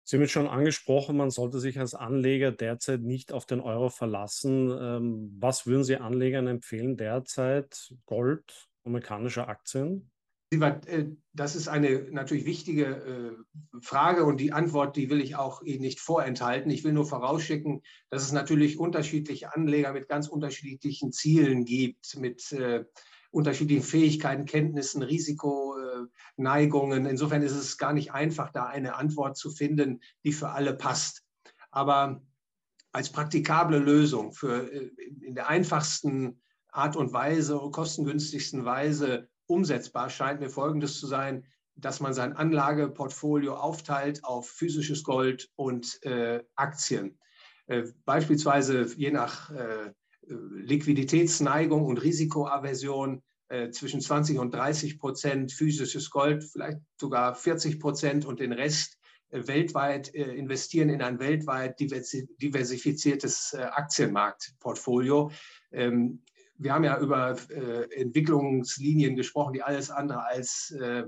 Sie 0.04 0.18
haben 0.18 0.24
jetzt 0.24 0.32
schon 0.32 0.48
angesprochen, 0.48 1.16
man 1.16 1.30
sollte 1.30 1.60
sich 1.60 1.80
als 1.80 1.94
Anleger 1.94 2.52
derzeit 2.52 3.02
nicht 3.02 3.32
auf 3.32 3.46
den 3.46 3.60
Euro 3.60 3.90
verlassen. 3.90 4.72
Ähm, 4.72 5.38
was 5.40 5.68
würden 5.68 5.84
Sie 5.84 5.98
Anlegern 5.98 6.48
empfehlen 6.48 6.98
derzeit? 6.98 7.94
Gold, 8.06 8.68
amerikanische 8.84 9.48
Aktien? 9.48 10.12
Äh, 10.52 11.06
das 11.34 11.56
ist 11.56 11.68
eine 11.68 12.08
natürlich 12.12 12.46
wichtige 12.46 12.86
äh, 12.86 13.36
Frage 13.82 14.26
und 14.26 14.38
die 14.38 14.52
Antwort, 14.52 14.96
die 14.96 15.10
will 15.10 15.22
ich 15.22 15.36
auch 15.36 15.62
Ihnen 15.62 15.82
nicht 15.82 16.00
vorenthalten. 16.00 16.72
Ich 16.72 16.84
will 16.84 16.94
nur 16.94 17.06
vorausschicken, 17.06 17.84
dass 18.10 18.24
es 18.24 18.32
natürlich 18.32 18.80
unterschiedliche 18.80 19.54
Anleger 19.54 19.94
mit 19.94 20.10
ganz 20.10 20.28
unterschiedlichen 20.28 21.12
Zielen 21.12 21.66
gibt, 21.66 22.18
mit 22.18 22.52
äh, 22.52 22.86
unterschiedlichen 23.32 23.84
Fähigkeiten, 23.84 24.46
Kenntnissen, 24.46 25.04
Risikoneigungen. 25.04 27.06
Insofern 27.06 27.44
ist 27.44 27.52
es 27.52 27.78
gar 27.78 27.94
nicht 27.94 28.12
einfach, 28.12 28.52
da 28.52 28.66
eine 28.66 28.96
Antwort 28.96 29.38
zu 29.38 29.52
finden, 29.52 30.02
die 30.24 30.34
für 30.34 30.50
alle 30.50 30.76
passt. 30.76 31.24
Aber 31.70 32.24
als 32.92 33.12
praktikable 33.12 33.78
Lösung 33.78 34.34
für 34.34 34.68
in 35.22 35.36
der 35.36 35.48
einfachsten 35.48 36.42
Art 36.70 36.96
und 36.96 37.14
Weise, 37.14 37.60
kostengünstigsten 37.72 38.66
Weise 38.66 39.30
umsetzbar 39.50 40.10
scheint 40.10 40.40
mir 40.40 40.50
Folgendes 40.50 41.00
zu 41.00 41.08
sein, 41.08 41.46
dass 41.76 42.00
man 42.00 42.14
sein 42.14 42.34
Anlageportfolio 42.34 43.56
aufteilt 43.56 44.24
auf 44.24 44.50
physisches 44.50 45.04
Gold 45.04 45.50
und 45.56 46.04
äh, 46.04 46.44
Aktien. 46.56 47.18
Äh, 47.68 47.84
beispielsweise 48.06 48.88
je 48.96 49.12
nach 49.12 49.52
äh, 49.52 49.92
Liquiditätsneigung 50.28 51.86
und 51.86 51.98
Risikoaversion 51.98 53.24
äh, 53.48 53.72
zwischen 53.72 54.02
20 54.02 54.38
und 54.38 54.54
30 54.54 55.00
Prozent 55.00 55.52
physisches 55.52 56.10
Gold, 56.12 56.44
vielleicht 56.44 56.80
sogar 57.00 57.34
40 57.34 57.80
Prozent 57.80 58.26
und 58.26 58.40
den 58.40 58.54
Rest 58.54 59.00
äh, 59.30 59.48
weltweit 59.48 60.14
äh, 60.14 60.36
investieren 60.36 60.90
in 60.90 61.02
ein 61.02 61.20
weltweit 61.20 61.80
diversifiziertes 61.80 63.56
Aktienmarktportfolio. 63.56 65.32
Ähm, 65.72 66.24
wir 66.60 66.74
haben 66.74 66.84
ja 66.84 67.00
über 67.00 67.36
äh, 67.50 67.92
Entwicklungslinien 67.96 69.16
gesprochen, 69.16 69.54
die 69.54 69.64
alles 69.64 69.90
andere 69.90 70.26
als 70.26 70.72
äh, 70.72 71.04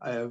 äh, 0.00 0.28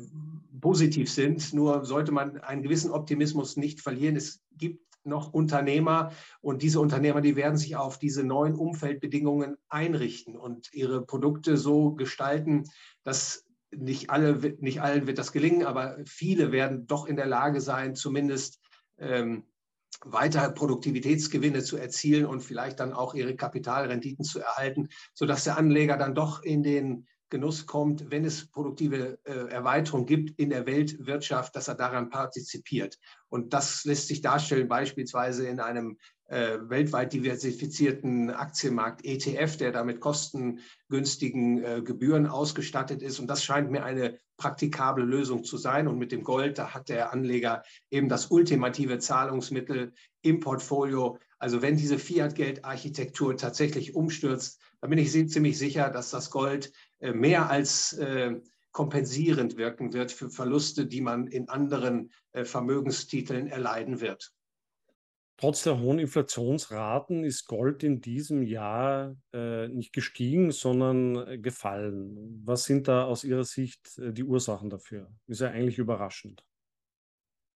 positiv 0.59 1.09
sind. 1.09 1.53
Nur 1.53 1.85
sollte 1.85 2.11
man 2.11 2.39
einen 2.41 2.63
gewissen 2.63 2.91
Optimismus 2.91 3.57
nicht 3.57 3.81
verlieren. 3.81 4.15
Es 4.15 4.41
gibt 4.57 4.83
noch 5.03 5.33
Unternehmer 5.33 6.11
und 6.41 6.63
diese 6.63 6.79
Unternehmer, 6.79 7.21
die 7.21 7.35
werden 7.35 7.57
sich 7.57 7.75
auf 7.75 7.99
diese 7.99 8.23
neuen 8.23 8.55
Umfeldbedingungen 8.55 9.55
einrichten 9.69 10.35
und 10.35 10.73
ihre 10.73 11.05
Produkte 11.05 11.57
so 11.57 11.93
gestalten, 11.93 12.63
dass 13.03 13.45
nicht 13.69 14.09
alle, 14.09 14.55
nicht 14.59 14.81
allen 14.81 15.05
wird 15.05 15.19
das 15.19 15.31
gelingen, 15.31 15.63
aber 15.63 15.97
viele 16.05 16.51
werden 16.51 16.87
doch 16.87 17.05
in 17.05 17.17
der 17.17 17.27
Lage 17.27 17.61
sein, 17.61 17.93
zumindest 17.93 18.59
ähm, 18.97 19.43
weiter 20.03 20.49
Produktivitätsgewinne 20.51 21.63
zu 21.63 21.77
erzielen 21.77 22.25
und 22.25 22.41
vielleicht 22.41 22.79
dann 22.79 22.93
auch 22.93 23.13
ihre 23.13 23.35
Kapitalrenditen 23.35 24.25
zu 24.25 24.39
erhalten, 24.39 24.89
sodass 25.13 25.43
der 25.45 25.57
Anleger 25.57 25.97
dann 25.97 26.15
doch 26.15 26.43
in 26.43 26.63
den 26.63 27.07
Genuss 27.29 27.65
kommt, 27.65 28.11
wenn 28.11 28.23
es 28.23 28.49
produktive 28.51 29.17
äh, 29.23 29.49
Erweiterung 29.49 30.05
gibt 30.05 30.39
in 30.39 30.51
der 30.51 30.67
Weltwirtschaft, 30.67 31.55
dass 31.55 31.67
er 31.67 31.75
daran 31.75 32.09
partizipiert. 32.09 32.99
Und 33.29 33.53
das 33.53 33.83
lässt 33.83 34.07
sich 34.07 34.21
darstellen 34.21 34.67
beispielsweise 34.67 35.47
in 35.47 35.59
einem 35.59 35.97
äh, 36.27 36.57
weltweit 36.61 37.13
diversifizierten 37.13 38.29
Aktienmarkt 38.29 39.03
ETF, 39.03 39.57
der 39.57 39.71
damit 39.71 39.99
kostengünstigen 39.99 41.63
äh, 41.63 41.81
Gebühren 41.83 42.27
ausgestattet 42.27 43.01
ist. 43.01 43.19
Und 43.19 43.27
das 43.27 43.43
scheint 43.43 43.71
mir 43.71 43.83
eine 43.83 44.19
praktikable 44.37 45.03
Lösung 45.03 45.43
zu 45.43 45.57
sein. 45.57 45.87
Und 45.87 45.97
mit 45.97 46.11
dem 46.11 46.23
Gold, 46.23 46.57
da 46.57 46.73
hat 46.73 46.89
der 46.89 47.13
Anleger 47.13 47.63
eben 47.89 48.09
das 48.09 48.27
ultimative 48.27 48.99
Zahlungsmittel 48.99 49.93
im 50.21 50.39
Portfolio. 50.39 51.17
Also 51.39 51.61
wenn 51.61 51.77
diese 51.77 51.99
Fiat-Geld-Architektur 51.99 53.37
tatsächlich 53.37 53.95
umstürzt, 53.95 54.59
dann 54.81 54.89
bin 54.89 54.99
ich 54.99 55.11
ziemlich 55.11 55.57
sicher, 55.57 55.89
dass 55.89 56.11
das 56.11 56.29
Gold 56.29 56.71
äh, 56.99 57.11
mehr 57.11 57.49
als 57.49 57.93
äh, 57.93 58.35
kompensierend 58.71 59.55
wirken 59.57 59.93
wird 59.93 60.11
für 60.11 60.29
Verluste, 60.29 60.85
die 60.85 61.01
man 61.01 61.27
in 61.27 61.47
anderen 61.47 62.11
äh, 62.33 62.43
Vermögenstiteln 62.43 63.47
erleiden 63.47 64.01
wird. 64.01 64.34
Trotz 65.37 65.63
der 65.63 65.79
hohen 65.79 65.99
Inflationsraten 65.99 67.25
ist 67.25 67.47
Gold 67.47 67.83
in 67.83 67.99
diesem 67.99 68.41
Jahr 68.41 69.17
äh, 69.33 69.67
nicht 69.67 69.91
gestiegen, 69.91 70.51
sondern 70.51 71.27
äh, 71.27 71.37
gefallen. 71.37 72.41
Was 72.45 72.63
sind 72.63 72.87
da 72.87 73.03
aus 73.03 73.25
Ihrer 73.25 73.43
Sicht 73.43 73.97
äh, 73.97 74.13
die 74.13 74.23
Ursachen 74.23 74.69
dafür? 74.69 75.11
Ist 75.27 75.41
ja 75.41 75.49
eigentlich 75.49 75.77
überraschend. 75.77 76.45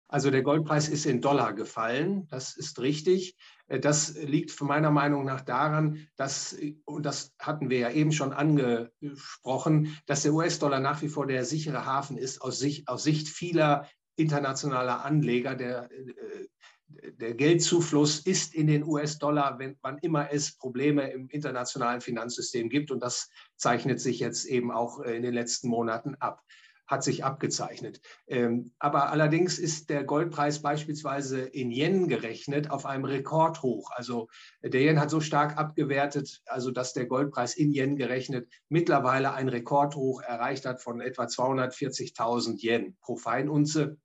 Also 0.07 0.31
der 0.31 0.43
Goldpreis 0.43 0.87
ist 0.87 1.05
in 1.05 1.19
Dollar 1.19 1.53
gefallen, 1.53 2.27
das 2.27 2.55
ist 2.55 2.79
richtig. 2.79 3.35
Äh, 3.67 3.81
das 3.81 4.15
liegt 4.15 4.61
meiner 4.61 4.91
Meinung 4.91 5.25
nach 5.25 5.41
daran, 5.41 6.07
dass, 6.15 6.55
und 6.85 7.05
das 7.05 7.35
hatten 7.39 7.69
wir 7.69 7.79
ja 7.79 7.91
eben 7.91 8.13
schon 8.13 8.31
angesprochen, 8.31 9.97
dass 10.05 10.23
der 10.23 10.33
US-Dollar 10.33 10.79
nach 10.79 11.01
wie 11.01 11.09
vor 11.09 11.27
der 11.27 11.43
sichere 11.43 11.85
Hafen 11.85 12.17
ist 12.17 12.41
aus 12.41 12.57
Sicht, 12.57 12.87
aus 12.87 13.03
Sicht 13.03 13.27
vieler 13.27 13.89
internationaler 14.15 15.03
Anleger. 15.03 15.55
Der, 15.55 15.89
der 16.87 17.33
Geldzufluss 17.33 18.19
ist 18.19 18.53
in 18.53 18.67
den 18.67 18.83
US-Dollar, 18.83 19.59
wann 19.81 19.97
immer 19.99 20.31
es 20.31 20.57
Probleme 20.57 21.09
im 21.11 21.27
internationalen 21.29 22.01
Finanzsystem 22.01 22.69
gibt. 22.69 22.91
Und 22.91 23.01
das 23.01 23.29
zeichnet 23.55 23.99
sich 23.99 24.19
jetzt 24.19 24.45
eben 24.45 24.71
auch 24.71 25.01
äh, 25.01 25.15
in 25.15 25.23
den 25.23 25.33
letzten 25.33 25.67
Monaten 25.69 26.15
ab 26.15 26.41
hat 26.87 27.03
sich 27.03 27.23
abgezeichnet. 27.23 28.01
Ähm, 28.27 28.71
aber 28.79 29.09
allerdings 29.09 29.57
ist 29.57 29.89
der 29.89 30.03
Goldpreis 30.03 30.61
beispielsweise 30.61 31.41
in 31.41 31.71
Yen 31.71 32.07
gerechnet 32.07 32.69
auf 32.69 32.85
einem 32.85 33.05
Rekordhoch. 33.05 33.89
Also 33.95 34.27
der 34.61 34.81
Yen 34.81 34.99
hat 34.99 35.09
so 35.09 35.19
stark 35.19 35.57
abgewertet, 35.57 36.41
also 36.45 36.71
dass 36.71 36.93
der 36.93 37.07
Goldpreis 37.07 37.55
in 37.55 37.71
Yen 37.71 37.95
gerechnet 37.95 38.47
mittlerweile 38.69 39.33
ein 39.33 39.49
Rekordhoch 39.49 40.21
erreicht 40.21 40.65
hat 40.65 40.81
von 40.81 41.01
etwa 41.01 41.23
240.000 41.23 42.61
Yen 42.61 42.97
pro 43.01 43.15
Feinunze. 43.15 43.97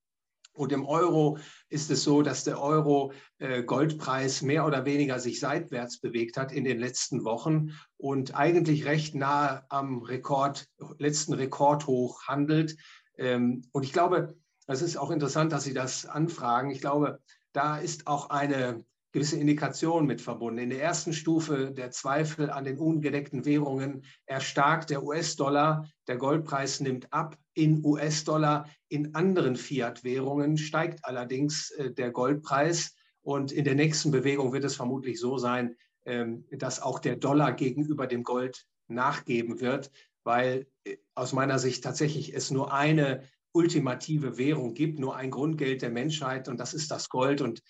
Und 0.60 0.72
im 0.72 0.84
Euro 0.84 1.38
ist 1.70 1.90
es 1.90 2.02
so, 2.02 2.20
dass 2.20 2.44
der 2.44 2.60
Euro-Goldpreis 2.60 4.42
äh, 4.42 4.44
mehr 4.44 4.66
oder 4.66 4.84
weniger 4.84 5.18
sich 5.18 5.40
seitwärts 5.40 6.00
bewegt 6.00 6.36
hat 6.36 6.52
in 6.52 6.64
den 6.64 6.78
letzten 6.78 7.24
Wochen 7.24 7.70
und 7.96 8.34
eigentlich 8.34 8.84
recht 8.84 9.14
nahe 9.14 9.64
am 9.70 10.02
Rekord, 10.02 10.68
letzten 10.98 11.32
Rekordhoch 11.32 12.28
handelt. 12.28 12.76
Ähm, 13.16 13.62
und 13.72 13.84
ich 13.84 13.94
glaube, 13.94 14.36
das 14.66 14.82
ist 14.82 14.98
auch 14.98 15.10
interessant, 15.10 15.50
dass 15.50 15.64
Sie 15.64 15.72
das 15.72 16.04
anfragen. 16.04 16.70
Ich 16.70 16.82
glaube, 16.82 17.20
da 17.54 17.78
ist 17.78 18.06
auch 18.06 18.28
eine 18.28 18.84
gewisse 19.12 19.38
Indikationen 19.38 20.06
mit 20.06 20.20
verbunden. 20.20 20.60
In 20.60 20.70
der 20.70 20.82
ersten 20.82 21.12
Stufe 21.12 21.72
der 21.72 21.90
Zweifel 21.90 22.50
an 22.50 22.64
den 22.64 22.78
ungedeckten 22.78 23.44
Währungen 23.44 24.04
erstarkt 24.26 24.90
der 24.90 25.02
US-Dollar, 25.02 25.88
der 26.06 26.16
Goldpreis 26.16 26.80
nimmt 26.80 27.12
ab 27.12 27.36
in 27.54 27.84
US-Dollar, 27.84 28.68
in 28.88 29.14
anderen 29.14 29.56
Fiat-Währungen 29.56 30.56
steigt 30.56 31.04
allerdings 31.04 31.70
äh, 31.72 31.90
der 31.92 32.10
Goldpreis 32.10 32.94
und 33.22 33.52
in 33.52 33.64
der 33.64 33.74
nächsten 33.74 34.10
Bewegung 34.10 34.52
wird 34.52 34.64
es 34.64 34.76
vermutlich 34.76 35.20
so 35.20 35.38
sein, 35.38 35.76
ähm, 36.06 36.46
dass 36.50 36.80
auch 36.80 36.98
der 36.98 37.16
Dollar 37.16 37.52
gegenüber 37.52 38.06
dem 38.06 38.22
Gold 38.22 38.64
nachgeben 38.88 39.60
wird, 39.60 39.90
weil 40.24 40.66
äh, 40.84 40.96
aus 41.14 41.32
meiner 41.32 41.58
Sicht 41.58 41.84
tatsächlich 41.84 42.34
es 42.34 42.50
nur 42.50 42.72
eine 42.72 43.28
ultimative 43.52 44.38
Währung 44.38 44.74
gibt, 44.74 44.98
nur 44.98 45.16
ein 45.16 45.30
Grundgeld 45.30 45.82
der 45.82 45.90
Menschheit 45.90 46.48
und 46.48 46.58
das 46.58 46.74
ist 46.74 46.90
das 46.90 47.08
Gold. 47.08 47.40
Und 47.40 47.62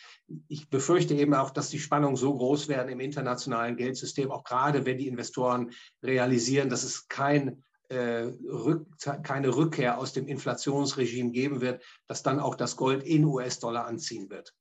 ich 0.49 0.69
befürchte 0.69 1.15
eben 1.15 1.35
auch, 1.35 1.51
dass 1.51 1.71
die 1.71 1.79
Spannungen 1.79 2.17
so 2.17 2.35
groß 2.37 2.69
werden 2.69 2.91
im 2.91 3.01
internationalen 3.01 3.77
Geldsystem, 3.77 4.31
auch 4.31 4.45
gerade 4.45 4.85
wenn 4.85 4.99
die 4.99 5.09
Investoren 5.09 5.71
realisieren, 6.03 6.69
dass 6.69 6.85
es 6.85 7.09
kein, 7.09 7.65
äh, 7.89 8.31
Rück, 8.45 8.87
keine 9.23 9.57
Rückkehr 9.57 9.99
aus 9.99 10.13
dem 10.13 10.27
Inflationsregime 10.27 11.31
geben 11.31 11.61
wird, 11.61 11.83
dass 12.07 12.23
dann 12.23 12.41
auch 12.41 12.55
das 12.55 12.77
Gold 12.77 13.03
in 13.03 13.25
US-Dollar 13.25 13.87
anziehen 13.87 14.29
wird. 14.31 14.55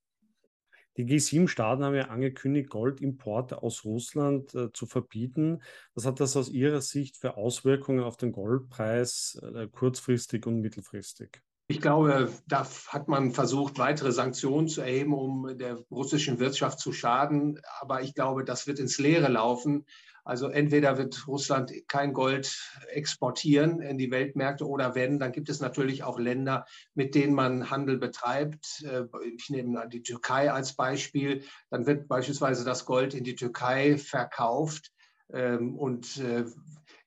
Die 0.97 1.05
G7-Staaten 1.05 1.83
haben 1.83 1.95
ja 1.95 2.09
angekündigt, 2.09 2.69
Goldimporte 2.69 3.63
aus 3.63 3.85
Russland 3.85 4.53
äh, 4.55 4.71
zu 4.73 4.85
verbieten. 4.85 5.61
Was 5.93 6.05
hat 6.05 6.19
das 6.19 6.35
aus 6.35 6.49
Ihrer 6.49 6.81
Sicht 6.81 7.17
für 7.17 7.37
Auswirkungen 7.37 8.03
auf 8.03 8.17
den 8.17 8.31
Goldpreis 8.31 9.39
äh, 9.41 9.67
kurzfristig 9.67 10.45
und 10.45 10.59
mittelfristig? 10.59 11.41
Ich 11.71 11.81
glaube, 11.81 12.33
da 12.47 12.67
hat 12.87 13.07
man 13.07 13.31
versucht, 13.31 13.77
weitere 13.77 14.11
Sanktionen 14.11 14.67
zu 14.67 14.81
erheben, 14.81 15.13
um 15.13 15.55
der 15.55 15.75
russischen 15.91 16.39
Wirtschaft 16.39 16.79
zu 16.79 16.91
schaden. 16.91 17.61
Aber 17.79 18.01
ich 18.01 18.15
glaube, 18.15 18.43
das 18.43 18.65
wird 18.65 18.79
ins 18.79 18.97
Leere 18.97 19.27
laufen. 19.27 19.85
Also 20.25 20.47
entweder 20.47 20.97
wird 20.97 21.27
Russland 21.27 21.71
kein 21.87 22.13
Gold 22.13 22.59
exportieren 22.87 23.81
in 23.81 23.99
die 23.99 24.09
Weltmärkte 24.09 24.67
oder 24.67 24.95
wenn, 24.95 25.19
dann 25.19 25.31
gibt 25.31 25.47
es 25.47 25.59
natürlich 25.59 26.03
auch 26.03 26.17
Länder, 26.17 26.65
mit 26.95 27.13
denen 27.13 27.35
man 27.35 27.69
Handel 27.69 27.99
betreibt. 27.99 28.83
Äh, 28.83 29.03
ich 29.35 29.51
nehme 29.51 29.87
die 29.89 30.01
Türkei 30.01 30.51
als 30.51 30.73
Beispiel. 30.73 31.43
Dann 31.69 31.85
wird 31.85 32.07
beispielsweise 32.07 32.65
das 32.65 32.85
Gold 32.85 33.13
in 33.13 33.23
die 33.23 33.35
Türkei 33.35 33.99
verkauft. 33.99 34.91
Ähm, 35.31 35.77
und 35.77 36.17
äh, 36.17 36.45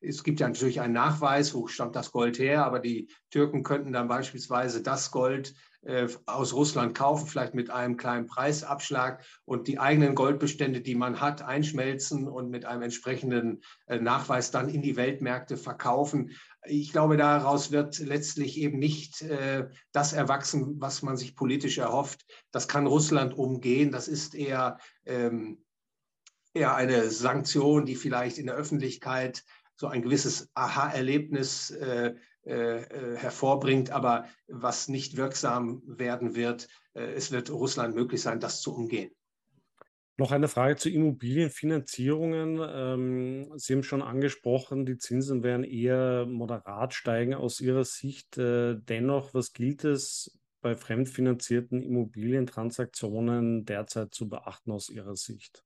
es 0.02 0.24
gibt 0.24 0.40
ja 0.40 0.48
natürlich 0.48 0.80
einen 0.80 0.94
Nachweis, 0.94 1.54
wo 1.54 1.66
stammt 1.66 1.96
das 1.96 2.12
Gold 2.12 2.38
her, 2.38 2.64
aber 2.66 2.80
die 2.80 3.08
Türken 3.30 3.62
könnten 3.62 3.92
dann 3.92 4.08
beispielsweise 4.08 4.82
das 4.82 5.10
Gold 5.10 5.54
äh, 5.82 6.08
aus 6.26 6.52
Russland 6.52 6.94
kaufen, 6.94 7.26
vielleicht 7.26 7.54
mit 7.54 7.70
einem 7.70 7.96
kleinen 7.96 8.26
Preisabschlag 8.26 9.24
und 9.44 9.68
die 9.68 9.78
eigenen 9.78 10.14
Goldbestände, 10.14 10.80
die 10.80 10.94
man 10.94 11.20
hat, 11.20 11.42
einschmelzen 11.42 12.28
und 12.28 12.50
mit 12.50 12.64
einem 12.64 12.82
entsprechenden 12.82 13.62
äh, 13.86 13.98
Nachweis 13.98 14.50
dann 14.50 14.68
in 14.68 14.82
die 14.82 14.96
Weltmärkte 14.96 15.56
verkaufen. 15.56 16.30
Ich 16.64 16.92
glaube, 16.92 17.16
daraus 17.16 17.72
wird 17.72 17.98
letztlich 17.98 18.58
eben 18.58 18.78
nicht 18.78 19.22
äh, 19.22 19.68
das 19.92 20.12
erwachsen, 20.12 20.80
was 20.80 21.02
man 21.02 21.16
sich 21.16 21.34
politisch 21.34 21.78
erhofft. 21.78 22.24
Das 22.52 22.68
kann 22.68 22.86
Russland 22.86 23.34
umgehen. 23.34 23.90
Das 23.90 24.06
ist 24.06 24.34
eher, 24.34 24.78
ähm, 25.04 25.64
eher 26.54 26.76
eine 26.76 27.10
Sanktion, 27.10 27.86
die 27.86 27.96
vielleicht 27.96 28.38
in 28.38 28.46
der 28.46 28.54
Öffentlichkeit 28.54 29.42
so 29.82 29.88
ein 29.88 30.02
gewisses 30.02 30.48
Aha-Erlebnis 30.54 31.70
äh, 31.72 32.14
äh, 32.44 32.82
äh, 32.82 33.16
hervorbringt, 33.16 33.90
aber 33.90 34.26
was 34.46 34.86
nicht 34.86 35.16
wirksam 35.16 35.82
werden 35.86 36.36
wird. 36.36 36.68
Äh, 36.94 37.14
es 37.14 37.32
wird 37.32 37.50
Russland 37.50 37.96
möglich 37.96 38.22
sein, 38.22 38.38
das 38.38 38.60
zu 38.60 38.72
umgehen. 38.72 39.10
Noch 40.18 40.30
eine 40.30 40.46
Frage 40.46 40.76
zu 40.76 40.88
Immobilienfinanzierungen. 40.88 42.60
Ähm, 42.64 43.52
Sie 43.56 43.72
haben 43.72 43.82
schon 43.82 44.02
angesprochen, 44.02 44.86
die 44.86 44.98
Zinsen 44.98 45.42
werden 45.42 45.64
eher 45.64 46.24
moderat 46.26 46.94
steigen 46.94 47.34
aus 47.34 47.60
Ihrer 47.60 47.84
Sicht. 47.84 48.36
dennoch, 48.36 49.34
was 49.34 49.52
gilt 49.52 49.82
es 49.82 50.38
bei 50.60 50.76
fremdfinanzierten 50.76 51.82
Immobilientransaktionen 51.82 53.64
derzeit 53.64 54.14
zu 54.14 54.28
beachten 54.28 54.70
aus 54.70 54.90
Ihrer 54.90 55.16
Sicht? 55.16 55.64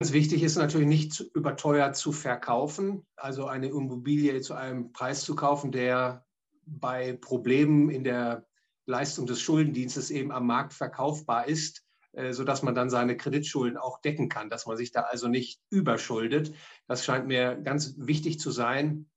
Ganz 0.00 0.12
wichtig 0.12 0.44
ist 0.44 0.54
natürlich 0.56 0.86
nicht 0.86 1.20
überteuert 1.34 1.96
zu 1.96 2.12
verkaufen, 2.12 3.04
also 3.16 3.46
eine 3.46 3.66
Immobilie 3.66 4.40
zu 4.40 4.54
einem 4.54 4.92
Preis 4.92 5.22
zu 5.22 5.34
kaufen, 5.34 5.72
der 5.72 6.24
bei 6.66 7.14
Problemen 7.14 7.90
in 7.90 8.04
der 8.04 8.46
Leistung 8.86 9.26
des 9.26 9.40
Schuldendienstes 9.40 10.12
eben 10.12 10.30
am 10.30 10.46
Markt 10.46 10.72
verkaufbar 10.72 11.48
ist, 11.48 11.84
äh, 12.12 12.32
sodass 12.32 12.62
man 12.62 12.76
dann 12.76 12.90
seine 12.90 13.16
Kreditschulden 13.16 13.76
auch 13.76 14.00
decken 14.00 14.28
kann, 14.28 14.50
dass 14.50 14.66
man 14.66 14.76
sich 14.76 14.92
da 14.92 15.00
also 15.00 15.26
nicht 15.26 15.60
überschuldet. 15.68 16.54
Das 16.86 17.04
scheint 17.04 17.26
mir 17.26 17.56
ganz 17.56 17.94
wichtig 17.98 18.38
zu 18.38 18.52
sein. 18.52 19.10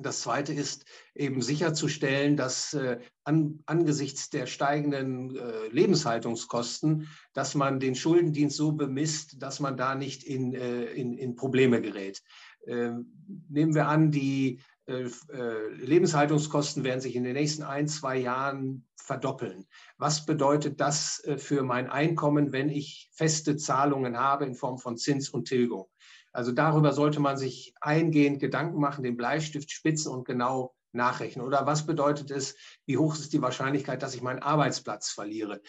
Das 0.00 0.20
Zweite 0.20 0.52
ist 0.52 0.84
eben 1.14 1.42
sicherzustellen, 1.42 2.36
dass 2.36 2.72
äh, 2.72 3.00
an, 3.24 3.60
angesichts 3.66 4.30
der 4.30 4.46
steigenden 4.46 5.36
äh, 5.36 5.66
Lebenshaltungskosten, 5.68 7.08
dass 7.32 7.56
man 7.56 7.80
den 7.80 7.96
Schuldendienst 7.96 8.56
so 8.56 8.72
bemisst, 8.72 9.42
dass 9.42 9.58
man 9.58 9.76
da 9.76 9.96
nicht 9.96 10.22
in, 10.22 10.54
äh, 10.54 10.84
in, 10.84 11.18
in 11.18 11.34
Probleme 11.34 11.82
gerät. 11.82 12.22
Ähm, 12.66 13.12
nehmen 13.48 13.74
wir 13.74 13.88
an, 13.88 14.12
die 14.12 14.60
äh, 14.86 15.10
äh, 15.32 15.68
Lebenshaltungskosten 15.74 16.84
werden 16.84 17.00
sich 17.00 17.16
in 17.16 17.24
den 17.24 17.34
nächsten 17.34 17.62
ein, 17.62 17.88
zwei 17.88 18.16
Jahren 18.16 18.86
verdoppeln. 18.96 19.66
Was 19.98 20.24
bedeutet 20.24 20.80
das 20.80 21.22
äh, 21.24 21.38
für 21.38 21.62
mein 21.62 21.90
Einkommen, 21.90 22.52
wenn 22.52 22.68
ich 22.68 23.10
feste 23.12 23.56
Zahlungen 23.56 24.16
habe 24.16 24.46
in 24.46 24.54
Form 24.54 24.78
von 24.78 24.96
Zins 24.96 25.28
und 25.28 25.46
Tilgung? 25.46 25.88
Also 26.32 26.52
darüber 26.52 26.92
sollte 26.92 27.20
man 27.20 27.36
sich 27.36 27.74
eingehend 27.80 28.40
Gedanken 28.40 28.80
machen, 28.80 29.04
den 29.04 29.16
Bleistift 29.16 29.70
spitzen 29.70 30.12
und 30.12 30.24
genau 30.24 30.74
nachrechnen. 30.92 31.46
Oder 31.46 31.66
was 31.66 31.86
bedeutet 31.86 32.30
es, 32.30 32.56
wie 32.86 32.96
hoch 32.96 33.14
ist 33.14 33.32
die 33.32 33.42
Wahrscheinlichkeit, 33.42 34.02
dass 34.02 34.14
ich 34.14 34.22
meinen 34.22 34.42
Arbeitsplatz 34.42 35.10
verliere? 35.10 35.60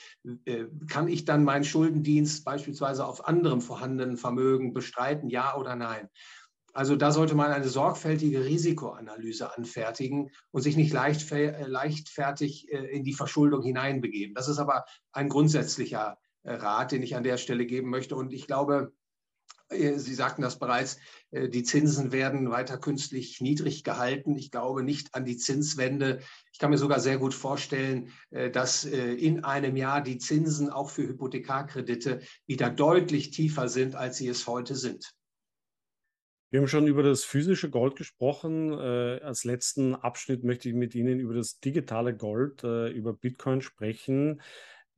Äh, 0.45 0.65
kann 0.87 1.07
ich 1.07 1.25
dann 1.25 1.43
meinen 1.43 1.63
Schuldendienst 1.63 2.45
beispielsweise 2.45 3.05
auf 3.05 3.27
anderem 3.27 3.61
vorhandenen 3.61 4.17
Vermögen 4.17 4.73
bestreiten, 4.73 5.29
ja 5.29 5.55
oder 5.55 5.75
nein? 5.75 6.09
Also 6.73 6.95
da 6.95 7.11
sollte 7.11 7.35
man 7.35 7.51
eine 7.51 7.67
sorgfältige 7.67 8.45
Risikoanalyse 8.45 9.55
anfertigen 9.57 10.29
und 10.51 10.61
sich 10.61 10.77
nicht 10.77 10.93
äh, 10.93 11.65
leichtfertig 11.65 12.71
äh, 12.71 12.85
in 12.95 13.03
die 13.03 13.13
Verschuldung 13.13 13.63
hineinbegeben. 13.63 14.35
Das 14.35 14.47
ist 14.47 14.59
aber 14.59 14.85
ein 15.11 15.29
grundsätzlicher 15.29 16.17
Rat, 16.45 16.93
den 16.93 17.03
ich 17.03 17.17
an 17.17 17.23
der 17.23 17.37
Stelle 17.37 17.65
geben 17.65 17.89
möchte. 17.89 18.15
Und 18.15 18.31
ich 18.31 18.47
glaube, 18.47 18.93
Sie 19.71 20.15
sagten 20.15 20.41
das 20.41 20.57
bereits, 20.57 20.97
äh, 21.29 21.47
die 21.47 21.63
Zinsen 21.63 22.11
werden 22.11 22.49
weiter 22.49 22.79
künstlich 22.79 23.39
niedrig 23.39 23.83
gehalten. 23.83 24.35
Ich 24.35 24.49
glaube 24.49 24.83
nicht 24.83 25.13
an 25.13 25.25
die 25.25 25.37
Zinswende. 25.37 26.19
Ich 26.51 26.59
kann 26.59 26.71
mir 26.71 26.79
sogar 26.79 26.99
sehr 26.99 27.19
gut 27.19 27.35
vorstellen, 27.35 28.11
äh, 28.31 28.49
dass 28.49 28.83
in 28.83 29.43
einem 29.43 29.75
Jahr 29.75 30.01
die 30.01 30.17
Zinsen 30.17 30.69
auch 30.69 30.89
für 30.89 31.03
Hypothekarkredite 31.03 32.21
wieder 32.47 32.69
deutlich 32.69 33.29
tiefer 33.31 33.69
sind, 33.69 33.95
als 33.95 34.17
sie 34.17 34.27
es 34.27 34.47
heute 34.47 34.75
sind. 34.75 35.13
Wir 36.51 36.61
haben 36.61 36.67
schon 36.67 36.87
über 36.87 37.03
das 37.03 37.23
physische 37.23 37.69
Gold 37.69 37.95
gesprochen. 37.95 38.73
als 38.73 39.43
letzten 39.43 39.93
Abschnitt 39.93 40.43
möchte 40.43 40.67
ich 40.67 40.73
mit 40.73 40.95
Ihnen 40.95 41.19
über 41.19 41.35
das 41.35 41.59
digitale 41.59 42.15
Gold, 42.15 42.63
über 42.63 43.13
Bitcoin 43.13 43.61
sprechen. 43.61 44.41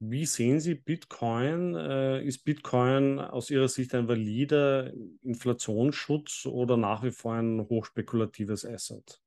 Wie 0.04 0.26
sehen 0.26 0.60
Sie 0.60 0.74
Bitcoin? 0.74 1.76
Äh, 1.76 2.26
ist 2.26 2.44
Bitcoin 2.44 3.20
aus 3.20 3.52
Ihrer 3.52 3.68
Sicht 3.68 3.94
ein 3.94 4.08
valider 4.08 4.92
Inflationsschutz 5.22 6.48
oder 6.48 6.76
nach 6.76 7.04
wie 7.04 7.12
vor 7.12 7.36
ein 7.36 7.68
hochspekulatives 7.70 8.66
Asset? 8.66 9.22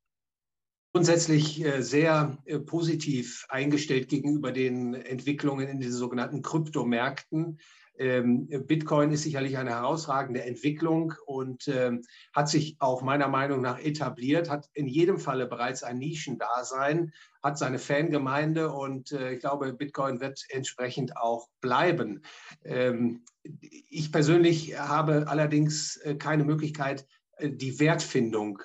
Grundsätzlich 0.93 1.65
äh, 1.65 1.81
sehr 1.81 2.39
äh, 2.45 2.59
positiv 2.59 3.47
eingestellt 3.49 4.09
gegenüber 4.09 4.51
den 4.51 4.95
Entwicklungen 4.95 5.69
in 5.69 5.79
den 5.79 5.93
sogenannten 5.93 6.43
Kryptomärkten. 6.43 7.61
Ähm, 7.97 8.49
Bitcoin 8.67 9.13
ist 9.13 9.23
sicherlich 9.23 9.57
eine 9.57 9.71
herausragende 9.71 10.43
Entwicklung 10.43 11.15
und 11.27 11.69
ähm, 11.69 12.03
hat 12.33 12.49
sich 12.49 12.77
auch 12.81 13.03
meiner 13.03 13.29
Meinung 13.29 13.61
nach 13.61 13.79
etabliert, 13.79 14.51
hat 14.51 14.69
in 14.75 14.89
jedem 14.89 15.19
Falle 15.19 15.47
bereits 15.47 15.83
ein 15.83 15.99
Nischendasein, 15.99 17.13
hat 17.43 17.59
seine 17.59 17.79
Fangemeinde 17.79 18.73
und 18.73 19.13
äh, 19.13 19.35
ich 19.35 19.41
glaube, 19.41 19.73
Bitcoin 19.73 20.21
wird 20.21 20.43
entsprechend 20.49 21.17
auch 21.17 21.49
bleiben. 21.61 22.23
Ähm, 22.65 23.25
ich 23.43 24.11
persönlich 24.11 24.79
habe 24.79 25.27
allerdings 25.29 25.97
äh, 25.99 26.17
keine 26.17 26.45
Möglichkeit, 26.45 27.07
äh, 27.37 27.51
die 27.51 27.79
Wertfindung 27.79 28.61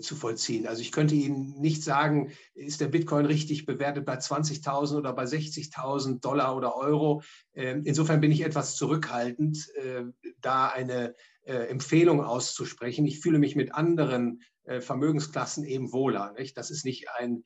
zu 0.00 0.14
vollziehen. 0.14 0.66
Also 0.66 0.82
ich 0.82 0.92
könnte 0.92 1.14
Ihnen 1.14 1.58
nicht 1.58 1.82
sagen, 1.82 2.32
ist 2.54 2.80
der 2.80 2.88
Bitcoin 2.88 3.24
richtig 3.24 3.64
bewertet 3.64 4.04
bei 4.04 4.18
20.000 4.18 4.98
oder 4.98 5.12
bei 5.12 5.24
60.000 5.24 6.20
Dollar 6.20 6.56
oder 6.56 6.76
Euro. 6.76 7.22
Ähm, 7.54 7.82
insofern 7.84 8.20
bin 8.20 8.30
ich 8.30 8.42
etwas 8.42 8.76
zurückhaltend, 8.76 9.68
äh, 9.76 10.04
da 10.40 10.68
eine 10.68 11.14
äh, 11.44 11.68
Empfehlung 11.68 12.22
auszusprechen. 12.22 13.06
Ich 13.06 13.20
fühle 13.20 13.38
mich 13.38 13.56
mit 13.56 13.74
anderen 13.74 14.42
Vermögensklassen 14.78 15.64
eben 15.64 15.90
wohler. 15.92 16.36
Das 16.54 16.70
ist 16.70 16.84
nicht 16.84 17.08
ein 17.18 17.42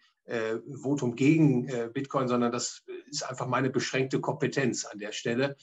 Votum 0.82 1.16
gegen 1.16 1.68
Bitcoin, 1.94 2.28
sondern 2.28 2.52
das 2.52 2.82
ist 3.08 3.22
einfach 3.22 3.46
meine 3.46 3.70
beschränkte 3.70 4.20
Kompetenz 4.20 4.84
an 4.84 4.98
der 4.98 5.12
Stelle. 5.12 5.56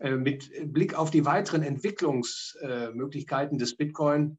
Mit 0.00 0.50
Blick 0.72 0.98
auf 0.98 1.12
die 1.12 1.24
weiteren 1.24 1.62
Entwicklungsmöglichkeiten 1.62 3.58
des 3.58 3.76
Bitcoin 3.76 4.38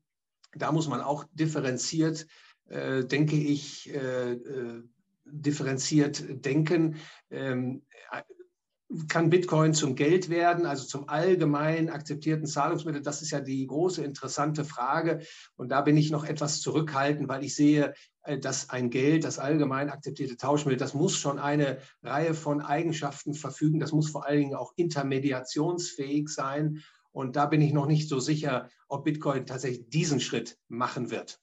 da 0.56 0.72
muss 0.72 0.88
man 0.88 1.02
auch 1.02 1.26
differenziert, 1.34 2.28
äh, 2.68 3.04
denke 3.06 3.36
ich, 3.36 3.94
äh, 3.94 4.34
äh, 4.34 4.84
differenziert 5.26 6.46
denken. 6.46 6.96
Ähm, 7.30 7.84
kann 9.08 9.32
Bitcoin 9.32 9.74
zum 9.74 9.96
Geld 9.96 10.30
werden, 10.30 10.66
also 10.66 10.86
zum 10.86 11.10
allgemein 11.10 11.90
akzeptierten 11.90 12.46
Zahlungsmittel? 12.46 13.02
Das 13.02 13.22
ist 13.22 13.32
ja 13.32 13.42
die 13.42 13.66
große 13.66 14.04
interessante 14.04 14.64
Frage. 14.64 15.22
Und 15.56 15.70
da 15.70 15.82
bin 15.82 15.98
ich 15.98 16.12
noch 16.12 16.24
etwas 16.24 16.62
zurückhaltend, 16.62 17.28
weil 17.28 17.44
ich 17.44 17.56
sehe, 17.56 17.94
äh, 18.24 18.38
dass 18.38 18.70
ein 18.70 18.90
Geld, 18.90 19.24
das 19.24 19.40
allgemein 19.40 19.90
akzeptierte 19.90 20.38
Tauschmittel, 20.38 20.78
das 20.78 20.94
muss 20.94 21.18
schon 21.18 21.40
eine 21.40 21.80
Reihe 22.04 22.34
von 22.34 22.62
Eigenschaften 22.62 23.34
verfügen. 23.34 23.80
Das 23.80 23.92
muss 23.92 24.10
vor 24.10 24.26
allen 24.26 24.40
Dingen 24.40 24.56
auch 24.56 24.74
intermediationsfähig 24.76 26.30
sein. 26.30 26.84
Und 27.16 27.38
da 27.38 27.46
bin 27.46 27.62
ich 27.62 27.72
noch 27.72 27.88
nicht 27.88 28.10
so 28.10 28.20
sicher, 28.20 28.70
ob 28.90 29.06
Bitcoin 29.06 29.46
tatsächlich 29.46 29.90
diesen 29.90 30.20
Schritt 30.20 30.58
machen 30.68 31.12
wird. 31.12 31.40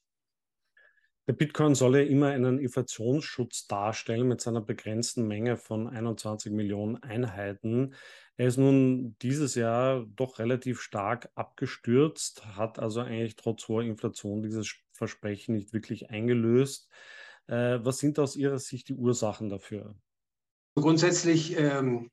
Der 1.26 1.32
Bitcoin 1.32 1.74
soll 1.74 1.96
ja 1.96 2.02
immer 2.02 2.26
einen 2.26 2.58
Inflationsschutz 2.58 3.68
darstellen 3.68 4.28
mit 4.28 4.42
seiner 4.42 4.60
begrenzten 4.60 5.26
Menge 5.26 5.56
von 5.56 5.88
21 5.88 6.52
Millionen 6.52 7.02
Einheiten. 7.02 7.94
Er 8.36 8.48
ist 8.48 8.58
nun 8.58 9.16
dieses 9.22 9.54
Jahr 9.54 10.04
doch 10.14 10.38
relativ 10.38 10.82
stark 10.82 11.30
abgestürzt, 11.36 12.44
hat 12.54 12.78
also 12.78 13.00
eigentlich 13.00 13.36
trotz 13.36 13.66
hoher 13.66 13.82
Inflation 13.82 14.42
dieses 14.42 14.74
Versprechen 14.92 15.54
nicht 15.54 15.72
wirklich 15.72 16.10
eingelöst. 16.10 16.90
Äh, 17.46 17.78
was 17.82 17.96
sind 17.96 18.18
aus 18.18 18.36
Ihrer 18.36 18.58
Sicht 18.58 18.90
die 18.90 18.94
Ursachen 18.94 19.48
dafür? 19.48 19.94
Grundsätzlich 20.74 21.56
ähm, 21.56 22.10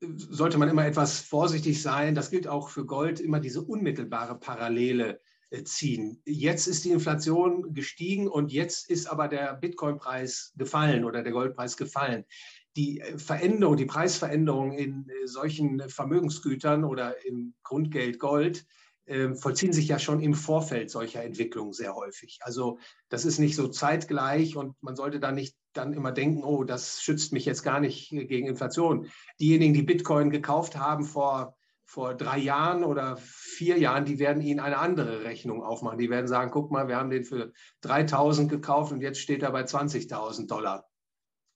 sollte 0.00 0.58
man 0.58 0.68
immer 0.68 0.86
etwas 0.86 1.20
vorsichtig 1.20 1.82
sein. 1.82 2.14
Das 2.14 2.30
gilt 2.30 2.48
auch 2.48 2.68
für 2.68 2.86
Gold, 2.86 3.20
immer 3.20 3.40
diese 3.40 3.62
unmittelbare 3.62 4.38
Parallele 4.38 5.20
äh, 5.50 5.62
ziehen. 5.62 6.20
Jetzt 6.24 6.66
ist 6.66 6.84
die 6.84 6.90
Inflation 6.90 7.72
gestiegen 7.72 8.28
und 8.28 8.52
jetzt 8.52 8.90
ist 8.90 9.06
aber 9.06 9.28
der 9.28 9.54
Bitcoin-Preis 9.54 10.52
gefallen 10.56 11.04
oder 11.04 11.22
der 11.22 11.32
Goldpreis 11.32 11.76
gefallen. 11.76 12.24
Die 12.76 13.00
äh, 13.00 13.18
Veränderung, 13.18 13.76
die 13.76 13.86
Preisveränderung 13.86 14.72
in 14.72 15.08
äh, 15.08 15.26
solchen 15.26 15.88
Vermögensgütern 15.88 16.84
oder 16.84 17.24
im 17.26 17.54
Grundgeld 17.62 18.18
Gold 18.18 18.66
ähm, 19.06 19.36
vollziehen 19.36 19.72
sich 19.72 19.86
ja 19.86 20.00
schon 20.00 20.20
im 20.20 20.34
Vorfeld 20.34 20.90
solcher 20.90 21.22
Entwicklungen 21.22 21.72
sehr 21.72 21.94
häufig. 21.94 22.38
Also 22.40 22.78
das 23.08 23.24
ist 23.24 23.38
nicht 23.38 23.54
so 23.54 23.68
zeitgleich 23.68 24.56
und 24.56 24.74
man 24.82 24.96
sollte 24.96 25.20
da 25.20 25.30
nicht 25.30 25.56
dann 25.76 25.92
immer 25.92 26.12
denken, 26.12 26.44
oh, 26.44 26.64
das 26.64 27.02
schützt 27.02 27.32
mich 27.32 27.44
jetzt 27.44 27.62
gar 27.62 27.80
nicht 27.80 28.10
gegen 28.10 28.46
Inflation. 28.46 29.08
Diejenigen, 29.40 29.74
die 29.74 29.82
Bitcoin 29.82 30.30
gekauft 30.30 30.76
haben 30.76 31.04
vor, 31.04 31.56
vor 31.84 32.14
drei 32.14 32.38
Jahren 32.38 32.84
oder 32.84 33.16
vier 33.16 33.78
Jahren, 33.78 34.04
die 34.04 34.18
werden 34.18 34.42
Ihnen 34.42 34.60
eine 34.60 34.78
andere 34.78 35.24
Rechnung 35.24 35.62
aufmachen. 35.62 35.98
Die 35.98 36.10
werden 36.10 36.26
sagen, 36.26 36.50
guck 36.50 36.70
mal, 36.70 36.88
wir 36.88 36.96
haben 36.96 37.10
den 37.10 37.24
für 37.24 37.52
3000 37.82 38.50
gekauft 38.50 38.92
und 38.92 39.00
jetzt 39.00 39.20
steht 39.20 39.42
er 39.42 39.52
bei 39.52 39.62
20.000 39.62 40.46
Dollar. 40.46 40.86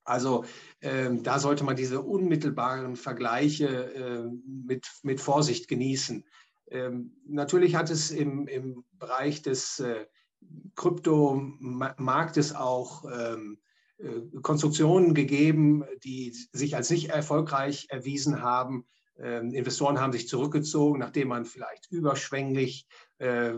Also 0.05 0.45
ähm, 0.81 1.23
da 1.23 1.39
sollte 1.39 1.65
man 1.65 1.77
diese 1.77 2.01
unmittelbaren 2.01 2.97
Vergleiche 2.97 3.95
äh, 3.95 4.29
mit, 4.47 4.89
mit 5.03 5.21
Vorsicht 5.21 5.69
genießen. 5.69 6.25
Ähm, 6.71 7.17
natürlich 7.27 7.75
hat 7.75 7.91
es 7.91 8.11
im, 8.11 8.47
im 8.47 8.85
Bereich 8.93 9.43
des 9.43 9.81
äh, 9.81 10.07
Kryptomarktes 10.77 12.55
auch 12.55 13.05
ähm, 13.05 13.59
äh, 13.59 13.70
Konstruktionen 14.43 15.15
gegeben, 15.15 15.85
die 16.05 16.35
sich 16.53 16.77
als 16.77 16.91
nicht 16.91 17.11
erfolgreich 17.11 17.87
erwiesen 17.91 18.43
haben. 18.43 18.87
Ähm, 19.19 19.53
Investoren 19.53 20.01
haben 20.01 20.13
sich 20.13 20.29
zurückgezogen, 20.29 20.99
nachdem 20.99 21.29
man 21.29 21.45
vielleicht 21.45 21.91
überschwänglich 21.91 22.87
äh, 23.19 23.55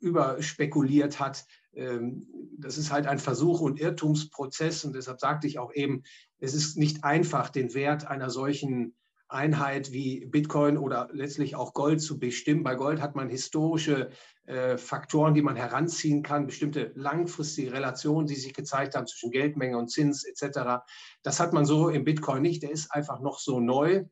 überspekuliert 0.00 1.20
hat. 1.20 1.46
Ähm, 1.72 2.26
das 2.58 2.76
ist 2.76 2.92
halt 2.92 3.06
ein 3.06 3.18
Versuch 3.18 3.60
und 3.60 3.80
Irrtumsprozess 3.80 4.84
und 4.84 4.94
deshalb 4.94 5.20
sagte 5.20 5.46
ich 5.46 5.58
auch 5.58 5.72
eben, 5.72 6.02
es 6.38 6.54
ist 6.54 6.76
nicht 6.76 7.04
einfach, 7.04 7.48
den 7.48 7.74
Wert 7.74 8.06
einer 8.06 8.30
solchen 8.30 8.94
Einheit 9.30 9.92
wie 9.92 10.26
Bitcoin 10.26 10.76
oder 10.76 11.08
letztlich 11.12 11.56
auch 11.56 11.72
Gold 11.72 12.00
zu 12.02 12.18
bestimmen. 12.18 12.62
Bei 12.62 12.74
Gold 12.74 13.00
hat 13.00 13.14
man 13.16 13.28
historische 13.28 14.10
äh, 14.46 14.76
Faktoren, 14.76 15.34
die 15.34 15.42
man 15.42 15.56
heranziehen 15.56 16.22
kann, 16.22 16.46
bestimmte 16.46 16.92
langfristige 16.94 17.72
Relationen, 17.72 18.26
die 18.26 18.34
sich 18.34 18.54
gezeigt 18.54 18.94
haben 18.94 19.06
zwischen 19.06 19.30
Geldmenge 19.30 19.78
und 19.78 19.90
Zins 19.90 20.24
etc. 20.24 20.82
Das 21.22 21.40
hat 21.40 21.52
man 21.52 21.64
so 21.64 21.88
im 21.88 22.04
Bitcoin 22.04 22.42
nicht. 22.42 22.62
Der 22.62 22.70
ist 22.70 22.90
einfach 22.90 23.20
noch 23.20 23.38
so 23.38 23.60
neu. 23.60 24.04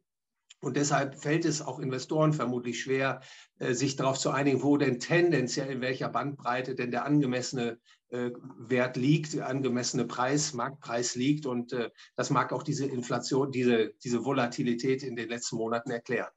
Und 0.61 0.77
deshalb 0.77 1.21
fällt 1.21 1.45
es 1.45 1.63
auch 1.63 1.79
Investoren 1.79 2.33
vermutlich 2.33 2.81
schwer, 2.81 3.21
äh, 3.59 3.75
sich 3.75 3.97
darauf 3.97 4.19
zu 4.19 4.31
einigen, 4.31 4.63
wo 4.63 4.77
denn 4.77 4.99
tendenziell 4.99 5.71
in 5.71 5.81
welcher 5.81 6.09
Bandbreite 6.09 6.75
denn 6.75 6.91
der 6.91 7.05
angemessene 7.05 7.79
äh, 8.09 8.31
Wert 8.59 8.97
liegt, 8.97 9.35
der 9.35 9.49
angemessene 9.49 10.05
Preis, 10.05 10.55
Marktpreis 10.55 11.15
liegt. 11.15 11.47
Und 11.47 11.73
äh, 11.73 11.91
das 12.17 12.31
mag 12.31 12.53
auch 12.53 12.65
diese 12.65 12.87
Inflation, 12.87 13.53
diese, 13.53 13.93
diese 14.03 14.25
Volatilität 14.25 15.05
in 15.05 15.15
den 15.15 15.29
letzten 15.29 15.57
Monaten 15.57 15.91
erklären. 15.91 16.31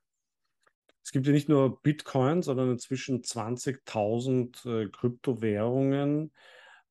Es 1.04 1.12
gibt 1.12 1.26
ja 1.26 1.34
nicht 1.34 1.50
nur 1.50 1.82
Bitcoin, 1.82 2.44
sondern 2.44 2.70
inzwischen 2.70 3.24
20.000 3.24 4.92
Kryptowährungen. 4.92 6.32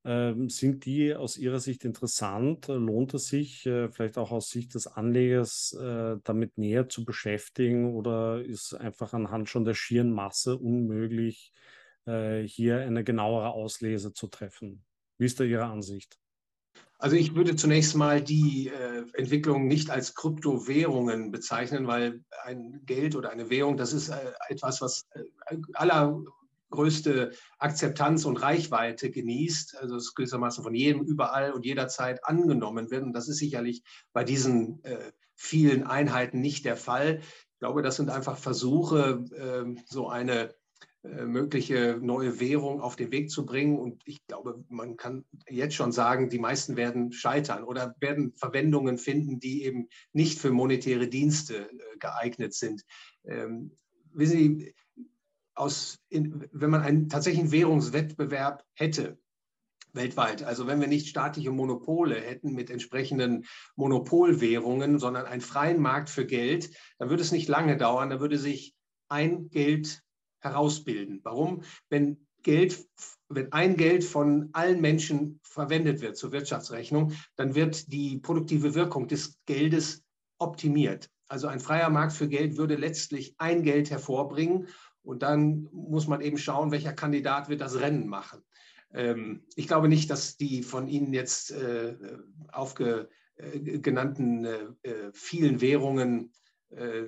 Ähm, 0.03 0.48
sind 0.48 0.86
die 0.86 1.14
aus 1.14 1.36
Ihrer 1.36 1.61
Sicht 1.61 1.84
interessant? 1.84 2.68
Lohnt 2.68 3.12
es 3.12 3.26
sich, 3.26 3.66
äh, 3.66 3.90
vielleicht 3.90 4.16
auch 4.16 4.30
aus 4.30 4.48
Sicht 4.48 4.74
des 4.74 4.86
Anlegers, 4.86 5.72
äh, 5.74 6.16
damit 6.24 6.57
näher 6.57 6.88
zu 6.88 7.05
beschäftigen 7.05 7.94
oder 7.94 8.42
ist 8.42 8.72
einfach 8.72 9.12
anhand 9.12 9.51
schon 9.51 9.66
der 9.66 9.74
schieren 9.74 10.11
Masse 10.11 10.57
unmöglich, 10.57 11.53
äh, 12.07 12.42
hier 12.42 12.78
eine 12.80 13.05
genauere 13.05 13.51
Auslese 13.51 14.14
zu 14.14 14.28
treffen? 14.28 14.84
Wie 15.18 15.26
ist 15.26 15.38
da 15.38 15.44
Ihre 15.44 15.66
Ansicht? 15.66 16.18
Also 16.98 17.16
ich 17.16 17.34
würde 17.34 17.57
zunächst 17.57 17.94
mal 17.94 18.22
die 18.22 18.68
äh, 18.68 19.05
Entwicklung 19.14 19.66
nicht 19.66 19.90
als 19.90 20.14
Kryptowährungen 20.14 21.30
bezeichnen, 21.30 21.86
weil 21.86 22.22
ein 22.44 22.82
Geld 22.84 23.16
oder 23.16 23.30
eine 23.30 23.51
Währung, 23.51 23.76
das 23.76 23.92
ist 23.92 24.09
äh, 24.09 24.32
etwas, 24.48 24.80
was 24.80 25.07
äh, 25.14 25.24
aller 25.74 26.22
größte 26.70 27.32
Akzeptanz 27.58 28.24
und 28.24 28.36
Reichweite 28.36 29.10
genießt, 29.10 29.76
also 29.78 29.96
es 29.96 30.14
gewissermaßen 30.14 30.64
von 30.64 30.74
jedem 30.74 31.02
überall 31.02 31.52
und 31.52 31.66
jederzeit 31.66 32.24
angenommen 32.24 32.90
wird. 32.90 33.02
Und 33.02 33.12
das 33.12 33.28
ist 33.28 33.38
sicherlich 33.38 33.82
bei 34.12 34.24
diesen 34.24 34.82
äh, 34.84 35.12
vielen 35.34 35.84
Einheiten 35.84 36.40
nicht 36.40 36.64
der 36.64 36.76
Fall. 36.76 37.20
Ich 37.20 37.58
glaube, 37.58 37.82
das 37.82 37.96
sind 37.96 38.10
einfach 38.10 38.38
Versuche, 38.38 39.24
äh, 39.34 39.80
so 39.86 40.08
eine 40.08 40.54
äh, 41.02 41.24
mögliche 41.24 41.98
neue 41.98 42.40
Währung 42.40 42.82
auf 42.82 42.94
den 42.94 43.10
Weg 43.10 43.30
zu 43.30 43.46
bringen. 43.46 43.78
Und 43.78 44.02
ich 44.04 44.26
glaube, 44.26 44.62
man 44.68 44.98
kann 44.98 45.24
jetzt 45.48 45.74
schon 45.74 45.92
sagen, 45.92 46.28
die 46.28 46.38
meisten 46.38 46.76
werden 46.76 47.10
scheitern 47.12 47.64
oder 47.64 47.94
werden 48.00 48.34
Verwendungen 48.36 48.98
finden, 48.98 49.40
die 49.40 49.64
eben 49.64 49.88
nicht 50.12 50.38
für 50.38 50.50
monetäre 50.50 51.08
Dienste 51.08 51.70
äh, 51.70 51.98
geeignet 51.98 52.52
sind. 52.52 52.84
Ähm, 53.24 53.78
wissen 54.12 54.36
Sie, 54.36 54.74
aus, 55.61 55.98
in, 56.08 56.48
wenn 56.52 56.70
man 56.70 56.82
einen 56.82 57.08
tatsächlichen 57.08 57.52
Währungswettbewerb 57.52 58.64
hätte, 58.74 59.18
weltweit. 59.92 60.42
Also 60.42 60.66
wenn 60.66 60.80
wir 60.80 60.88
nicht 60.88 61.08
staatliche 61.08 61.50
Monopole 61.50 62.14
hätten 62.20 62.52
mit 62.54 62.70
entsprechenden 62.70 63.44
Monopolwährungen, 63.76 64.98
sondern 64.98 65.26
einen 65.26 65.40
freien 65.40 65.80
Markt 65.80 66.11
für 66.11 66.26
Geld, 66.26 66.70
dann 66.98 67.11
würde 67.11 67.22
es 67.22 67.32
nicht 67.32 67.48
lange 67.48 67.76
dauern, 67.76 68.11
dann 68.11 68.20
würde 68.20 68.38
sich 68.38 68.74
ein 69.08 69.50
Geld 69.50 70.02
herausbilden. 70.40 71.20
Warum? 71.24 71.62
Wenn 71.88 72.26
Geld, 72.42 72.88
wenn 73.28 73.52
ein 73.52 73.76
Geld 73.76 74.02
von 74.02 74.48
allen 74.52 74.80
Menschen 74.80 75.40
verwendet 75.42 76.00
wird 76.00 76.16
zur 76.16 76.32
Wirtschaftsrechnung, 76.32 77.12
dann 77.36 77.54
wird 77.54 77.92
die 77.92 78.18
produktive 78.18 78.74
Wirkung 78.74 79.08
des 79.08 79.38
Geldes 79.44 80.02
optimiert. 80.38 81.11
Also 81.28 81.48
ein 81.48 81.61
freier 81.61 81.90
Markt 81.90 82.12
für 82.12 82.28
Geld 82.28 82.56
würde 82.56 82.76
letztlich 82.76 83.34
ein 83.38 83.62
Geld 83.62 83.90
hervorbringen 83.90 84.68
und 85.03 85.22
dann 85.22 85.68
muss 85.72 86.07
man 86.07 86.20
eben 86.20 86.38
schauen, 86.38 86.70
welcher 86.70 86.92
Kandidat 86.92 87.48
wird 87.48 87.61
das 87.61 87.80
Rennen 87.80 88.07
machen. 88.09 88.42
Ähm, 88.92 89.44
ich 89.57 89.66
glaube 89.66 89.88
nicht, 89.88 90.11
dass 90.11 90.36
die 90.36 90.62
von 90.62 90.88
Ihnen 90.88 91.12
jetzt 91.12 91.53
äh, 91.53 91.96
aufgenannten 92.48 94.44
äh, 94.44 94.59
äh, 94.82 95.11
vielen 95.12 95.61
Währungen 95.61 96.32
äh, 96.70 97.05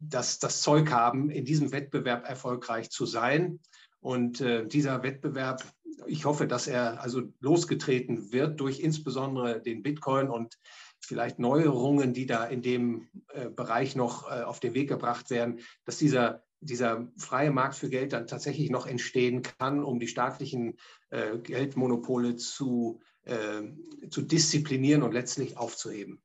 das, 0.00 0.38
das 0.38 0.62
Zeug 0.62 0.90
haben, 0.90 1.30
in 1.30 1.44
diesem 1.44 1.72
Wettbewerb 1.72 2.28
erfolgreich 2.28 2.90
zu 2.90 3.06
sein. 3.06 3.60
Und 4.00 4.40
äh, 4.40 4.66
dieser 4.66 5.02
Wettbewerb 5.02 5.62
ich 6.06 6.24
hoffe, 6.24 6.46
dass 6.46 6.66
er 6.66 7.00
also 7.00 7.22
losgetreten 7.40 8.32
wird 8.32 8.60
durch 8.60 8.80
insbesondere 8.80 9.60
den 9.60 9.82
Bitcoin 9.82 10.28
und 10.28 10.58
vielleicht 11.00 11.38
Neuerungen, 11.38 12.14
die 12.14 12.26
da 12.26 12.44
in 12.44 12.62
dem 12.62 13.08
äh, 13.32 13.48
Bereich 13.48 13.96
noch 13.96 14.30
äh, 14.30 14.42
auf 14.42 14.60
den 14.60 14.74
Weg 14.74 14.88
gebracht 14.88 15.30
werden, 15.30 15.60
dass 15.84 15.98
dieser, 15.98 16.42
dieser 16.62 17.08
freie 17.16 17.50
Markt 17.50 17.74
für 17.74 17.90
Geld 17.90 18.12
dann 18.12 18.26
tatsächlich 18.26 18.70
noch 18.70 18.86
entstehen 18.86 19.42
kann, 19.42 19.82
um 19.84 19.98
die 19.98 20.08
staatlichen 20.08 20.78
äh, 21.10 21.38
Geldmonopole 21.38 22.36
zu, 22.36 23.00
äh, 23.24 23.62
zu 24.08 24.22
disziplinieren 24.22 25.02
und 25.02 25.12
letztlich 25.12 25.56
aufzuheben. 25.56 26.22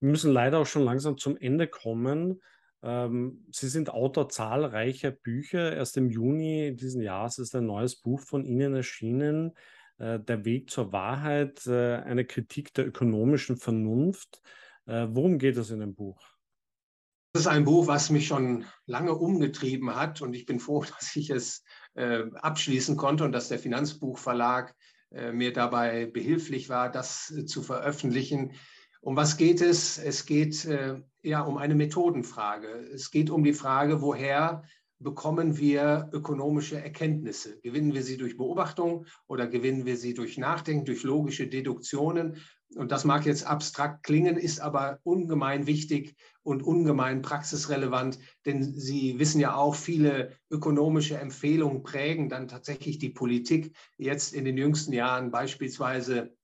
Wir 0.00 0.10
müssen 0.10 0.32
leider 0.32 0.58
auch 0.58 0.66
schon 0.66 0.84
langsam 0.84 1.18
zum 1.18 1.36
Ende 1.36 1.68
kommen. 1.68 2.40
Ähm, 2.82 3.46
Sie 3.52 3.68
sind 3.68 3.90
Autor 3.90 4.28
zahlreicher 4.28 5.10
Bücher. 5.10 5.76
Erst 5.76 5.96
im 5.96 6.10
Juni 6.10 6.74
diesen 6.74 7.02
Jahres 7.02 7.38
ist 7.38 7.54
ein 7.54 7.66
neues 7.66 7.96
Buch 7.96 8.20
von 8.20 8.44
Ihnen 8.44 8.74
erschienen. 8.74 9.52
Äh, 9.98 10.18
der 10.20 10.44
Weg 10.44 10.70
zur 10.70 10.92
Wahrheit, 10.92 11.66
äh, 11.66 11.96
eine 11.96 12.24
Kritik 12.24 12.72
der 12.74 12.86
ökonomischen 12.86 13.56
Vernunft. 13.56 14.40
Äh, 14.86 15.06
worum 15.10 15.38
geht 15.38 15.56
es 15.58 15.70
in 15.70 15.80
dem 15.80 15.94
Buch? 15.94 16.39
Das 17.32 17.42
ist 17.42 17.48
ein 17.48 17.64
Buch, 17.64 17.86
was 17.86 18.10
mich 18.10 18.26
schon 18.26 18.64
lange 18.86 19.14
umgetrieben 19.14 19.94
hat 19.94 20.20
und 20.20 20.34
ich 20.34 20.46
bin 20.46 20.58
froh, 20.60 20.84
dass 20.98 21.14
ich 21.16 21.30
es 21.30 21.62
abschließen 21.94 22.96
konnte 22.96 23.24
und 23.24 23.32
dass 23.32 23.48
der 23.48 23.58
Finanzbuchverlag 23.58 24.74
mir 25.32 25.52
dabei 25.52 26.06
behilflich 26.06 26.68
war, 26.68 26.88
das 26.88 27.34
zu 27.46 27.62
veröffentlichen. 27.62 28.52
Um 29.00 29.16
was 29.16 29.36
geht 29.36 29.60
es? 29.60 29.98
Es 29.98 30.24
geht 30.24 30.68
ja 31.22 31.40
um 31.42 31.58
eine 31.58 31.74
Methodenfrage. 31.74 32.68
Es 32.94 33.10
geht 33.10 33.28
um 33.28 33.42
die 33.42 33.54
Frage, 33.54 34.02
woher 34.02 34.62
bekommen 35.00 35.58
wir 35.58 36.10
ökonomische 36.12 36.80
Erkenntnisse? 36.80 37.58
Gewinnen 37.60 37.94
wir 37.94 38.02
sie 38.02 38.18
durch 38.18 38.36
Beobachtung 38.36 39.06
oder 39.26 39.46
gewinnen 39.46 39.86
wir 39.86 39.96
sie 39.96 40.14
durch 40.14 40.38
Nachdenken, 40.38 40.84
durch 40.84 41.02
logische 41.02 41.48
Deduktionen? 41.48 42.36
Und 42.76 42.92
das 42.92 43.04
mag 43.04 43.26
jetzt 43.26 43.46
abstrakt 43.46 44.04
klingen, 44.04 44.36
ist 44.36 44.60
aber 44.60 45.00
ungemein 45.02 45.66
wichtig 45.66 46.14
und 46.42 46.62
ungemein 46.62 47.20
praxisrelevant, 47.20 48.18
denn 48.46 48.62
Sie 48.62 49.18
wissen 49.18 49.40
ja 49.40 49.56
auch, 49.56 49.74
viele 49.74 50.36
ökonomische 50.50 51.18
Empfehlungen 51.18 51.82
prägen 51.82 52.28
dann 52.28 52.46
tatsächlich 52.46 52.98
die 52.98 53.10
Politik. 53.10 53.76
Jetzt 53.98 54.34
in 54.34 54.44
den 54.44 54.56
jüngsten 54.56 54.92
Jahren 54.92 55.32
beispielsweise 55.32 56.36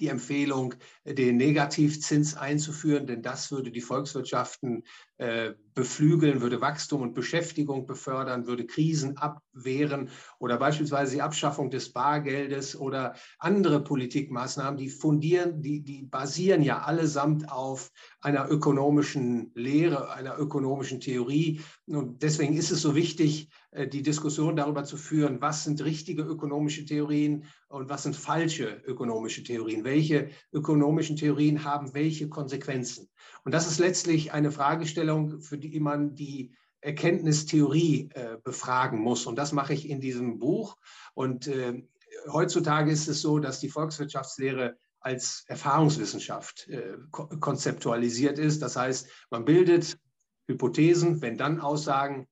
die 0.00 0.08
Empfehlung, 0.08 0.74
den 1.04 1.36
Negativzins 1.36 2.34
einzuführen, 2.36 3.06
denn 3.06 3.22
das 3.22 3.50
würde 3.50 3.70
die 3.70 3.80
Volkswirtschaften 3.80 4.82
äh, 5.18 5.52
beflügeln, 5.74 6.40
würde 6.40 6.60
Wachstum 6.60 7.02
und 7.02 7.14
Beschäftigung 7.14 7.86
befördern, 7.86 8.46
würde 8.46 8.66
Krisen 8.66 9.16
abwehren 9.16 10.10
oder 10.38 10.58
beispielsweise 10.58 11.14
die 11.14 11.22
Abschaffung 11.22 11.70
des 11.70 11.92
Bargeldes 11.92 12.74
oder 12.78 13.14
andere 13.38 13.82
Politikmaßnahmen, 13.82 14.76
die 14.76 14.88
fundieren, 14.88 15.62
die, 15.62 15.82
die 15.82 16.02
basieren 16.02 16.62
ja 16.62 16.82
allesamt 16.82 17.50
auf 17.50 17.90
einer 18.20 18.50
ökonomischen 18.50 19.52
Lehre, 19.54 20.12
einer 20.12 20.38
ökonomischen 20.38 21.00
Theorie. 21.00 21.60
Und 21.86 22.22
deswegen 22.22 22.56
ist 22.56 22.70
es 22.70 22.82
so 22.82 22.94
wichtig, 22.94 23.50
äh, 23.63 23.63
die 23.90 24.02
Diskussion 24.02 24.54
darüber 24.54 24.84
zu 24.84 24.96
führen, 24.96 25.40
was 25.40 25.64
sind 25.64 25.82
richtige 25.84 26.22
ökonomische 26.22 26.84
Theorien 26.84 27.44
und 27.68 27.88
was 27.88 28.04
sind 28.04 28.14
falsche 28.14 28.82
ökonomische 28.86 29.42
Theorien. 29.42 29.84
Welche 29.84 30.30
ökonomischen 30.52 31.16
Theorien 31.16 31.64
haben 31.64 31.92
welche 31.92 32.28
Konsequenzen? 32.28 33.08
Und 33.44 33.52
das 33.52 33.66
ist 33.66 33.78
letztlich 33.78 34.32
eine 34.32 34.52
Fragestellung, 34.52 35.40
für 35.40 35.58
die 35.58 35.80
man 35.80 36.14
die 36.14 36.54
Erkenntnistheorie 36.82 38.10
äh, 38.14 38.36
befragen 38.44 39.00
muss. 39.00 39.26
Und 39.26 39.36
das 39.36 39.52
mache 39.52 39.74
ich 39.74 39.88
in 39.88 40.00
diesem 40.00 40.38
Buch. 40.38 40.76
Und 41.14 41.48
äh, 41.48 41.82
heutzutage 42.30 42.92
ist 42.92 43.08
es 43.08 43.22
so, 43.22 43.38
dass 43.38 43.58
die 43.58 43.70
Volkswirtschaftslehre 43.70 44.76
als 45.00 45.44
Erfahrungswissenschaft 45.48 46.68
äh, 46.68 46.96
konzeptualisiert 47.10 48.38
ist. 48.38 48.62
Das 48.62 48.76
heißt, 48.76 49.08
man 49.30 49.44
bildet 49.44 49.98
Hypothesen, 50.46 51.22
wenn 51.22 51.36
dann 51.36 51.60
Aussagen 51.60 52.28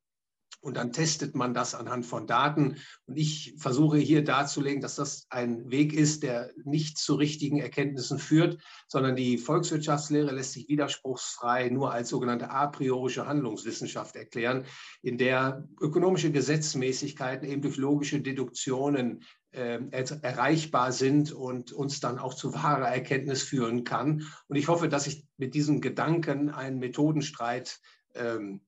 und 0.63 0.77
dann 0.77 0.93
testet 0.93 1.35
man 1.35 1.55
das 1.55 1.75
anhand 1.75 2.07
von 2.07 2.27
Daten. 2.27 2.77
Und 3.07 3.17
ich 3.17 3.55
versuche 3.59 3.99
hier 3.99 4.25
darzulegen, 4.25 4.81
dass 4.81 4.95
das 4.95 5.27
ein 5.29 5.71
Weg 5.71 5.93
ist, 5.93 6.23
der 6.23 6.53
nicht 6.65 6.99
zu 6.99 7.17
richtigen 7.17 7.59
Erkenntnissen 7.59 8.19
führt, 8.19 8.63
sondern 8.87 9.17
die 9.17 9.39
Volkswirtschaftslehre 9.39 10.33
lässt 10.33 10.53
sich 10.53 10.69
widerspruchsfrei 10.69 11.69
nur 11.69 11.93
als 11.93 12.09
sogenannte 12.09 12.51
a 12.51 12.69
priorische 12.69 13.27
Handlungswissenschaft 13.27 14.15
erklären, 14.15 14.65
in 15.03 15.19
der 15.19 15.69
ökonomische 15.81 16.31
Gesetzmäßigkeiten 16.31 17.49
eben 17.49 17.63
durch 17.63 17.77
logische 17.77 18.21
Deduktionen 18.21 19.25
äh, 19.51 19.81
erreichbar 20.23 20.93
sind 20.93 21.33
und 21.33 21.73
uns 21.73 21.99
dann 21.99 22.19
auch 22.19 22.35
zu 22.35 22.55
wahrer 22.55 22.89
Erkenntnis 22.89 23.43
führen 23.43 23.83
kann. 23.83 24.29
Und 24.47 24.57
ich 24.57 24.69
hoffe, 24.69 24.89
dass 24.89 25.09
ich 25.09 25.27
mit 25.37 25.55
diesem 25.55 25.81
Gedanken 25.81 26.51
einen 26.51 26.79
Methodenstreit 26.79 27.81
ähm, 28.15 28.63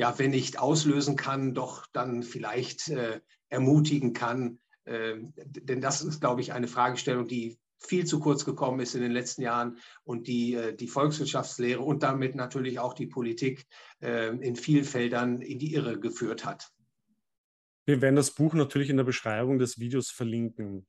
ja, 0.00 0.18
wenn 0.18 0.30
nicht 0.30 0.58
auslösen 0.58 1.14
kann, 1.14 1.52
doch 1.52 1.86
dann 1.92 2.22
vielleicht 2.22 2.88
äh, 2.88 3.20
ermutigen 3.50 4.14
kann. 4.14 4.58
Äh, 4.84 5.16
denn 5.36 5.82
das 5.82 6.00
ist, 6.00 6.20
glaube 6.20 6.40
ich, 6.40 6.54
eine 6.54 6.68
Fragestellung, 6.68 7.28
die 7.28 7.58
viel 7.76 8.06
zu 8.06 8.18
kurz 8.18 8.46
gekommen 8.46 8.80
ist 8.80 8.94
in 8.94 9.02
den 9.02 9.12
letzten 9.12 9.42
Jahren 9.42 9.76
und 10.02 10.26
die 10.26 10.54
äh, 10.54 10.74
die 10.74 10.88
Volkswirtschaftslehre 10.88 11.82
und 11.82 12.02
damit 12.02 12.34
natürlich 12.34 12.78
auch 12.78 12.94
die 12.94 13.08
Politik 13.08 13.66
äh, 14.00 14.28
in 14.28 14.56
vielen 14.56 14.84
Feldern 14.84 15.42
in 15.42 15.58
die 15.58 15.74
Irre 15.74 16.00
geführt 16.00 16.46
hat. 16.46 16.70
Wir 17.84 18.00
werden 18.00 18.16
das 18.16 18.30
Buch 18.30 18.54
natürlich 18.54 18.88
in 18.88 18.96
der 18.96 19.04
Beschreibung 19.04 19.58
des 19.58 19.78
Videos 19.78 20.10
verlinken. 20.10 20.86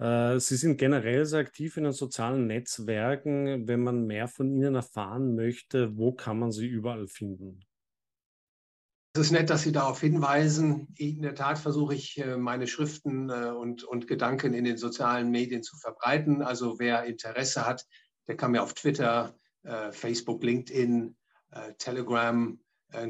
Äh, 0.00 0.40
Sie 0.40 0.56
sind 0.56 0.78
generell 0.78 1.26
sehr 1.26 1.40
aktiv 1.40 1.76
in 1.76 1.84
den 1.84 1.92
sozialen 1.92 2.48
Netzwerken. 2.48 3.68
Wenn 3.68 3.84
man 3.84 4.04
mehr 4.04 4.26
von 4.26 4.50
Ihnen 4.50 4.74
erfahren 4.74 5.36
möchte, 5.36 5.96
wo 5.96 6.10
kann 6.10 6.40
man 6.40 6.50
Sie 6.50 6.66
überall 6.66 7.06
finden? 7.06 7.60
Es 9.14 9.22
ist 9.22 9.30
nett, 9.32 9.50
dass 9.50 9.62
Sie 9.62 9.72
darauf 9.72 10.00
hinweisen. 10.00 10.88
In 10.96 11.22
der 11.22 11.34
Tat 11.34 11.58
versuche 11.58 11.94
ich, 11.94 12.18
äh, 12.18 12.36
meine 12.36 12.66
Schriften 12.66 13.30
äh, 13.30 13.50
und, 13.50 13.82
und 13.82 14.06
Gedanken 14.06 14.52
in 14.52 14.64
den 14.64 14.76
sozialen 14.76 15.30
Medien 15.30 15.62
zu 15.62 15.76
verbreiten. 15.76 16.42
Also 16.42 16.78
wer 16.78 17.04
Interesse 17.04 17.66
hat, 17.66 17.86
der 18.26 18.36
kann 18.36 18.52
mir 18.52 18.62
auf 18.62 18.74
Twitter, 18.74 19.34
äh, 19.62 19.90
Facebook, 19.92 20.42
LinkedIn, 20.42 21.16
Telegram, 21.78 22.60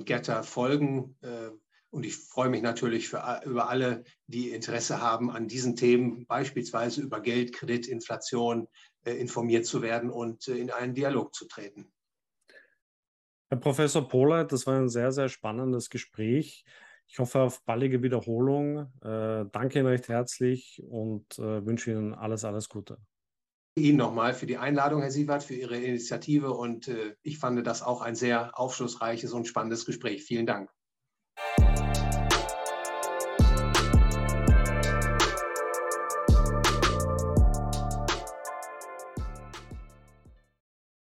Getter 0.05 0.45
folgen. 0.45 1.17
Und 1.91 2.07
ich 2.07 2.17
freue 2.17 2.49
mich 2.49 2.63
natürlich 2.63 3.09
für, 3.09 3.41
über 3.45 3.69
alle, 3.69 4.05
die 4.29 4.51
Interesse 4.51 5.03
haben, 5.03 5.33
an 5.33 5.49
diesen 5.49 5.75
Themen, 5.75 6.25
beispielsweise 6.25 7.03
über 7.03 7.21
Geld, 7.21 7.53
Kredit, 7.53 7.89
Inflation, 7.89 8.69
informiert 9.05 9.67
zu 9.67 9.83
werden 9.83 10.09
und 10.09 10.47
in 10.47 10.71
einen 10.71 10.95
Dialog 10.95 11.35
zu 11.35 11.49
treten. 11.49 11.91
Herr 13.51 13.59
Professor 13.59 14.07
Pohler, 14.07 14.45
das 14.45 14.67
war 14.67 14.79
ein 14.79 14.89
sehr, 14.91 15.11
sehr 15.11 15.29
spannendes 15.29 15.89
Gespräch. 15.89 16.65
Ich 17.07 17.19
hoffe 17.19 17.41
auf 17.41 17.65
baldige 17.65 18.03
Wiederholung. 18.03 18.93
Äh, 19.01 19.47
danke 19.51 19.79
Ihnen 19.79 19.87
recht 19.87 20.09
herzlich 20.09 20.83
und 20.87 21.39
äh, 21.39 21.65
wünsche 21.65 21.91
Ihnen 21.91 22.13
alles, 22.13 22.45
alles 22.45 22.69
Gute. 22.69 22.99
Ihnen 23.77 23.97
nochmal 23.97 24.35
für 24.35 24.47
die 24.47 24.59
Einladung, 24.59 25.01
Herr 25.01 25.11
Sievert, 25.11 25.43
für 25.43 25.55
Ihre 25.55 25.79
Initiative 25.79 26.53
und 26.53 26.89
äh, 26.89 27.15
ich 27.23 27.39
fand 27.39 27.67
das 27.67 27.83
auch 27.83 28.03
ein 28.03 28.15
sehr 28.15 28.59
aufschlussreiches 28.59 29.33
und 29.33 29.47
spannendes 29.47 29.87
Gespräch. 29.87 30.25
Vielen 30.25 30.47
Dank. 30.47 30.71